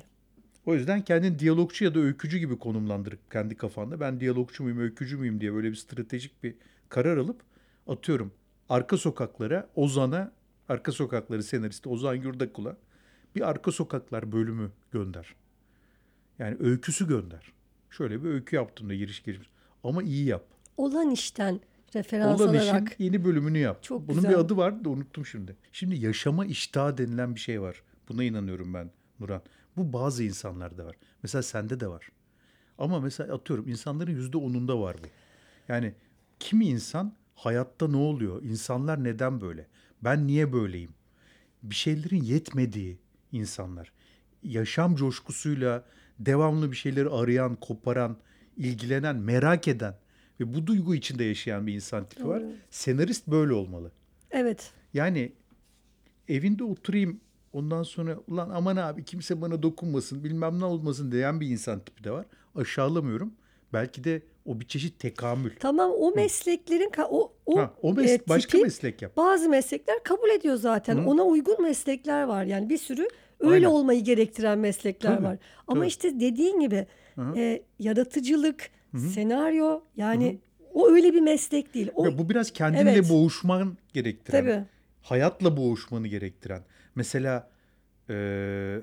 O 0.65 0.75
yüzden 0.75 1.01
kendini 1.01 1.39
diyalogçu 1.39 1.85
ya 1.85 1.95
da 1.95 1.99
öykücü 1.99 2.37
gibi 2.37 2.57
konumlandırıp 2.59 3.31
kendi 3.31 3.55
kafanda 3.55 3.99
ben 3.99 4.19
diyalogçu 4.19 4.63
muyum, 4.63 4.79
öykücü 4.79 5.17
müyüm 5.17 5.41
diye 5.41 5.53
böyle 5.53 5.69
bir 5.71 5.75
stratejik 5.75 6.43
bir 6.43 6.55
karar 6.89 7.17
alıp 7.17 7.41
atıyorum 7.87 8.31
arka 8.69 8.97
sokaklara 8.97 9.69
Ozan'a 9.75 10.31
arka 10.69 10.91
sokakları 10.91 11.43
senaristi 11.43 11.89
Ozan 11.89 12.15
Yurdakul'a 12.15 12.77
bir 13.35 13.49
arka 13.49 13.71
sokaklar 13.71 14.31
bölümü 14.31 14.71
gönder. 14.91 15.35
Yani 16.39 16.57
öyküsü 16.59 17.07
gönder. 17.07 17.53
Şöyle 17.89 18.23
bir 18.23 18.29
öykü 18.29 18.55
yaptım 18.55 18.89
da 18.89 18.95
giriş 18.95 19.19
giriş. 19.23 19.49
Ama 19.83 20.03
iyi 20.03 20.25
yap. 20.25 20.45
Olan 20.77 21.09
işten 21.11 21.59
referans 21.95 22.41
Olan 22.41 22.53
alarak. 22.53 22.91
işin 22.93 23.03
yeni 23.03 23.25
bölümünü 23.25 23.57
yap. 23.57 23.83
Çok 23.83 24.07
Bunun 24.07 24.15
güzel. 24.15 24.31
bir 24.31 24.35
adı 24.37 24.57
var 24.57 24.85
da 24.85 24.89
unuttum 24.89 25.25
şimdi. 25.25 25.55
Şimdi 25.71 25.95
yaşama 25.95 26.45
iştahı 26.45 26.97
denilen 26.97 27.35
bir 27.35 27.39
şey 27.39 27.61
var. 27.61 27.83
Buna 28.09 28.23
inanıyorum 28.23 28.73
ben 28.73 28.91
Nuran. 29.19 29.41
Bu 29.77 29.93
bazı 29.93 30.23
insanlarda 30.23 30.85
var. 30.85 30.95
Mesela 31.23 31.43
sende 31.43 31.79
de 31.79 31.87
var. 31.87 32.09
Ama 32.77 32.99
mesela 32.99 33.35
atıyorum 33.35 33.67
insanların 33.67 34.11
yüzde 34.11 34.37
onunda 34.37 34.79
var 34.79 34.95
bu. 35.03 35.07
Yani 35.67 35.93
kimi 36.39 36.65
insan 36.65 37.13
hayatta 37.35 37.87
ne 37.87 37.97
oluyor? 37.97 38.43
İnsanlar 38.43 39.03
neden 39.03 39.41
böyle? 39.41 39.67
Ben 40.03 40.27
niye 40.27 40.53
böyleyim? 40.53 40.91
Bir 41.63 41.75
şeylerin 41.75 42.23
yetmediği 42.23 42.99
insanlar. 43.31 43.91
Yaşam 44.43 44.95
coşkusuyla 44.95 45.85
devamlı 46.19 46.71
bir 46.71 46.75
şeyleri 46.75 47.09
arayan, 47.09 47.55
koparan, 47.55 48.17
ilgilenen, 48.57 49.15
merak 49.15 49.67
eden 49.67 49.95
ve 50.39 50.53
bu 50.53 50.67
duygu 50.67 50.95
içinde 50.95 51.23
yaşayan 51.23 51.67
bir 51.67 51.73
insan 51.73 52.05
tipi 52.05 52.27
var. 52.27 52.41
Doğru. 52.41 52.51
Senarist 52.69 53.27
böyle 53.27 53.53
olmalı. 53.53 53.91
Evet. 54.31 54.71
Yani 54.93 55.31
evinde 56.27 56.63
oturayım 56.63 57.19
ondan 57.55 57.83
sonra 57.83 58.17
ulan 58.27 58.49
aman 58.49 58.75
abi 58.77 59.03
kimse 59.05 59.41
bana 59.41 59.63
dokunmasın 59.63 60.23
bilmem 60.23 60.59
ne 60.59 60.65
olmasın 60.65 61.11
diyen 61.11 61.39
bir 61.41 61.47
insan 61.47 61.79
tipi 61.79 62.03
de 62.03 62.11
var. 62.11 62.25
Aşağılamıyorum. 62.55 63.33
Belki 63.73 64.03
de 64.03 64.21
o 64.45 64.59
bir 64.59 64.67
çeşit 64.67 64.99
tekamül. 64.99 65.51
Tamam 65.59 65.91
o 65.99 66.11
mesleklerin 66.15 66.91
o 67.09 67.33
o, 67.45 67.59
Ha, 67.59 67.73
o 67.81 67.93
mes- 67.93 68.09
e, 68.09 68.19
başka 68.29 68.51
tipi 68.51 68.63
meslek 68.63 69.01
yap. 69.01 69.17
bazı 69.17 69.49
meslekler 69.49 70.03
kabul 70.03 70.29
ediyor 70.29 70.55
zaten. 70.55 70.95
Hı. 70.97 71.09
Ona 71.09 71.23
uygun 71.23 71.61
meslekler 71.61 72.23
var. 72.23 72.43
Yani 72.45 72.69
bir 72.69 72.77
sürü 72.77 73.07
öyle 73.39 73.53
Aynen. 73.55 73.65
olmayı 73.77 74.03
gerektiren 74.03 74.59
meslekler 74.59 75.15
Tabii, 75.15 75.25
var. 75.25 75.37
Ama 75.67 75.79
tabii. 75.79 75.87
işte 75.87 76.19
dediğin 76.19 76.59
gibi 76.59 76.87
Hı 77.15 77.21
hı. 77.21 77.37
e, 77.39 77.63
yaratıcılık, 77.79 78.69
senaryo 79.13 79.81
yani 79.97 80.39
o 80.73 80.89
öyle 80.89 81.13
bir 81.13 81.21
meslek 81.21 81.73
değil. 81.73 81.89
O 81.95 82.05
Ve 82.05 82.17
bu 82.17 82.29
biraz 82.29 82.51
kendinle 82.51 82.91
Evet. 82.91 83.09
boğuşman 83.09 83.77
gerektiren. 83.93 84.41
tabii. 84.41 84.63
hayatla 85.01 85.57
boğuşmanı 85.57 86.07
gerektiren. 86.07 86.61
Mesela 86.95 87.51
e, 88.09 88.79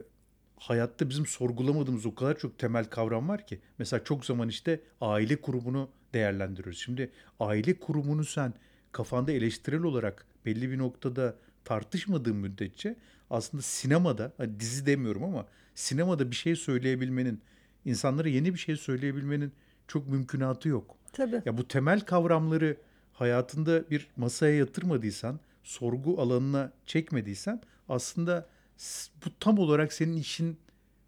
hayatta 0.56 1.08
bizim 1.08 1.26
sorgulamadığımız 1.26 2.06
o 2.06 2.14
kadar 2.14 2.38
çok 2.38 2.58
temel 2.58 2.84
kavram 2.84 3.28
var 3.28 3.46
ki. 3.46 3.60
Mesela 3.78 4.04
çok 4.04 4.24
zaman 4.24 4.48
işte 4.48 4.80
aile 5.00 5.36
kurumunu 5.36 5.90
değerlendiriyoruz. 6.14 6.78
Şimdi 6.78 7.10
aile 7.40 7.78
kurumunu 7.78 8.24
sen 8.24 8.54
kafanda 8.92 9.32
eleştirel 9.32 9.82
olarak 9.82 10.26
belli 10.46 10.70
bir 10.70 10.78
noktada 10.78 11.36
tartışmadığın 11.64 12.36
müddetçe 12.36 12.96
aslında 13.30 13.62
sinemada, 13.62 14.32
hani 14.36 14.60
dizi 14.60 14.86
demiyorum 14.86 15.24
ama 15.24 15.46
sinemada 15.74 16.30
bir 16.30 16.36
şey 16.36 16.56
söyleyebilmenin, 16.56 17.40
insanlara 17.84 18.28
yeni 18.28 18.54
bir 18.54 18.58
şey 18.58 18.76
söyleyebilmenin 18.76 19.52
çok 19.88 20.08
mümkünatı 20.08 20.68
yok. 20.68 20.96
Tabii. 21.12 21.42
Ya 21.44 21.58
bu 21.58 21.68
temel 21.68 22.00
kavramları 22.00 22.76
hayatında 23.12 23.90
bir 23.90 24.08
masaya 24.16 24.56
yatırmadıysan, 24.56 25.40
sorgu 25.62 26.20
alanına 26.20 26.72
çekmediysen 26.86 27.60
aslında 27.92 28.46
bu 29.24 29.38
tam 29.40 29.58
olarak 29.58 29.92
senin 29.92 30.16
işin 30.16 30.56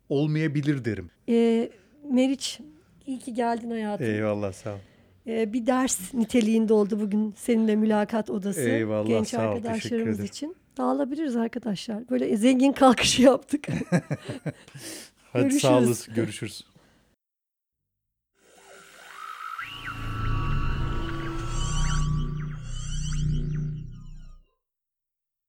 olmayabilir 0.08 0.84
derim. 0.84 1.10
E, 1.28 1.70
Meriç 2.10 2.60
iyi 3.06 3.18
ki 3.18 3.34
geldin 3.34 3.70
hayatım. 3.70 4.06
Eyvallah 4.06 4.52
sağ 4.52 4.74
ol. 4.74 4.78
E, 5.26 5.52
bir 5.52 5.66
ders 5.66 6.14
niteliğinde 6.14 6.72
oldu 6.72 7.00
bugün 7.00 7.34
seninle 7.36 7.76
mülakat 7.76 8.30
odası. 8.30 8.60
Eyvallah, 8.60 9.08
Genç 9.08 9.28
sağ 9.28 9.50
ol, 9.50 9.56
arkadaşlarımız 9.56 10.20
için. 10.20 10.56
Dağılabiliriz 10.76 11.36
arkadaşlar. 11.36 12.10
Böyle 12.10 12.36
zengin 12.36 12.72
kalkışı 12.72 13.22
yaptık. 13.22 13.66
Hadi 15.32 15.42
Görüşürüz. 15.42 15.62
sağ 15.62 15.78
olasın. 15.78 16.14
Görüşürüz. 16.14 16.64